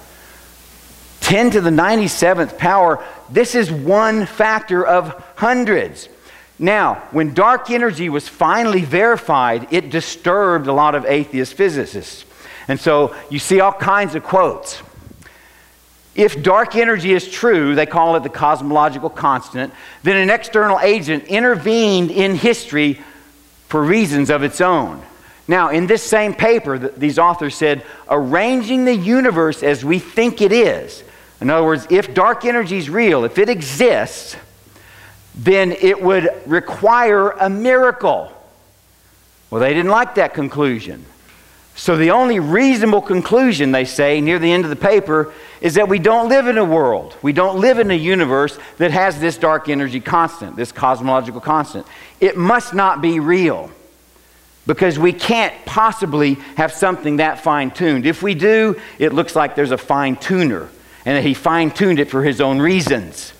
10 1.22 1.50
to 1.50 1.62
the 1.62 1.72
97th 1.72 2.60
power, 2.60 3.04
this 3.28 3.56
is 3.56 3.72
one 3.72 4.28
factor 4.28 4.86
of 4.86 5.20
hundreds. 5.36 6.08
Now, 6.60 7.02
when 7.10 7.34
dark 7.34 7.72
energy 7.72 8.08
was 8.08 8.28
finally 8.28 8.82
verified, 8.82 9.74
it 9.74 9.90
disturbed 9.90 10.68
a 10.68 10.74
lot 10.74 10.94
of 10.94 11.06
atheist 11.06 11.56
physicists. 11.56 12.24
And 12.68 12.80
so 12.80 13.16
you 13.32 13.40
see 13.40 13.62
all 13.62 13.72
kinds 13.72 14.14
of 14.14 14.22
quotes. 14.22 14.84
If 16.14 16.44
dark 16.44 16.76
energy 16.76 17.12
is 17.12 17.28
true, 17.28 17.74
they 17.74 17.88
call 17.88 18.16
it 18.18 18.22
the 18.22 18.30
cosmological 18.30 19.10
constant, 19.10 19.74
then 20.04 20.18
an 20.18 20.30
external 20.30 20.80
agent 20.82 21.24
intervened 21.24 22.12
in 22.12 22.36
history 22.36 23.02
for 23.70 23.82
reasons 23.82 24.30
of 24.30 24.44
its 24.44 24.62
own. 24.62 25.02
Now, 25.48 25.70
in 25.70 25.86
this 25.86 26.02
same 26.02 26.34
paper, 26.34 26.78
these 26.78 27.20
authors 27.20 27.56
said, 27.56 27.84
arranging 28.10 28.86
the 28.86 28.96
universe 28.96 29.62
as 29.62 29.86
we 29.86 30.00
think 30.00 30.42
it 30.42 30.52
is. 30.52 31.04
In 31.40 31.50
other 31.50 31.66
words, 31.66 31.86
if 31.90 32.14
dark 32.14 32.46
energy 32.46 32.78
is 32.78 32.90
real, 32.90 33.26
if 33.26 33.38
it 33.38 33.50
exists, 33.50 34.38
then 35.36 35.72
it 35.74 36.02
would 36.02 36.30
require 36.46 37.32
a 37.32 37.50
miracle. 37.50 38.32
Well, 39.50 39.62
they 39.62 39.74
didn't 39.74 39.92
like 39.92 40.16
that 40.16 40.34
conclusion. 40.34 41.06
So, 41.78 41.98
the 41.98 42.12
only 42.12 42.40
reasonable 42.40 43.02
conclusion, 43.02 43.74
they 43.74 43.84
say, 43.84 44.22
near 44.22 44.40
the 44.40 44.52
end 44.52 44.64
of 44.64 44.70
the 44.70 44.78
paper, 44.78 45.34
is 45.60 45.74
that 45.74 45.90
we 45.90 46.00
don't 46.00 46.30
live 46.30 46.48
in 46.48 46.58
a 46.58 46.64
world, 46.64 47.18
we 47.22 47.34
don't 47.34 47.60
live 47.60 47.80
in 47.80 47.92
a 47.92 47.96
universe 47.96 48.58
that 48.78 48.92
has 48.92 49.20
this 49.20 49.38
dark 49.38 49.68
energy 49.68 50.00
constant, 50.00 50.56
this 50.56 50.72
cosmological 50.72 51.42
constant. 51.42 51.86
It 52.22 52.38
must 52.38 52.74
not 52.74 53.02
be 53.02 53.20
real 53.20 53.70
because 54.68 54.98
we 54.98 55.14
can't 55.14 55.54
possibly 55.66 56.36
have 56.58 56.72
something 56.74 57.18
that 57.18 57.42
fine 57.42 57.72
tuned. 57.72 58.06
If 58.06 58.24
we 58.24 58.34
do, 58.34 58.80
it 58.98 59.14
looks 59.14 59.36
like 59.36 59.56
there's 59.56 59.72
a 59.72 59.78
fine 59.78 60.16
tuner 60.16 60.70
and 61.06 61.18
that 61.18 61.24
he 61.24 61.34
fine 61.34 61.72
tuned 61.72 62.00
it 62.00 62.10
for 62.10 62.24
his 62.24 62.42
own 62.42 62.60
reasons. 62.60 63.34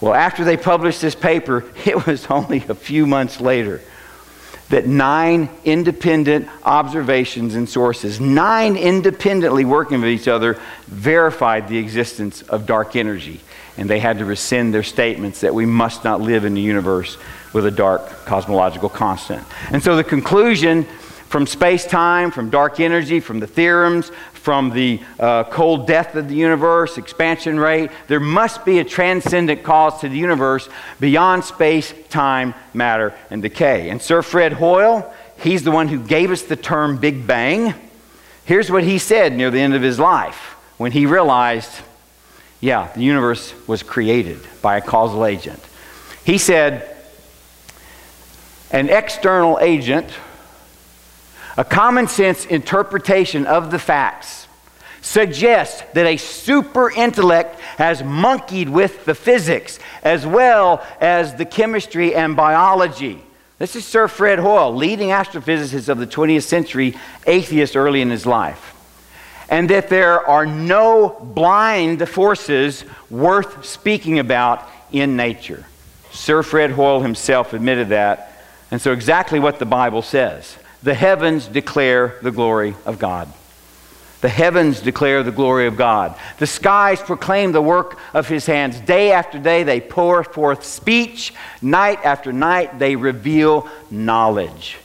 Well, 0.00 0.14
after 0.14 0.44
they 0.44 0.56
published 0.56 1.00
this 1.00 1.14
paper, 1.14 1.64
it 1.84 2.06
was 2.06 2.26
only 2.26 2.58
a 2.68 2.74
few 2.74 3.06
months 3.06 3.40
later 3.40 3.80
that 4.68 4.86
nine 4.86 5.50
independent 5.64 6.48
observations 6.64 7.54
and 7.54 7.68
sources, 7.68 8.20
nine 8.20 8.74
independently 8.76 9.66
working 9.66 10.00
with 10.00 10.08
each 10.08 10.26
other, 10.26 10.58
verified 10.86 11.68
the 11.68 11.76
existence 11.76 12.40
of 12.42 12.64
dark 12.64 12.96
energy. 12.96 13.40
And 13.76 13.88
they 13.88 14.00
had 14.00 14.18
to 14.18 14.24
rescind 14.24 14.74
their 14.74 14.82
statements 14.82 15.40
that 15.40 15.54
we 15.54 15.66
must 15.66 16.04
not 16.04 16.20
live 16.20 16.44
in 16.44 16.54
the 16.54 16.60
universe 16.60 17.16
with 17.52 17.66
a 17.66 17.70
dark 17.70 18.06
cosmological 18.24 18.88
constant. 18.88 19.42
And 19.70 19.82
so 19.82 19.96
the 19.96 20.04
conclusion 20.04 20.86
from 21.32 21.46
space 21.46 21.86
time, 21.86 22.30
from 22.30 22.50
dark 22.50 22.78
energy, 22.78 23.18
from 23.18 23.40
the 23.40 23.46
theorems, 23.46 24.12
from 24.34 24.68
the 24.68 25.00
uh, 25.18 25.44
cold 25.44 25.86
death 25.86 26.14
of 26.14 26.28
the 26.28 26.34
universe, 26.34 26.98
expansion 26.98 27.58
rate. 27.58 27.90
There 28.08 28.20
must 28.20 28.66
be 28.66 28.80
a 28.80 28.84
transcendent 28.84 29.62
cause 29.62 30.00
to 30.00 30.10
the 30.10 30.16
universe 30.16 30.68
beyond 31.00 31.44
space, 31.44 31.94
time, 32.10 32.52
matter, 32.74 33.14
and 33.30 33.40
decay. 33.40 33.88
And 33.88 34.02
Sir 34.02 34.20
Fred 34.20 34.52
Hoyle, 34.52 35.10
he's 35.38 35.62
the 35.62 35.70
one 35.70 35.88
who 35.88 35.98
gave 35.98 36.30
us 36.30 36.42
the 36.42 36.56
term 36.56 36.98
Big 36.98 37.26
Bang. 37.26 37.72
Here's 38.44 38.70
what 38.70 38.84
he 38.84 38.98
said 38.98 39.32
near 39.32 39.50
the 39.50 39.60
end 39.60 39.74
of 39.74 39.80
his 39.80 39.98
life 39.98 40.56
when 40.76 40.92
he 40.92 41.06
realized, 41.06 41.70
yeah, 42.62 42.90
the 42.94 43.02
universe 43.02 43.52
was 43.66 43.82
created 43.82 44.40
by 44.62 44.78
a 44.78 44.80
causal 44.80 45.26
agent. 45.26 45.60
He 46.24 46.38
said, 46.38 46.96
an 48.70 48.88
external 48.88 49.58
agent 49.60 50.08
a 51.56 51.64
common 51.64 52.08
sense 52.08 52.46
interpretation 52.46 53.46
of 53.46 53.70
the 53.70 53.78
facts 53.78 54.46
suggests 55.02 55.82
that 55.92 56.06
a 56.06 56.16
super 56.16 56.90
intellect 56.90 57.60
has 57.76 58.02
monkeyed 58.02 58.68
with 58.68 59.04
the 59.04 59.14
physics 59.14 59.78
as 60.02 60.26
well 60.26 60.82
as 61.00 61.34
the 61.34 61.44
chemistry 61.44 62.14
and 62.14 62.36
biology. 62.36 63.22
This 63.58 63.76
is 63.76 63.84
Sir 63.84 64.08
Fred 64.08 64.38
Hoyle, 64.38 64.74
leading 64.74 65.10
astrophysicist 65.10 65.88
of 65.88 65.98
the 65.98 66.06
20th 66.06 66.44
century, 66.44 66.96
atheist 67.26 67.76
early 67.76 68.00
in 68.00 68.10
his 68.10 68.24
life. 68.24 68.71
And 69.52 69.68
that 69.68 69.90
there 69.90 70.26
are 70.26 70.46
no 70.46 71.10
blind 71.10 72.08
forces 72.08 72.86
worth 73.10 73.66
speaking 73.66 74.18
about 74.18 74.66
in 74.90 75.14
nature. 75.14 75.66
Sir 76.10 76.42
Fred 76.42 76.70
Hoyle 76.70 77.02
himself 77.02 77.52
admitted 77.52 77.90
that. 77.90 78.32
And 78.70 78.80
so, 78.80 78.92
exactly 78.92 79.38
what 79.38 79.58
the 79.58 79.66
Bible 79.66 80.00
says. 80.00 80.56
The 80.82 80.94
heavens 80.94 81.46
declare 81.46 82.18
the 82.22 82.30
glory 82.30 82.74
of 82.86 82.98
God. 82.98 83.28
The 84.22 84.28
heavens 84.28 84.80
declare 84.80 85.22
the 85.22 85.32
glory 85.32 85.66
of 85.66 85.76
God. 85.76 86.16
The 86.38 86.46
skies 86.46 87.02
proclaim 87.02 87.52
the 87.52 87.60
work 87.60 87.98
of 88.14 88.28
his 88.28 88.46
hands. 88.46 88.80
Day 88.80 89.12
after 89.12 89.38
day, 89.38 89.64
they 89.64 89.80
pour 89.80 90.24
forth 90.24 90.64
speech. 90.64 91.34
Night 91.60 91.98
after 92.04 92.32
night, 92.32 92.78
they 92.78 92.96
reveal 92.96 93.68
knowledge. 93.90 94.78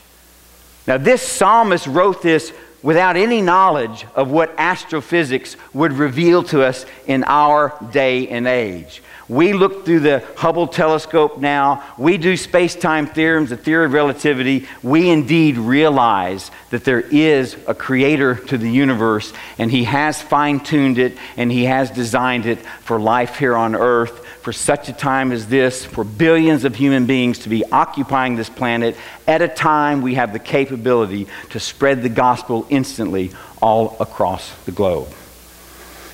Now, 0.86 0.98
this 0.98 1.22
psalmist 1.22 1.86
wrote 1.86 2.20
this 2.20 2.52
without 2.82 3.16
any 3.16 3.40
knowledge 3.40 4.06
of 4.14 4.30
what 4.30 4.54
astrophysics 4.58 5.56
would 5.72 5.92
reveal 5.92 6.42
to 6.44 6.62
us 6.62 6.86
in 7.06 7.24
our 7.24 7.76
day 7.92 8.28
and 8.28 8.46
age. 8.46 9.02
We 9.28 9.52
look 9.52 9.84
through 9.84 10.00
the 10.00 10.24
Hubble 10.36 10.66
telescope 10.66 11.36
now. 11.36 11.84
We 11.98 12.16
do 12.16 12.34
space 12.36 12.74
time 12.74 13.06
theorems, 13.06 13.50
the 13.50 13.58
theory 13.58 13.84
of 13.84 13.92
relativity. 13.92 14.66
We 14.82 15.10
indeed 15.10 15.58
realize 15.58 16.50
that 16.70 16.84
there 16.84 17.00
is 17.00 17.56
a 17.66 17.74
creator 17.74 18.36
to 18.36 18.56
the 18.56 18.70
universe, 18.70 19.34
and 19.58 19.70
he 19.70 19.84
has 19.84 20.22
fine 20.22 20.60
tuned 20.60 20.98
it 20.98 21.18
and 21.36 21.52
he 21.52 21.64
has 21.64 21.90
designed 21.90 22.46
it 22.46 22.58
for 22.58 22.98
life 22.98 23.36
here 23.36 23.54
on 23.54 23.74
earth 23.74 24.24
for 24.48 24.52
such 24.54 24.88
a 24.88 24.94
time 24.94 25.30
as 25.30 25.46
this, 25.48 25.84
for 25.84 26.04
billions 26.04 26.64
of 26.64 26.74
human 26.74 27.04
beings 27.04 27.40
to 27.40 27.50
be 27.50 27.62
occupying 27.70 28.34
this 28.34 28.48
planet 28.48 28.96
at 29.26 29.42
a 29.42 29.48
time 29.48 30.00
we 30.00 30.14
have 30.14 30.32
the 30.32 30.38
capability 30.38 31.26
to 31.50 31.60
spread 31.60 32.02
the 32.02 32.08
gospel 32.08 32.66
instantly 32.70 33.30
all 33.60 33.94
across 34.00 34.50
the 34.64 34.72
globe. 34.72 35.06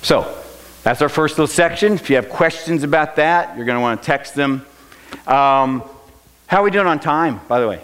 So, 0.01 0.37
that's 0.83 1.01
our 1.01 1.07
first 1.07 1.37
little 1.37 1.47
section. 1.47 1.93
If 1.93 2.09
you 2.09 2.17
have 2.17 2.27
questions 2.27 2.83
about 2.83 3.15
that, 3.15 3.55
you're 3.55 3.65
going 3.65 3.77
to 3.77 3.81
want 3.81 4.01
to 4.01 4.05
text 4.05 4.35
them. 4.35 4.65
Um, 5.25 5.81
how 6.47 6.59
are 6.59 6.63
we 6.63 6.71
doing 6.71 6.87
on 6.87 6.99
time, 6.99 7.39
by 7.47 7.61
the 7.61 7.69
way? 7.69 7.81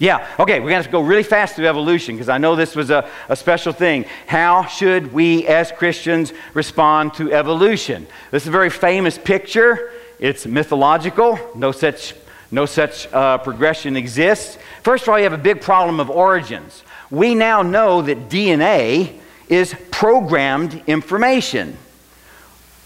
Yeah, 0.00 0.28
okay, 0.38 0.60
we're 0.60 0.70
going 0.70 0.70
to 0.70 0.74
have 0.76 0.84
to 0.84 0.92
go 0.92 1.00
really 1.00 1.24
fast 1.24 1.56
through 1.56 1.66
evolution 1.66 2.14
because 2.14 2.28
I 2.28 2.38
know 2.38 2.54
this 2.54 2.76
was 2.76 2.90
a, 2.90 3.08
a 3.28 3.34
special 3.34 3.72
thing. 3.72 4.04
How 4.28 4.64
should 4.64 5.12
we 5.12 5.44
as 5.48 5.72
Christians 5.72 6.32
respond 6.54 7.14
to 7.14 7.32
evolution? 7.32 8.06
This 8.30 8.44
is 8.44 8.48
a 8.48 8.52
very 8.52 8.70
famous 8.70 9.18
picture. 9.18 9.90
It's 10.20 10.46
mythological, 10.46 11.38
no 11.56 11.72
such, 11.72 12.14
no 12.52 12.64
such 12.64 13.12
uh, 13.12 13.38
progression 13.38 13.96
exists. 13.96 14.56
First 14.84 15.02
of 15.02 15.08
all, 15.08 15.18
you 15.18 15.24
have 15.24 15.32
a 15.32 15.38
big 15.38 15.60
problem 15.60 15.98
of 15.98 16.10
origins. 16.10 16.84
We 17.10 17.34
now 17.34 17.62
know 17.62 18.02
that 18.02 18.28
DNA 18.28 19.18
is 19.48 19.74
programmed 19.90 20.80
information. 20.86 21.76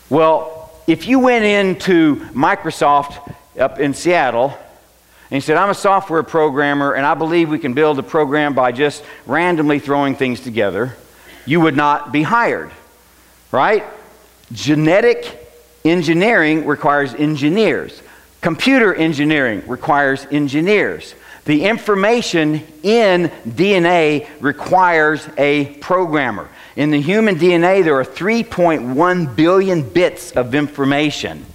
Well, 0.09 0.73
if 0.87 1.07
you 1.07 1.19
went 1.19 1.45
into 1.45 2.17
Microsoft 2.33 3.35
up 3.59 3.81
in 3.81 3.93
Seattle 3.93 4.57
and 5.33 5.41
he 5.41 5.47
said, 5.47 5.57
I'm 5.57 5.71
a 5.71 5.75
software 5.75 6.23
programmer, 6.23 6.93
and 6.93 7.07
I 7.07 7.15
believe 7.15 7.49
we 7.49 7.59
can 7.59 7.73
build 7.73 7.99
a 7.99 8.03
program 8.03 8.53
by 8.53 8.71
just 8.71 9.03
randomly 9.25 9.79
throwing 9.79 10.15
things 10.15 10.41
together. 10.41 10.95
You 11.47 11.63
would 11.63 11.75
not 11.75 12.13
be 12.13 12.23
hired, 12.23 12.71
right? 13.51 13.83
Genetic 14.53 15.51
engineering 15.87 16.67
requires 16.67 17.15
engineers, 17.15 18.03
computer 18.43 18.95
engineering 18.95 19.63
requires 19.67 20.27
engineers. 20.31 21.15
The 21.47 21.65
information 21.65 22.63
in 22.83 23.31
DNA 23.49 24.29
requires 24.39 25.27
a 25.39 25.77
programmer. 25.77 26.51
In 26.77 26.91
the 26.91 27.01
human 27.01 27.37
DNA, 27.37 27.83
there 27.83 27.99
are 27.99 28.05
3.1 28.05 29.35
billion 29.35 29.89
bits 29.89 30.33
of 30.33 30.55
information. 30.55 31.47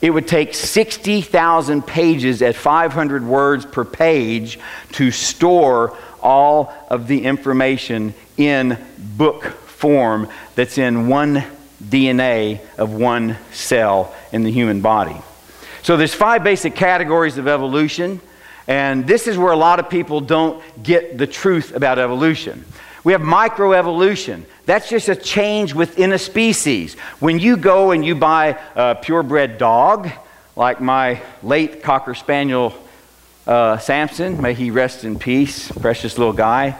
It 0.00 0.10
would 0.10 0.28
take 0.28 0.54
60,000 0.54 1.86
pages 1.86 2.40
at 2.42 2.54
500 2.54 3.24
words 3.24 3.66
per 3.66 3.84
page 3.84 4.58
to 4.92 5.10
store 5.10 5.96
all 6.22 6.72
of 6.88 7.08
the 7.08 7.24
information 7.24 8.14
in 8.36 8.78
book 8.96 9.44
form 9.44 10.28
that's 10.54 10.78
in 10.78 11.08
one 11.08 11.44
DNA 11.82 12.60
of 12.76 12.92
one 12.92 13.36
cell 13.52 14.14
in 14.32 14.44
the 14.44 14.50
human 14.50 14.80
body. 14.80 15.16
So 15.82 15.96
there's 15.96 16.14
five 16.14 16.44
basic 16.44 16.74
categories 16.74 17.38
of 17.38 17.48
evolution, 17.48 18.20
and 18.66 19.06
this 19.06 19.26
is 19.26 19.38
where 19.38 19.52
a 19.52 19.56
lot 19.56 19.78
of 19.78 19.88
people 19.88 20.20
don't 20.20 20.62
get 20.82 21.18
the 21.18 21.26
truth 21.26 21.74
about 21.74 21.98
evolution. 21.98 22.64
We 23.04 23.12
have 23.12 23.22
microevolution. 23.22 24.44
That's 24.66 24.88
just 24.88 25.08
a 25.08 25.16
change 25.16 25.74
within 25.74 26.12
a 26.12 26.18
species. 26.18 26.94
When 27.20 27.38
you 27.38 27.56
go 27.56 27.92
and 27.92 28.04
you 28.04 28.14
buy 28.14 28.58
a 28.74 28.94
purebred 28.96 29.58
dog, 29.58 30.10
like 30.56 30.80
my 30.80 31.22
late 31.42 31.82
Cocker 31.82 32.14
Spaniel 32.14 32.74
uh, 33.46 33.78
Samson, 33.78 34.42
may 34.42 34.54
he 34.54 34.70
rest 34.70 35.04
in 35.04 35.18
peace, 35.18 35.70
precious 35.72 36.18
little 36.18 36.32
guy. 36.32 36.76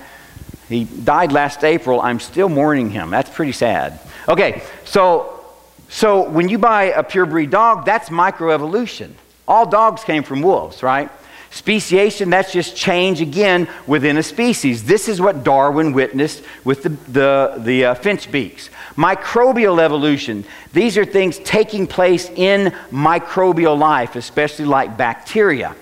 He 0.69 0.85
died 0.85 1.33
last 1.33 1.65
April. 1.65 2.01
I'm 2.01 2.21
still 2.21 2.49
mourning 2.49 2.91
him. 2.91 3.11
That's 3.11 3.31
pretty 3.31 3.53
sad. 3.53 4.01
Okay, 4.29 4.63
so, 4.85 5.43
so 5.89 6.29
when 6.29 6.49
you 6.49 6.59
buy 6.59 6.85
a 6.85 7.03
purebred 7.03 7.51
dog, 7.51 7.87
that's 7.87 8.11
microevolution. 8.11 9.13
All 9.47 9.65
dogs 9.65 10.05
came 10.05 10.23
from 10.23 10.43
wolves, 10.43 10.83
right? 10.83 11.11
Speciation, 11.51 12.29
that's 12.29 12.53
just 12.53 12.77
change 12.77 13.21
again 13.23 13.69
within 13.87 14.19
a 14.19 14.23
species. 14.23 14.85
This 14.85 15.09
is 15.09 15.21
what 15.21 15.45
Darwin 15.45 15.93
witnessed 15.93 16.43
with 16.63 16.83
the, 16.83 16.91
the, 17.11 17.55
the 17.59 17.85
uh, 17.87 17.95
finch 17.95 18.31
beaks. 18.31 18.69
Microbial 18.97 19.83
evolution, 19.83 20.45
these 20.73 20.99
are 20.99 21.07
things 21.07 21.39
taking 21.39 21.87
place 21.87 22.29
in 22.29 22.73
microbial 22.91 23.79
life, 23.79 24.15
especially 24.15 24.67
like 24.67 24.99
bacteria. 24.99 25.75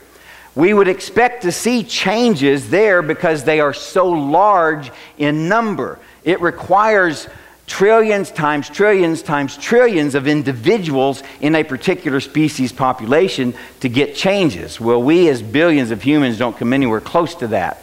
We 0.55 0.73
would 0.73 0.89
expect 0.89 1.43
to 1.43 1.53
see 1.53 1.83
changes 1.83 2.71
there 2.71 3.03
because 3.03 3.45
they 3.45 3.61
are 3.61 3.75
so 3.75 4.09
large 4.09 4.91
in 5.19 5.49
number. 5.49 5.99
It 6.25 6.41
requires 6.41 7.29
trillions 7.67 8.31
times 8.31 8.69
trillions 8.69 9.23
times 9.23 9.57
trillions 9.57 10.15
of 10.15 10.27
individuals 10.27 11.23
in 11.41 11.55
a 11.55 11.65
particular 11.65 12.21
species 12.21 12.73
population 12.73 13.55
to 13.81 13.89
get 13.89 14.15
changes. 14.15 14.81
Well, 14.81 15.03
we 15.03 15.29
as 15.29 15.43
billions 15.43 15.91
of 15.91 16.03
humans 16.03 16.39
don't 16.39 16.57
come 16.57 16.73
anywhere 16.73 17.01
close 17.01 17.35
to 17.37 17.49
that. 17.49 17.83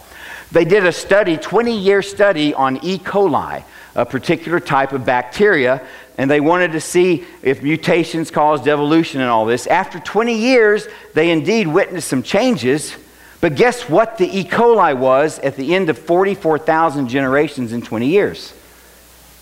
They 0.52 0.66
did 0.66 0.86
a 0.86 0.92
study, 0.92 1.38
20 1.38 1.78
year 1.78 2.02
study 2.02 2.54
on 2.54 2.78
E. 2.84 2.98
coli, 2.98 3.64
a 3.96 4.06
particular 4.06 4.60
type 4.60 4.94
of 4.94 5.06
bacteria, 5.06 5.82
and 6.18 6.30
they 6.30 6.40
wanted 6.40 6.74
to 6.74 6.80
see 6.80 7.26
if 7.42 7.64
mutations 7.64 8.30
caused 8.30 8.68
evolution 8.68 9.20
and 9.20 9.30
all 9.30 9.46
this. 9.46 9.66
After 9.68 10.00
20 10.00 10.38
years, 10.38 10.88
they 11.14 11.32
indeed 11.32 11.68
witnessed 11.68 12.08
some 12.08 12.24
changes. 12.24 12.96
But 13.42 13.56
guess 13.56 13.90
what 13.90 14.18
the 14.18 14.40
E. 14.40 14.44
coli 14.46 14.98
was 14.98 15.40
at 15.40 15.58
the 15.58 15.76
end 15.76 15.90
of 15.90 15.98
44,000 15.98 17.10
generations 17.10 17.74
in 17.74 17.82
20 17.82 18.08
years? 18.08 18.54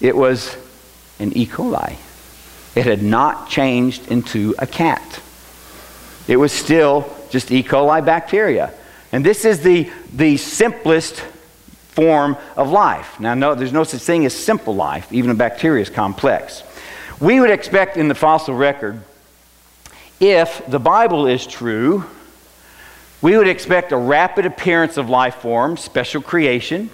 It 0.02 0.16
was 0.16 0.58
an 1.20 1.32
E. 1.38 1.46
coli. 1.46 1.96
It 2.76 2.86
had 2.86 3.04
not 3.04 3.50
changed 3.50 4.12
into 4.12 4.56
a 4.58 4.66
cat. 4.66 5.22
It 6.28 6.38
was 6.38 6.52
still 6.52 7.14
just 7.30 7.52
E. 7.52 7.64
coli 7.64 8.04
bacteria. 8.04 8.74
And 9.12 9.26
this 9.26 9.46
is 9.46 9.62
the, 9.62 9.92
the 10.14 10.38
simplest 10.38 11.20
form 11.90 12.38
of 12.56 12.70
life. 12.70 13.20
Now, 13.20 13.34
no, 13.34 13.54
there's 13.56 13.74
no 13.74 13.84
such 13.84 14.02
thing 14.02 14.26
as 14.26 14.34
simple 14.34 14.74
life. 14.74 15.12
Even 15.12 15.30
a 15.30 15.36
bacteria 15.36 15.82
is 15.82 15.90
complex. 15.90 16.64
We 17.20 17.40
would 17.40 17.52
expect 17.52 17.98
in 17.98 18.08
the 18.08 18.16
fossil 18.16 18.56
record, 18.56 19.04
if 20.20 20.66
the 20.68 20.80
Bible 20.80 21.28
is 21.28 21.46
true, 21.46 22.06
we 23.22 23.38
would 23.38 23.48
expect 23.48 23.92
a 23.92 23.98
rapid 23.98 24.46
appearance 24.46 24.98
of 24.98 25.10
life 25.10 25.36
forms, 25.36 25.82
special 25.82 26.22
creation, 26.22 26.90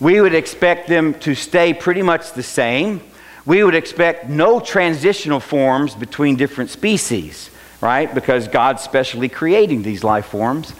we 0.00 0.20
would 0.20 0.34
expect 0.34 0.88
them 0.88 1.14
to 1.20 1.34
stay 1.34 1.74
pretty 1.74 2.02
much 2.02 2.32
the 2.32 2.42
same. 2.42 3.00
We 3.44 3.64
would 3.64 3.74
expect 3.74 4.28
no 4.28 4.60
transitional 4.60 5.40
forms 5.40 5.94
between 5.94 6.36
different 6.36 6.70
species, 6.70 7.50
right? 7.80 8.12
Because 8.14 8.46
God's 8.46 8.82
specially 8.82 9.28
creating 9.28 9.82
these 9.82 10.04
life 10.04 10.26
forms. 10.26 10.72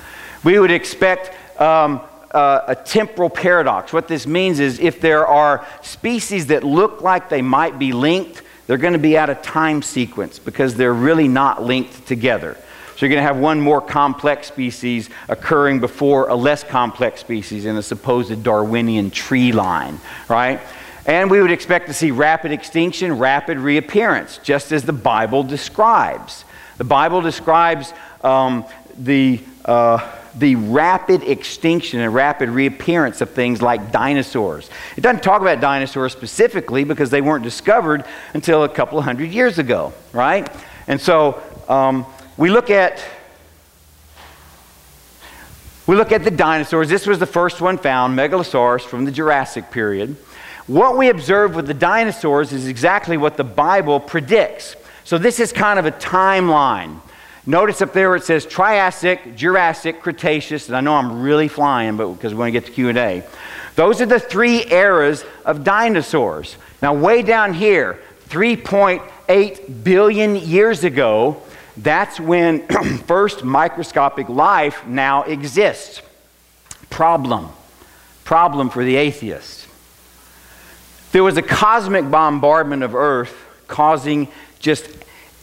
We 0.44 0.58
would 0.58 0.70
expect 0.70 1.32
um, 1.60 2.00
uh, 2.30 2.60
a 2.68 2.76
temporal 2.76 3.30
paradox. 3.30 3.92
What 3.92 4.06
this 4.06 4.26
means 4.26 4.60
is 4.60 4.78
if 4.78 5.00
there 5.00 5.26
are 5.26 5.66
species 5.82 6.46
that 6.48 6.62
look 6.62 7.00
like 7.00 7.28
they 7.28 7.42
might 7.42 7.78
be 7.78 7.92
linked, 7.92 8.42
they're 8.66 8.76
going 8.76 8.92
to 8.92 8.98
be 8.98 9.16
out 9.16 9.30
of 9.30 9.40
time 9.42 9.82
sequence 9.82 10.38
because 10.38 10.74
they're 10.74 10.92
really 10.92 11.26
not 11.26 11.62
linked 11.62 12.06
together. 12.06 12.56
So 12.98 13.06
you're 13.06 13.14
going 13.14 13.22
to 13.22 13.28
have 13.28 13.38
one 13.38 13.60
more 13.60 13.80
complex 13.80 14.48
species 14.48 15.08
occurring 15.28 15.78
before 15.78 16.30
a 16.30 16.34
less 16.34 16.64
complex 16.64 17.20
species 17.20 17.64
in 17.64 17.76
a 17.76 17.82
supposed 17.82 18.42
Darwinian 18.42 19.12
tree 19.12 19.52
line, 19.52 20.00
right? 20.28 20.60
And 21.06 21.30
we 21.30 21.40
would 21.40 21.52
expect 21.52 21.86
to 21.86 21.94
see 21.94 22.10
rapid 22.10 22.50
extinction, 22.50 23.16
rapid 23.16 23.58
reappearance, 23.58 24.38
just 24.38 24.72
as 24.72 24.82
the 24.82 24.92
Bible 24.92 25.44
describes. 25.44 26.44
The 26.78 26.82
Bible 26.82 27.20
describes 27.20 27.94
um, 28.24 28.64
the, 28.98 29.42
uh, 29.64 30.04
the 30.34 30.56
rapid 30.56 31.22
extinction 31.22 32.00
and 32.00 32.12
rapid 32.12 32.48
reappearance 32.48 33.20
of 33.20 33.30
things 33.30 33.62
like 33.62 33.92
dinosaurs. 33.92 34.70
It 34.96 35.02
doesn't 35.02 35.22
talk 35.22 35.40
about 35.40 35.60
dinosaurs 35.60 36.10
specifically 36.10 36.82
because 36.82 37.10
they 37.10 37.20
weren't 37.20 37.44
discovered 37.44 38.04
until 38.34 38.64
a 38.64 38.68
couple 38.68 39.00
hundred 39.00 39.30
years 39.30 39.60
ago, 39.60 39.92
right? 40.12 40.50
And 40.88 41.00
so, 41.00 41.40
um, 41.68 42.04
we 42.38 42.50
look 42.50 42.70
at 42.70 43.04
we 45.86 45.96
look 45.96 46.12
at 46.12 46.22
the 46.22 46.30
dinosaurs. 46.30 46.88
This 46.88 47.06
was 47.06 47.18
the 47.18 47.26
first 47.26 47.60
one 47.60 47.78
found, 47.78 48.16
Megalosaurus 48.16 48.82
from 48.82 49.06
the 49.06 49.10
Jurassic 49.10 49.70
period. 49.70 50.16
What 50.66 50.98
we 50.98 51.08
observe 51.08 51.54
with 51.54 51.66
the 51.66 51.72
dinosaurs 51.72 52.52
is 52.52 52.66
exactly 52.66 53.16
what 53.16 53.38
the 53.38 53.44
Bible 53.44 53.98
predicts. 53.98 54.76
So 55.04 55.16
this 55.16 55.40
is 55.40 55.50
kind 55.50 55.78
of 55.78 55.86
a 55.86 55.90
timeline. 55.90 57.00
Notice 57.46 57.80
up 57.80 57.94
there 57.94 58.14
it 58.14 58.24
says 58.24 58.44
Triassic, 58.44 59.34
Jurassic, 59.34 60.02
Cretaceous, 60.02 60.68
and 60.68 60.76
I 60.76 60.82
know 60.82 60.94
I'm 60.94 61.22
really 61.22 61.48
flying, 61.48 61.96
but 61.96 62.12
because 62.12 62.34
we 62.34 62.40
want 62.40 62.48
to 62.48 62.52
get 62.60 62.66
to 62.66 62.72
Q&A. 62.72 63.24
Those 63.74 64.02
are 64.02 64.06
the 64.06 64.20
three 64.20 64.70
eras 64.70 65.24
of 65.46 65.64
dinosaurs. 65.64 66.56
Now 66.82 66.92
way 66.92 67.22
down 67.22 67.54
here, 67.54 67.98
3.8 68.28 69.82
billion 69.82 70.36
years 70.36 70.84
ago, 70.84 71.42
that's 71.82 72.18
when 72.18 72.66
first 73.06 73.44
microscopic 73.44 74.28
life 74.28 74.86
now 74.86 75.22
exists. 75.22 76.02
Problem. 76.90 77.48
Problem 78.24 78.68
for 78.70 78.84
the 78.84 78.96
atheist. 78.96 79.66
There 81.12 81.22
was 81.22 81.36
a 81.36 81.42
cosmic 81.42 82.10
bombardment 82.10 82.82
of 82.82 82.94
Earth 82.94 83.34
causing 83.66 84.28
just 84.58 84.88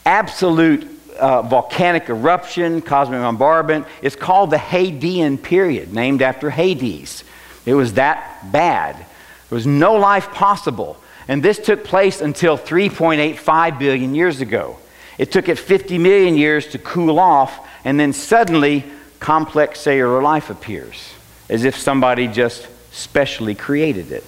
absolute 0.04 0.86
uh, 1.18 1.42
volcanic 1.42 2.08
eruption, 2.08 2.82
cosmic 2.82 3.20
bombardment. 3.20 3.86
It's 4.02 4.16
called 4.16 4.50
the 4.50 4.58
Hadean 4.58 5.42
period, 5.42 5.92
named 5.92 6.22
after 6.22 6.50
Hades. 6.50 7.24
It 7.64 7.74
was 7.74 7.94
that 7.94 8.52
bad. 8.52 8.96
There 8.96 9.56
was 9.56 9.66
no 9.66 9.94
life 9.94 10.30
possible. 10.32 10.96
And 11.28 11.42
this 11.42 11.58
took 11.58 11.82
place 11.82 12.20
until 12.20 12.56
3.85 12.56 13.78
billion 13.78 14.14
years 14.14 14.40
ago. 14.40 14.78
It 15.18 15.32
took 15.32 15.48
it 15.48 15.58
50 15.58 15.98
million 15.98 16.36
years 16.36 16.66
to 16.68 16.78
cool 16.78 17.18
off, 17.18 17.66
and 17.84 17.98
then 17.98 18.12
suddenly 18.12 18.84
complex 19.20 19.80
cellular 19.80 20.22
life 20.22 20.50
appears, 20.50 21.12
as 21.48 21.64
if 21.64 21.76
somebody 21.76 22.28
just 22.28 22.68
specially 22.92 23.54
created 23.54 24.12
it. 24.12 24.24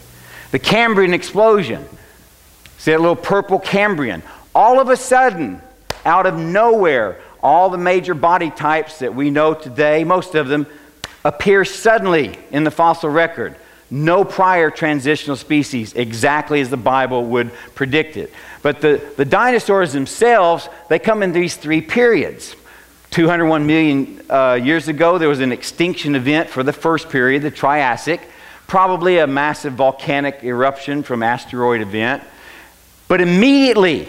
The 0.50 0.58
Cambrian 0.58 1.12
explosion, 1.12 1.84
see 2.78 2.92
that 2.92 3.00
little 3.00 3.16
purple 3.16 3.58
Cambrian, 3.58 4.22
all 4.54 4.80
of 4.80 4.88
a 4.88 4.96
sudden, 4.96 5.60
out 6.04 6.26
of 6.26 6.38
nowhere, 6.38 7.20
all 7.42 7.70
the 7.70 7.78
major 7.78 8.14
body 8.14 8.50
types 8.50 9.00
that 9.00 9.14
we 9.14 9.30
know 9.30 9.54
today, 9.54 10.04
most 10.04 10.34
of 10.34 10.48
them, 10.48 10.66
appear 11.24 11.64
suddenly 11.64 12.38
in 12.50 12.64
the 12.64 12.70
fossil 12.70 13.10
record. 13.10 13.56
No 13.90 14.24
prior 14.24 14.70
transitional 14.70 15.36
species, 15.36 15.94
exactly 15.94 16.60
as 16.60 16.70
the 16.70 16.76
Bible 16.76 17.24
would 17.26 17.52
predict 17.74 18.16
it. 18.16 18.32
But 18.62 18.80
the, 18.80 19.00
the 19.16 19.24
dinosaurs 19.24 19.92
themselves, 19.92 20.68
they 20.88 20.98
come 20.98 21.22
in 21.22 21.32
these 21.32 21.56
three 21.56 21.80
periods. 21.80 22.56
201 23.10 23.66
million 23.66 24.20
uh, 24.28 24.54
years 24.54 24.88
ago, 24.88 25.18
there 25.18 25.28
was 25.28 25.40
an 25.40 25.52
extinction 25.52 26.14
event 26.14 26.50
for 26.50 26.62
the 26.62 26.72
first 26.72 27.08
period, 27.08 27.42
the 27.42 27.50
Triassic, 27.50 28.20
probably 28.66 29.18
a 29.18 29.26
massive 29.26 29.74
volcanic 29.74 30.44
eruption 30.44 31.02
from 31.02 31.22
asteroid 31.22 31.80
event. 31.80 32.22
But 33.06 33.20
immediately, 33.20 34.08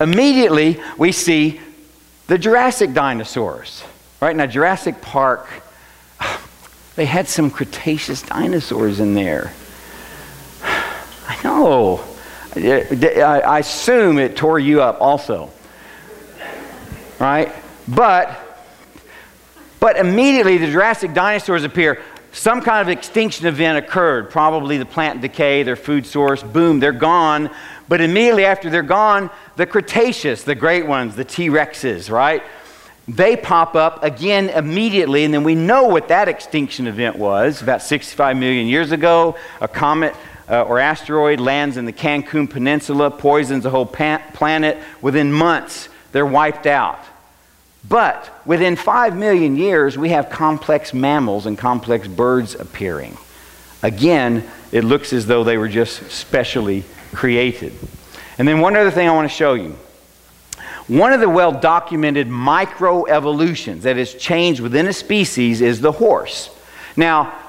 immediately, 0.00 0.80
we 0.96 1.12
see 1.12 1.60
the 2.28 2.38
Jurassic 2.38 2.94
dinosaurs. 2.94 3.84
Right 4.20 4.34
now, 4.34 4.46
Jurassic 4.46 5.02
Park 5.02 5.48
they 6.96 7.04
had 7.04 7.28
some 7.28 7.50
Cretaceous 7.50 8.22
dinosaurs 8.22 9.00
in 9.00 9.14
there. 9.14 9.52
I 10.62 11.38
know. 11.44 12.04
I 12.56 13.58
assume 13.58 14.18
it 14.18 14.36
tore 14.36 14.58
you 14.58 14.82
up 14.82 15.00
also. 15.00 15.50
Right? 17.18 17.52
But 17.88 18.38
but 19.80 19.96
immediately 19.96 20.58
the 20.58 20.68
Jurassic 20.68 21.12
dinosaurs 21.12 21.64
appear. 21.64 22.00
Some 22.30 22.62
kind 22.62 22.80
of 22.80 22.88
extinction 22.88 23.46
event 23.46 23.84
occurred, 23.84 24.30
probably 24.30 24.78
the 24.78 24.86
plant 24.86 25.20
decay, 25.20 25.64
their 25.64 25.76
food 25.76 26.06
source, 26.06 26.42
boom, 26.42 26.80
they're 26.80 26.92
gone. 26.92 27.50
But 27.88 28.00
immediately 28.00 28.44
after 28.44 28.70
they're 28.70 28.82
gone, 28.82 29.28
the 29.56 29.66
Cretaceous, 29.66 30.44
the 30.44 30.54
great 30.54 30.86
ones, 30.86 31.16
the 31.16 31.24
T 31.24 31.48
Rexes, 31.48 32.10
right? 32.10 32.42
they 33.08 33.36
pop 33.36 33.74
up 33.74 34.04
again 34.04 34.48
immediately, 34.50 35.24
and 35.24 35.34
then 35.34 35.42
we 35.42 35.54
know 35.54 35.84
what 35.84 36.08
that 36.08 36.28
extinction 36.28 36.86
event 36.86 37.16
was 37.16 37.60
about 37.60 37.82
65 37.82 38.36
million 38.36 38.66
years 38.66 38.92
ago. 38.92 39.36
A 39.60 39.66
comet 39.66 40.14
uh, 40.52 40.62
or 40.64 40.78
asteroid 40.78 41.40
lands 41.40 41.78
in 41.78 41.86
the 41.86 41.92
Cancun 41.92 42.48
Peninsula, 42.48 43.10
poisons 43.10 43.64
the 43.64 43.70
whole 43.70 43.86
planet. 43.86 44.78
Within 45.00 45.32
months, 45.32 45.88
they're 46.12 46.26
wiped 46.26 46.66
out. 46.66 47.00
But 47.88 48.30
within 48.46 48.76
5 48.76 49.16
million 49.16 49.56
years, 49.56 49.96
we 49.96 50.10
have 50.10 50.28
complex 50.28 50.92
mammals 50.92 51.46
and 51.46 51.56
complex 51.56 52.06
birds 52.06 52.54
appearing. 52.54 53.16
Again, 53.82 54.48
it 54.70 54.84
looks 54.84 55.14
as 55.14 55.26
though 55.26 55.42
they 55.42 55.56
were 55.56 55.68
just 55.68 56.10
specially 56.10 56.84
created. 57.12 57.72
And 58.38 58.46
then, 58.46 58.60
one 58.60 58.76
other 58.76 58.90
thing 58.90 59.08
I 59.08 59.14
want 59.14 59.28
to 59.28 59.34
show 59.34 59.54
you. 59.54 59.76
One 60.86 61.12
of 61.12 61.20
the 61.20 61.28
well 61.28 61.52
documented 61.52 62.28
microevolutions 62.28 63.82
that 63.82 63.96
has 63.96 64.14
changed 64.14 64.60
within 64.60 64.86
a 64.86 64.92
species 64.92 65.60
is 65.60 65.80
the 65.80 65.92
horse. 65.92 66.50
Now, 66.96 67.41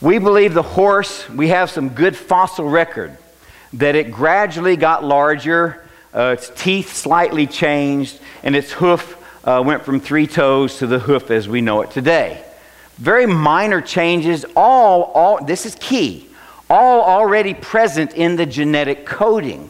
we 0.00 0.18
believe 0.18 0.54
the 0.54 0.62
horse, 0.62 1.28
we 1.28 1.48
have 1.48 1.70
some 1.70 1.88
good 1.88 2.16
fossil 2.16 2.68
record 2.68 3.16
that 3.72 3.96
it 3.96 4.12
gradually 4.12 4.76
got 4.76 5.02
larger, 5.02 5.84
uh, 6.14 6.36
its 6.38 6.50
teeth 6.54 6.94
slightly 6.94 7.46
changed, 7.46 8.20
and 8.42 8.54
its 8.54 8.70
hoof 8.72 9.16
uh, 9.44 9.62
went 9.64 9.84
from 9.84 10.00
three 10.00 10.26
toes 10.26 10.78
to 10.78 10.86
the 10.86 11.00
hoof 11.00 11.30
as 11.30 11.48
we 11.48 11.60
know 11.60 11.82
it 11.82 11.90
today. 11.90 12.44
Very 12.96 13.26
minor 13.26 13.80
changes, 13.80 14.44
all, 14.56 15.04
all, 15.14 15.44
this 15.44 15.66
is 15.66 15.76
key, 15.80 16.28
all 16.70 17.02
already 17.02 17.54
present 17.54 18.14
in 18.14 18.36
the 18.36 18.46
genetic 18.46 19.04
coding. 19.04 19.68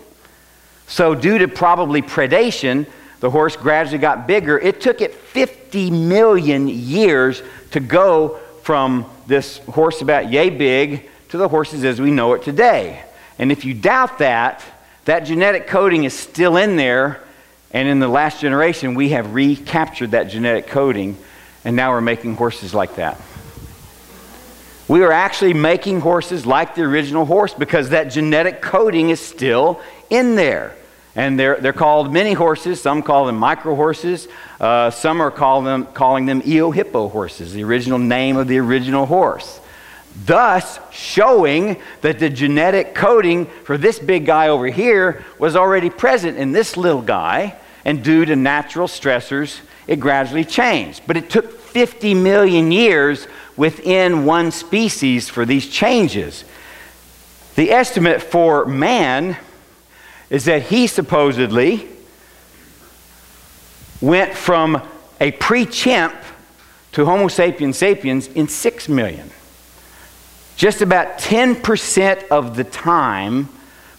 So, 0.86 1.14
due 1.14 1.38
to 1.38 1.48
probably 1.48 2.00
predation, 2.00 2.86
the 3.20 3.30
horse 3.30 3.56
gradually 3.56 3.98
got 3.98 4.26
bigger. 4.26 4.58
It 4.58 4.80
took 4.80 5.00
it 5.00 5.14
50 5.14 5.90
million 5.90 6.68
years 6.68 7.42
to 7.72 7.80
go 7.80 8.38
from 8.62 9.10
this 9.28 9.58
horse 9.58 10.00
about 10.00 10.32
yay 10.32 10.48
big 10.48 11.08
to 11.28 11.36
the 11.36 11.48
horses 11.48 11.84
as 11.84 12.00
we 12.00 12.10
know 12.10 12.32
it 12.32 12.42
today. 12.42 13.02
And 13.38 13.52
if 13.52 13.64
you 13.64 13.74
doubt 13.74 14.18
that, 14.18 14.64
that 15.04 15.20
genetic 15.20 15.66
coding 15.66 16.04
is 16.04 16.14
still 16.14 16.56
in 16.56 16.76
there. 16.76 17.20
And 17.70 17.86
in 17.86 17.98
the 18.00 18.08
last 18.08 18.40
generation, 18.40 18.94
we 18.94 19.10
have 19.10 19.34
recaptured 19.34 20.12
that 20.12 20.24
genetic 20.24 20.68
coding, 20.68 21.18
and 21.64 21.76
now 21.76 21.92
we're 21.92 22.00
making 22.00 22.36
horses 22.36 22.72
like 22.72 22.96
that. 22.96 23.20
We 24.88 25.02
are 25.02 25.12
actually 25.12 25.52
making 25.52 26.00
horses 26.00 26.46
like 26.46 26.74
the 26.74 26.82
original 26.82 27.26
horse 27.26 27.52
because 27.52 27.90
that 27.90 28.04
genetic 28.04 28.62
coding 28.62 29.10
is 29.10 29.20
still 29.20 29.82
in 30.08 30.34
there. 30.34 30.74
And 31.18 31.36
they're, 31.36 31.56
they're 31.56 31.72
called 31.72 32.12
mini 32.12 32.32
horses. 32.32 32.80
Some 32.80 33.02
call 33.02 33.26
them 33.26 33.36
micro 33.36 33.74
horses. 33.74 34.28
Uh, 34.60 34.88
some 34.90 35.20
are 35.20 35.32
call 35.32 35.62
them, 35.62 35.86
calling 35.86 36.26
them 36.26 36.42
Eohippo 36.42 37.10
horses, 37.10 37.52
the 37.52 37.64
original 37.64 37.98
name 37.98 38.36
of 38.36 38.46
the 38.46 38.58
original 38.58 39.04
horse. 39.04 39.58
Thus, 40.24 40.78
showing 40.92 41.76
that 42.02 42.20
the 42.20 42.30
genetic 42.30 42.94
coding 42.94 43.46
for 43.64 43.76
this 43.76 43.98
big 43.98 44.26
guy 44.26 44.46
over 44.46 44.68
here 44.68 45.24
was 45.40 45.56
already 45.56 45.90
present 45.90 46.38
in 46.38 46.52
this 46.52 46.76
little 46.76 47.02
guy, 47.02 47.56
and 47.84 48.04
due 48.04 48.24
to 48.24 48.36
natural 48.36 48.86
stressors, 48.86 49.58
it 49.88 49.98
gradually 49.98 50.44
changed. 50.44 51.02
But 51.04 51.16
it 51.16 51.30
took 51.30 51.50
50 51.50 52.14
million 52.14 52.70
years 52.70 53.26
within 53.56 54.24
one 54.24 54.52
species 54.52 55.28
for 55.28 55.44
these 55.44 55.66
changes. 55.66 56.44
The 57.56 57.72
estimate 57.72 58.22
for 58.22 58.66
man 58.66 59.36
is 60.30 60.44
that 60.44 60.62
he 60.62 60.86
supposedly 60.86 61.88
went 64.00 64.34
from 64.34 64.82
a 65.20 65.32
pre 65.32 65.66
chimp 65.66 66.14
to 66.92 67.04
Homo 67.04 67.28
sapiens 67.28 67.76
sapiens 67.76 68.28
in 68.28 68.48
6 68.48 68.88
million. 68.88 69.30
Just 70.56 70.82
about 70.82 71.18
10% 71.18 72.28
of 72.28 72.56
the 72.56 72.64
time 72.64 73.46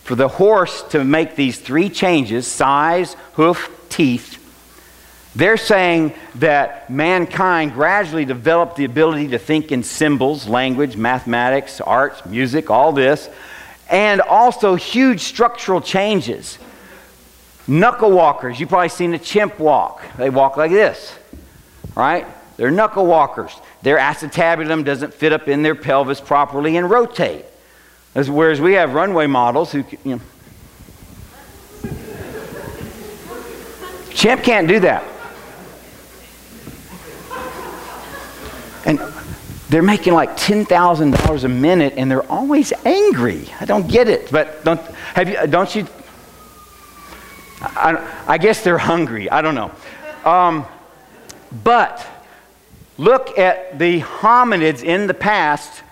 for 0.03 0.15
the 0.15 0.27
horse 0.27 0.84
to 0.89 1.03
make 1.03 1.36
these 1.36 1.59
three 1.59 1.89
changes 1.89 2.47
size, 2.47 3.15
hoof, 3.34 3.69
teeth 3.89 4.39
they're 5.36 5.57
saying 5.57 6.13
that 6.36 6.89
mankind 6.89 7.73
gradually 7.73 8.25
developed 8.25 8.77
the 8.77 8.86
ability 8.86 9.30
to 9.30 9.39
think 9.39 9.71
in 9.71 9.84
symbols, 9.84 10.47
language, 10.47 10.97
mathematics, 10.97 11.80
arts, 11.80 12.25
music, 12.25 12.69
all 12.69 12.91
this, 12.91 13.30
and 13.89 14.21
also 14.21 14.75
huge 14.75 15.21
structural 15.21 15.81
changes. 15.81 16.57
Knuckle 17.67 18.11
walkers, 18.11 18.59
you've 18.59 18.69
probably 18.69 18.89
seen 18.89 19.13
a 19.13 19.19
chimp 19.19 19.59
walk. 19.59 20.03
They 20.17 20.29
walk 20.29 20.57
like 20.57 20.71
this, 20.71 21.13
right? 21.95 22.25
They're 22.57 22.71
knuckle 22.71 23.05
walkers. 23.05 23.51
Their 23.83 23.97
acetabulum 23.97 24.83
doesn't 24.83 25.13
fit 25.13 25.31
up 25.31 25.47
in 25.47 25.61
their 25.61 25.75
pelvis 25.75 26.19
properly 26.19 26.77
and 26.77 26.89
rotate. 26.89 27.45
Whereas 28.13 28.59
we 28.59 28.73
have 28.73 28.93
runway 28.93 29.27
models 29.27 29.71
who, 29.71 29.85
you 30.03 30.15
know, 30.15 30.21
Chimp 34.13 34.43
can't 34.43 34.67
do 34.67 34.81
that. 34.81 35.03
And 38.85 38.99
they're 39.70 39.84
making 39.84 40.13
like 40.13 40.32
$10,000 40.32 41.43
a 41.43 41.47
minute 41.47 41.93
and 41.95 42.09
they're 42.09 42.30
always 42.30 42.74
angry. 42.86 43.47
I 43.61 43.65
don't 43.65 43.88
get 43.88 44.07
it. 44.07 44.32
But 44.32 44.63
don't, 44.63 44.82
have 45.13 45.30
you, 45.30 45.47
don't 45.47 45.74
you? 45.76 45.86
I, 47.61 48.24
I 48.28 48.38
guess 48.39 48.63
they're 48.63 48.80
hungry. 48.80 49.30
I 49.30 49.41
don't 49.41 49.55
know. 49.55 49.72
Um, 50.26 50.65
but 51.63 52.05
look 52.97 53.38
at 53.38 53.78
the 53.78 54.01
hominids 54.01 54.84
in 54.84 55.05
the 55.05 55.13
past. 55.13 55.84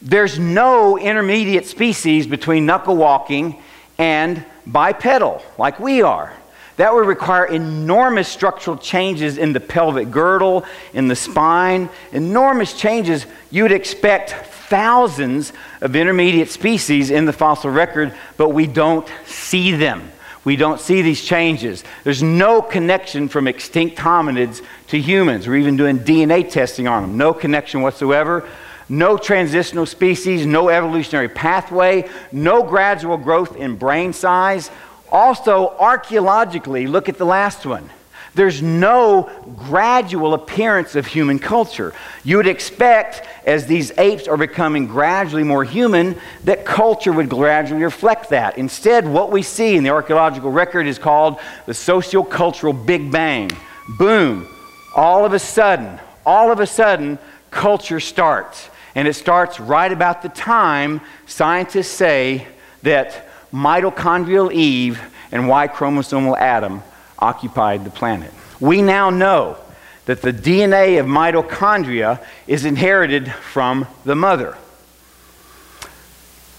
There's 0.00 0.38
no 0.38 0.98
intermediate 0.98 1.66
species 1.66 2.26
between 2.26 2.64
knuckle 2.64 2.96
walking 2.96 3.60
and 3.98 4.44
bipedal, 4.66 5.42
like 5.58 5.78
we 5.78 6.02
are. 6.02 6.32
That 6.78 6.94
would 6.94 7.06
require 7.06 7.44
enormous 7.44 8.28
structural 8.28 8.76
changes 8.76 9.36
in 9.36 9.52
the 9.52 9.58
pelvic 9.58 10.12
girdle, 10.12 10.64
in 10.94 11.08
the 11.08 11.16
spine, 11.16 11.90
enormous 12.12 12.72
changes. 12.72 13.26
You 13.50 13.64
would 13.64 13.72
expect 13.72 14.30
thousands 14.68 15.52
of 15.80 15.96
intermediate 15.96 16.50
species 16.50 17.10
in 17.10 17.24
the 17.24 17.32
fossil 17.32 17.70
record, 17.70 18.14
but 18.36 18.50
we 18.50 18.68
don't 18.68 19.06
see 19.26 19.72
them. 19.72 20.12
We 20.44 20.54
don't 20.54 20.78
see 20.78 21.02
these 21.02 21.22
changes. 21.22 21.82
There's 22.04 22.22
no 22.22 22.62
connection 22.62 23.28
from 23.28 23.48
extinct 23.48 23.96
hominids 23.96 24.62
to 24.86 25.00
humans. 25.00 25.48
We're 25.48 25.56
even 25.56 25.76
doing 25.76 25.98
DNA 25.98 26.48
testing 26.48 26.86
on 26.86 27.02
them. 27.02 27.16
No 27.16 27.34
connection 27.34 27.82
whatsoever. 27.82 28.48
No 28.88 29.18
transitional 29.18 29.84
species, 29.84 30.46
no 30.46 30.70
evolutionary 30.70 31.28
pathway, 31.28 32.08
no 32.32 32.62
gradual 32.62 33.18
growth 33.18 33.56
in 33.56 33.76
brain 33.76 34.14
size. 34.14 34.70
Also, 35.10 35.74
archaeologically, 35.78 36.86
look 36.86 37.08
at 37.08 37.18
the 37.18 37.26
last 37.26 37.64
one. 37.64 37.88
There's 38.34 38.62
no 38.62 39.30
gradual 39.56 40.34
appearance 40.34 40.94
of 40.94 41.06
human 41.06 41.38
culture. 41.38 41.92
You 42.22 42.36
would 42.36 42.46
expect, 42.46 43.26
as 43.44 43.66
these 43.66 43.90
apes 43.98 44.28
are 44.28 44.36
becoming 44.36 44.86
gradually 44.86 45.42
more 45.42 45.64
human, 45.64 46.16
that 46.44 46.64
culture 46.64 47.12
would 47.12 47.30
gradually 47.30 47.82
reflect 47.82 48.30
that. 48.30 48.56
Instead, 48.58 49.08
what 49.08 49.32
we 49.32 49.42
see 49.42 49.76
in 49.76 49.82
the 49.82 49.90
archaeological 49.90 50.52
record 50.52 50.86
is 50.86 50.98
called 50.98 51.40
the 51.66 51.72
sociocultural 51.72 52.86
Big 52.86 53.10
Bang. 53.10 53.50
Boom. 53.98 54.46
All 54.94 55.24
of 55.24 55.32
a 55.32 55.38
sudden, 55.38 55.98
all 56.24 56.52
of 56.52 56.60
a 56.60 56.66
sudden, 56.66 57.18
culture 57.50 57.98
starts. 57.98 58.68
And 58.94 59.08
it 59.08 59.14
starts 59.14 59.58
right 59.58 59.90
about 59.90 60.22
the 60.22 60.28
time 60.28 61.00
scientists 61.26 61.88
say 61.88 62.46
that 62.82 63.27
mitochondrial 63.52 64.52
Eve 64.52 65.00
and 65.32 65.48
Y 65.48 65.68
chromosomal 65.68 66.36
Adam 66.38 66.82
occupied 67.18 67.84
the 67.84 67.90
planet. 67.90 68.32
We 68.60 68.82
now 68.82 69.10
know 69.10 69.58
that 70.06 70.22
the 70.22 70.32
DNA 70.32 70.98
of 71.00 71.06
mitochondria 71.06 72.24
is 72.46 72.64
inherited 72.64 73.32
from 73.32 73.86
the 74.04 74.14
mother. 74.14 74.56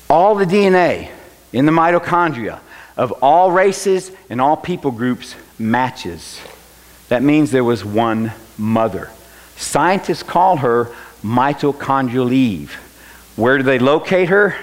All 0.09 0.35
the 0.35 0.45
DNA 0.45 1.09
in 1.51 1.65
the 1.65 1.71
mitochondria 1.71 2.59
of 2.95 3.11
all 3.23 3.51
races 3.51 4.11
and 4.29 4.39
all 4.41 4.57
people 4.57 4.91
groups 4.91 5.35
matches. 5.57 6.39
That 7.07 7.23
means 7.23 7.51
there 7.51 7.63
was 7.63 7.83
one 7.83 8.33
mother. 8.57 9.09
Scientists 9.55 10.23
call 10.23 10.57
her 10.57 10.91
mitochondrial 11.23 12.31
Eve. 12.31 12.73
Where 13.35 13.57
do 13.57 13.63
they 13.63 13.79
locate 13.79 14.29
her? 14.29 14.55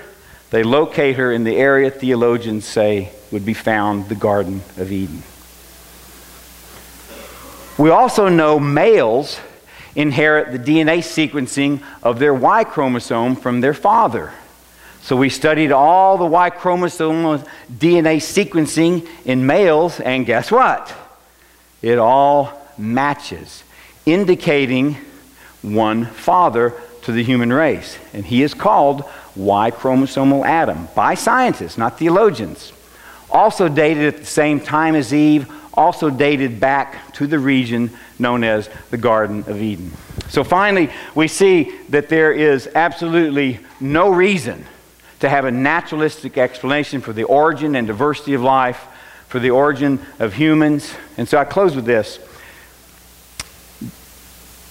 They 0.50 0.62
locate 0.62 1.16
her 1.16 1.32
in 1.32 1.44
the 1.44 1.56
area 1.56 1.90
theologians 1.90 2.64
say 2.64 3.10
would 3.32 3.44
be 3.44 3.54
found 3.54 4.08
the 4.08 4.14
Garden 4.14 4.62
of 4.76 4.92
Eden. 4.92 5.22
We 7.78 7.90
also 7.90 8.28
know 8.28 8.58
males 8.58 9.38
inherit 9.94 10.52
the 10.52 10.58
DNA 10.58 10.98
sequencing 10.98 11.82
of 12.02 12.18
their 12.18 12.34
Y 12.34 12.64
chromosome 12.64 13.36
from 13.36 13.60
their 13.60 13.74
father. 13.74 14.32
So 15.02 15.16
we 15.16 15.28
studied 15.28 15.72
all 15.72 16.18
the 16.18 16.26
Y 16.26 16.50
chromosome 16.50 17.40
DNA 17.70 18.16
sequencing 18.16 19.08
in 19.24 19.46
males, 19.46 20.00
and 20.00 20.26
guess 20.26 20.50
what? 20.50 20.92
It 21.82 21.98
all 21.98 22.60
matches, 22.78 23.62
indicating 24.04 24.96
one 25.62 26.06
father 26.06 26.74
to 27.02 27.12
the 27.12 27.22
human 27.22 27.52
race. 27.52 27.98
And 28.12 28.24
he 28.24 28.42
is 28.42 28.54
called 28.54 29.04
Y 29.36 29.70
chromosomal 29.70 30.44
Adam 30.44 30.88
by 30.94 31.14
scientists, 31.14 31.78
not 31.78 31.98
theologians. 31.98 32.72
Also 33.30 33.68
dated 33.68 34.14
at 34.14 34.20
the 34.20 34.26
same 34.26 34.60
time 34.60 34.94
as 34.94 35.12
Eve, 35.12 35.50
also 35.74 36.08
dated 36.08 36.58
back 36.58 37.12
to 37.14 37.26
the 37.26 37.38
region 37.38 37.90
known 38.18 38.42
as 38.44 38.70
the 38.90 38.96
Garden 38.96 39.44
of 39.46 39.60
Eden. 39.60 39.92
So 40.28 40.42
finally, 40.42 40.90
we 41.14 41.28
see 41.28 41.76
that 41.90 42.08
there 42.08 42.32
is 42.32 42.68
absolutely 42.74 43.60
no 43.78 44.10
reason 44.10 44.64
to 45.20 45.28
have 45.28 45.44
a 45.44 45.50
naturalistic 45.50 46.38
explanation 46.38 47.00
for 47.00 47.12
the 47.12 47.24
origin 47.24 47.76
and 47.76 47.86
diversity 47.86 48.34
of 48.34 48.42
life, 48.42 48.86
for 49.28 49.38
the 49.38 49.50
origin 49.50 50.00
of 50.18 50.34
humans. 50.34 50.94
And 51.16 51.28
so 51.28 51.38
I 51.38 51.44
close 51.44 51.74
with 51.74 51.84
this. 51.84 52.18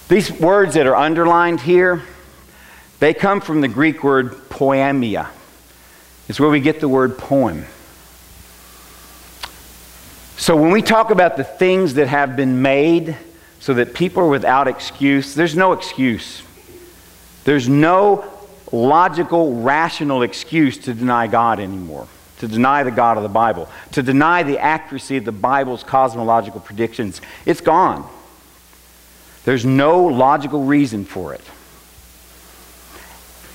These 0.08 0.32
words 0.32 0.74
that 0.74 0.86
are 0.86 0.96
underlined 0.96 1.60
here, 1.60 2.02
they 2.98 3.14
come 3.14 3.40
from 3.40 3.60
the 3.60 3.68
Greek 3.68 4.02
word 4.02 4.32
poiema. 4.48 5.28
It's 6.28 6.40
where 6.40 6.50
we 6.50 6.60
get 6.60 6.80
the 6.80 6.88
word 6.88 7.18
poem. 7.18 7.66
So 10.36 10.56
when 10.56 10.70
we 10.70 10.82
talk 10.82 11.10
about 11.10 11.36
the 11.36 11.44
things 11.44 11.94
that 11.94 12.08
have 12.08 12.36
been 12.36 12.62
made 12.62 13.16
so 13.58 13.74
that 13.74 13.94
people 13.94 14.22
are 14.22 14.28
without 14.28 14.68
excuse, 14.68 15.34
there's 15.34 15.56
no 15.56 15.72
excuse. 15.72 16.42
There's 17.44 17.68
no 17.68 18.24
logical, 18.72 19.54
rational 19.62 20.22
excuse 20.22 20.78
to 20.78 20.94
deny 20.94 21.26
God 21.26 21.60
anymore, 21.60 22.08
to 22.38 22.48
deny 22.48 22.82
the 22.82 22.90
God 22.90 23.16
of 23.16 23.22
the 23.22 23.28
Bible, 23.28 23.68
to 23.92 24.02
deny 24.02 24.42
the 24.42 24.58
accuracy 24.58 25.16
of 25.16 25.24
the 25.24 25.32
Bible's 25.32 25.82
cosmological 25.82 26.60
predictions. 26.60 27.20
It's 27.44 27.60
gone. 27.60 28.08
There's 29.44 29.64
no 29.64 30.04
logical 30.04 30.64
reason 30.64 31.04
for 31.04 31.32
it. 31.34 31.42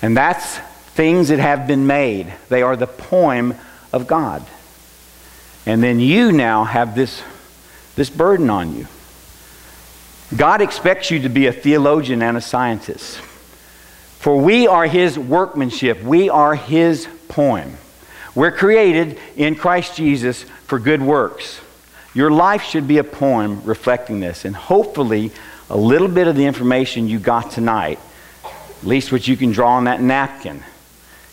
And 0.02 0.18
that's 0.18 0.58
things 0.96 1.30
that 1.30 1.40
have 1.40 1.68
been 1.68 1.88
made. 1.88 2.34
They 2.50 2.62
are 2.62 2.76
the 2.76 2.88
poem 2.88 3.56
of 3.94 4.08
God. 4.08 4.46
And 5.66 5.82
then 5.82 6.00
you 6.00 6.32
now 6.32 6.64
have 6.64 6.96
this, 6.96 7.22
this 7.96 8.10
burden 8.10 8.50
on 8.50 8.76
you. 8.76 8.88
God 10.36 10.62
expects 10.62 11.12
you 11.12 11.20
to 11.22 11.30
be 11.30 11.48
a 11.48 11.54
theologian 11.54 12.22
and 12.22 12.38
a 12.38 12.42
scientist. 12.42 13.18
For 14.20 14.38
we 14.38 14.68
are 14.68 14.86
his 14.86 15.18
workmanship, 15.18 16.02
we 16.04 16.30
are 16.30 16.56
his 16.56 17.08
poem. 17.28 17.78
We're 18.34 18.52
created 18.52 19.20
in 19.36 19.56
Christ 19.56 19.96
Jesus 19.96 20.44
for 20.66 20.80
good 20.80 21.02
works. 21.02 21.60
Your 22.14 22.32
life 22.32 22.64
should 22.64 22.88
be 22.88 22.98
a 22.98 23.04
poem 23.04 23.64
reflecting 23.64 24.20
this. 24.20 24.46
And 24.46 24.56
hopefully, 24.56 25.32
a 25.70 25.78
little 25.78 26.08
bit 26.08 26.28
of 26.28 26.36
the 26.36 26.46
information 26.46 27.08
you 27.08 27.20
got 27.20 27.52
tonight, 27.52 28.00
least 28.86 29.12
what 29.12 29.28
you 29.28 29.38
can 29.38 29.52
draw 29.52 29.74
on 29.74 29.86
that 29.86 30.02
napkin, 30.02 30.64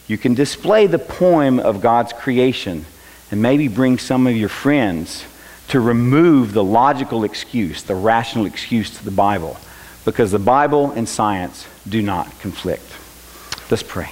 you 0.07 0.19
can 0.19 0.35
display 0.35 0.87
the 0.87 0.99
poem 0.99 1.59
of 1.59 1.81
God's 1.81 2.13
creation 2.13 2.87
and 3.31 3.43
maybe 3.43 3.69
bring 3.69 3.99
some 3.99 4.27
of 4.27 4.37
your 4.37 4.49
friends 4.49 5.25
to 5.69 5.81
remove 5.81 6.55
the 6.55 6.65
logical 6.65 7.25
excuse, 7.25 7.83
the 7.83 7.95
rational 7.95 8.47
excuse 8.47 8.97
to 8.99 9.05
the 9.05 9.11
Bible, 9.11 9.57
because 10.05 10.33
the 10.33 10.39
Bible 10.39 10.93
and 10.93 11.07
science 11.09 11.67
do 11.87 12.01
not 12.01 12.27
conflict. 12.41 12.85
Let's 13.71 13.83
pray. 13.83 14.11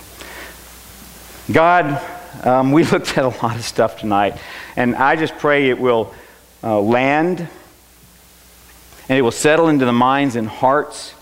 God, 1.50 2.02
um, 2.44 2.72
we 2.72 2.84
looked 2.92 3.16
at 3.16 3.24
a 3.24 3.28
lot 3.28 3.56
of 3.56 3.64
stuff 3.64 3.98
tonight, 3.98 4.36
and 4.76 4.94
I 4.94 5.16
just 5.16 5.38
pray 5.38 5.70
it 5.70 5.78
will 5.78 6.12
uh, 6.62 6.78
land 6.80 7.48
and 9.08 9.16
it 9.16 9.22
will 9.22 9.30
settle 9.30 9.68
into 9.68 9.84
the 9.84 9.92
minds 9.92 10.36
and 10.36 10.48
hearts 10.48 11.14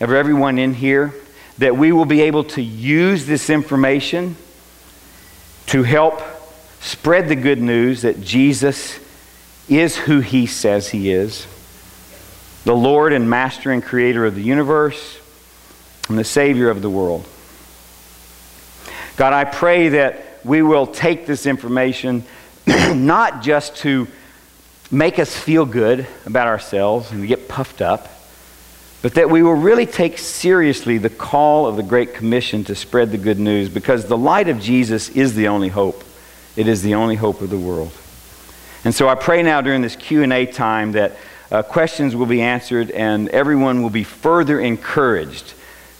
of 0.00 0.12
everyone 0.12 0.58
in 0.58 0.72
here, 0.72 1.12
that 1.58 1.76
we 1.76 1.92
will 1.92 2.04
be 2.04 2.22
able 2.22 2.44
to 2.44 2.62
use 2.62 3.26
this 3.26 3.50
information 3.50 4.36
to 5.66 5.82
help 5.82 6.22
Spread 6.80 7.28
the 7.28 7.36
good 7.36 7.60
news 7.60 8.02
that 8.02 8.20
Jesus 8.20 8.98
is 9.68 9.96
who 9.96 10.20
he 10.20 10.46
says 10.46 10.88
he 10.88 11.10
is 11.10 11.46
the 12.64 12.74
Lord 12.76 13.12
and 13.12 13.30
Master 13.30 13.72
and 13.72 13.82
Creator 13.82 14.26
of 14.26 14.34
the 14.34 14.42
universe 14.42 15.18
and 16.08 16.18
the 16.18 16.24
Savior 16.24 16.68
of 16.68 16.82
the 16.82 16.90
world. 16.90 17.26
God, 19.16 19.32
I 19.32 19.44
pray 19.44 19.90
that 19.90 20.40
we 20.44 20.60
will 20.60 20.86
take 20.86 21.26
this 21.26 21.46
information 21.46 22.24
not 22.66 23.42
just 23.42 23.76
to 23.78 24.06
make 24.90 25.18
us 25.18 25.34
feel 25.34 25.64
good 25.64 26.06
about 26.26 26.46
ourselves 26.46 27.10
and 27.10 27.26
get 27.26 27.48
puffed 27.48 27.80
up, 27.80 28.08
but 29.02 29.14
that 29.14 29.30
we 29.30 29.42
will 29.42 29.54
really 29.54 29.86
take 29.86 30.18
seriously 30.18 30.98
the 30.98 31.10
call 31.10 31.66
of 31.66 31.76
the 31.76 31.82
Great 31.82 32.14
Commission 32.14 32.64
to 32.64 32.74
spread 32.74 33.12
the 33.12 33.18
good 33.18 33.38
news 33.38 33.68
because 33.68 34.06
the 34.06 34.16
light 34.16 34.48
of 34.48 34.60
Jesus 34.60 35.08
is 35.10 35.34
the 35.34 35.48
only 35.48 35.68
hope. 35.68 36.02
It 36.56 36.66
is 36.66 36.82
the 36.82 36.94
only 36.94 37.14
hope 37.14 37.40
of 37.40 37.50
the 37.50 37.58
world. 37.58 37.92
And 38.84 38.94
so 38.94 39.08
I 39.08 39.14
pray 39.14 39.42
now 39.42 39.60
during 39.60 39.82
this 39.82 39.96
Q&A 39.96 40.46
time 40.46 40.92
that 40.92 41.16
uh, 41.50 41.62
questions 41.62 42.16
will 42.16 42.26
be 42.26 42.42
answered 42.42 42.90
and 42.90 43.28
everyone 43.28 43.82
will 43.82 43.90
be 43.90 44.04
further 44.04 44.60
encouraged 44.60 45.54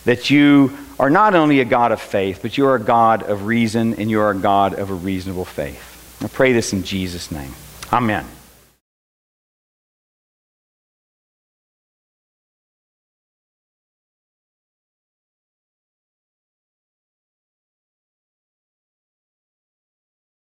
that 0.05 0.31
you 0.31 0.77
are 0.99 1.11
not 1.11 1.35
only 1.35 1.61
a 1.61 1.65
God 1.65 1.93
of 1.93 2.01
faith, 2.01 2.41
but 2.43 2.59
you 2.59 2.67
are 2.67 2.75
a 2.75 2.81
God 2.81 3.23
of 3.23 3.47
reason 3.47 3.95
and 3.95 4.11
you 4.11 4.21
are 4.21 4.31
a 4.31 4.39
God 4.39 4.75
of 4.75 4.91
a 4.91 4.95
reasonable 4.95 5.45
faith. 5.45 5.85
I 6.23 6.27
pray 6.27 6.53
this 6.53 6.73
in 6.73 6.83
Jesus' 6.83 7.31
name. 7.31 7.53
Amen. 7.93 8.27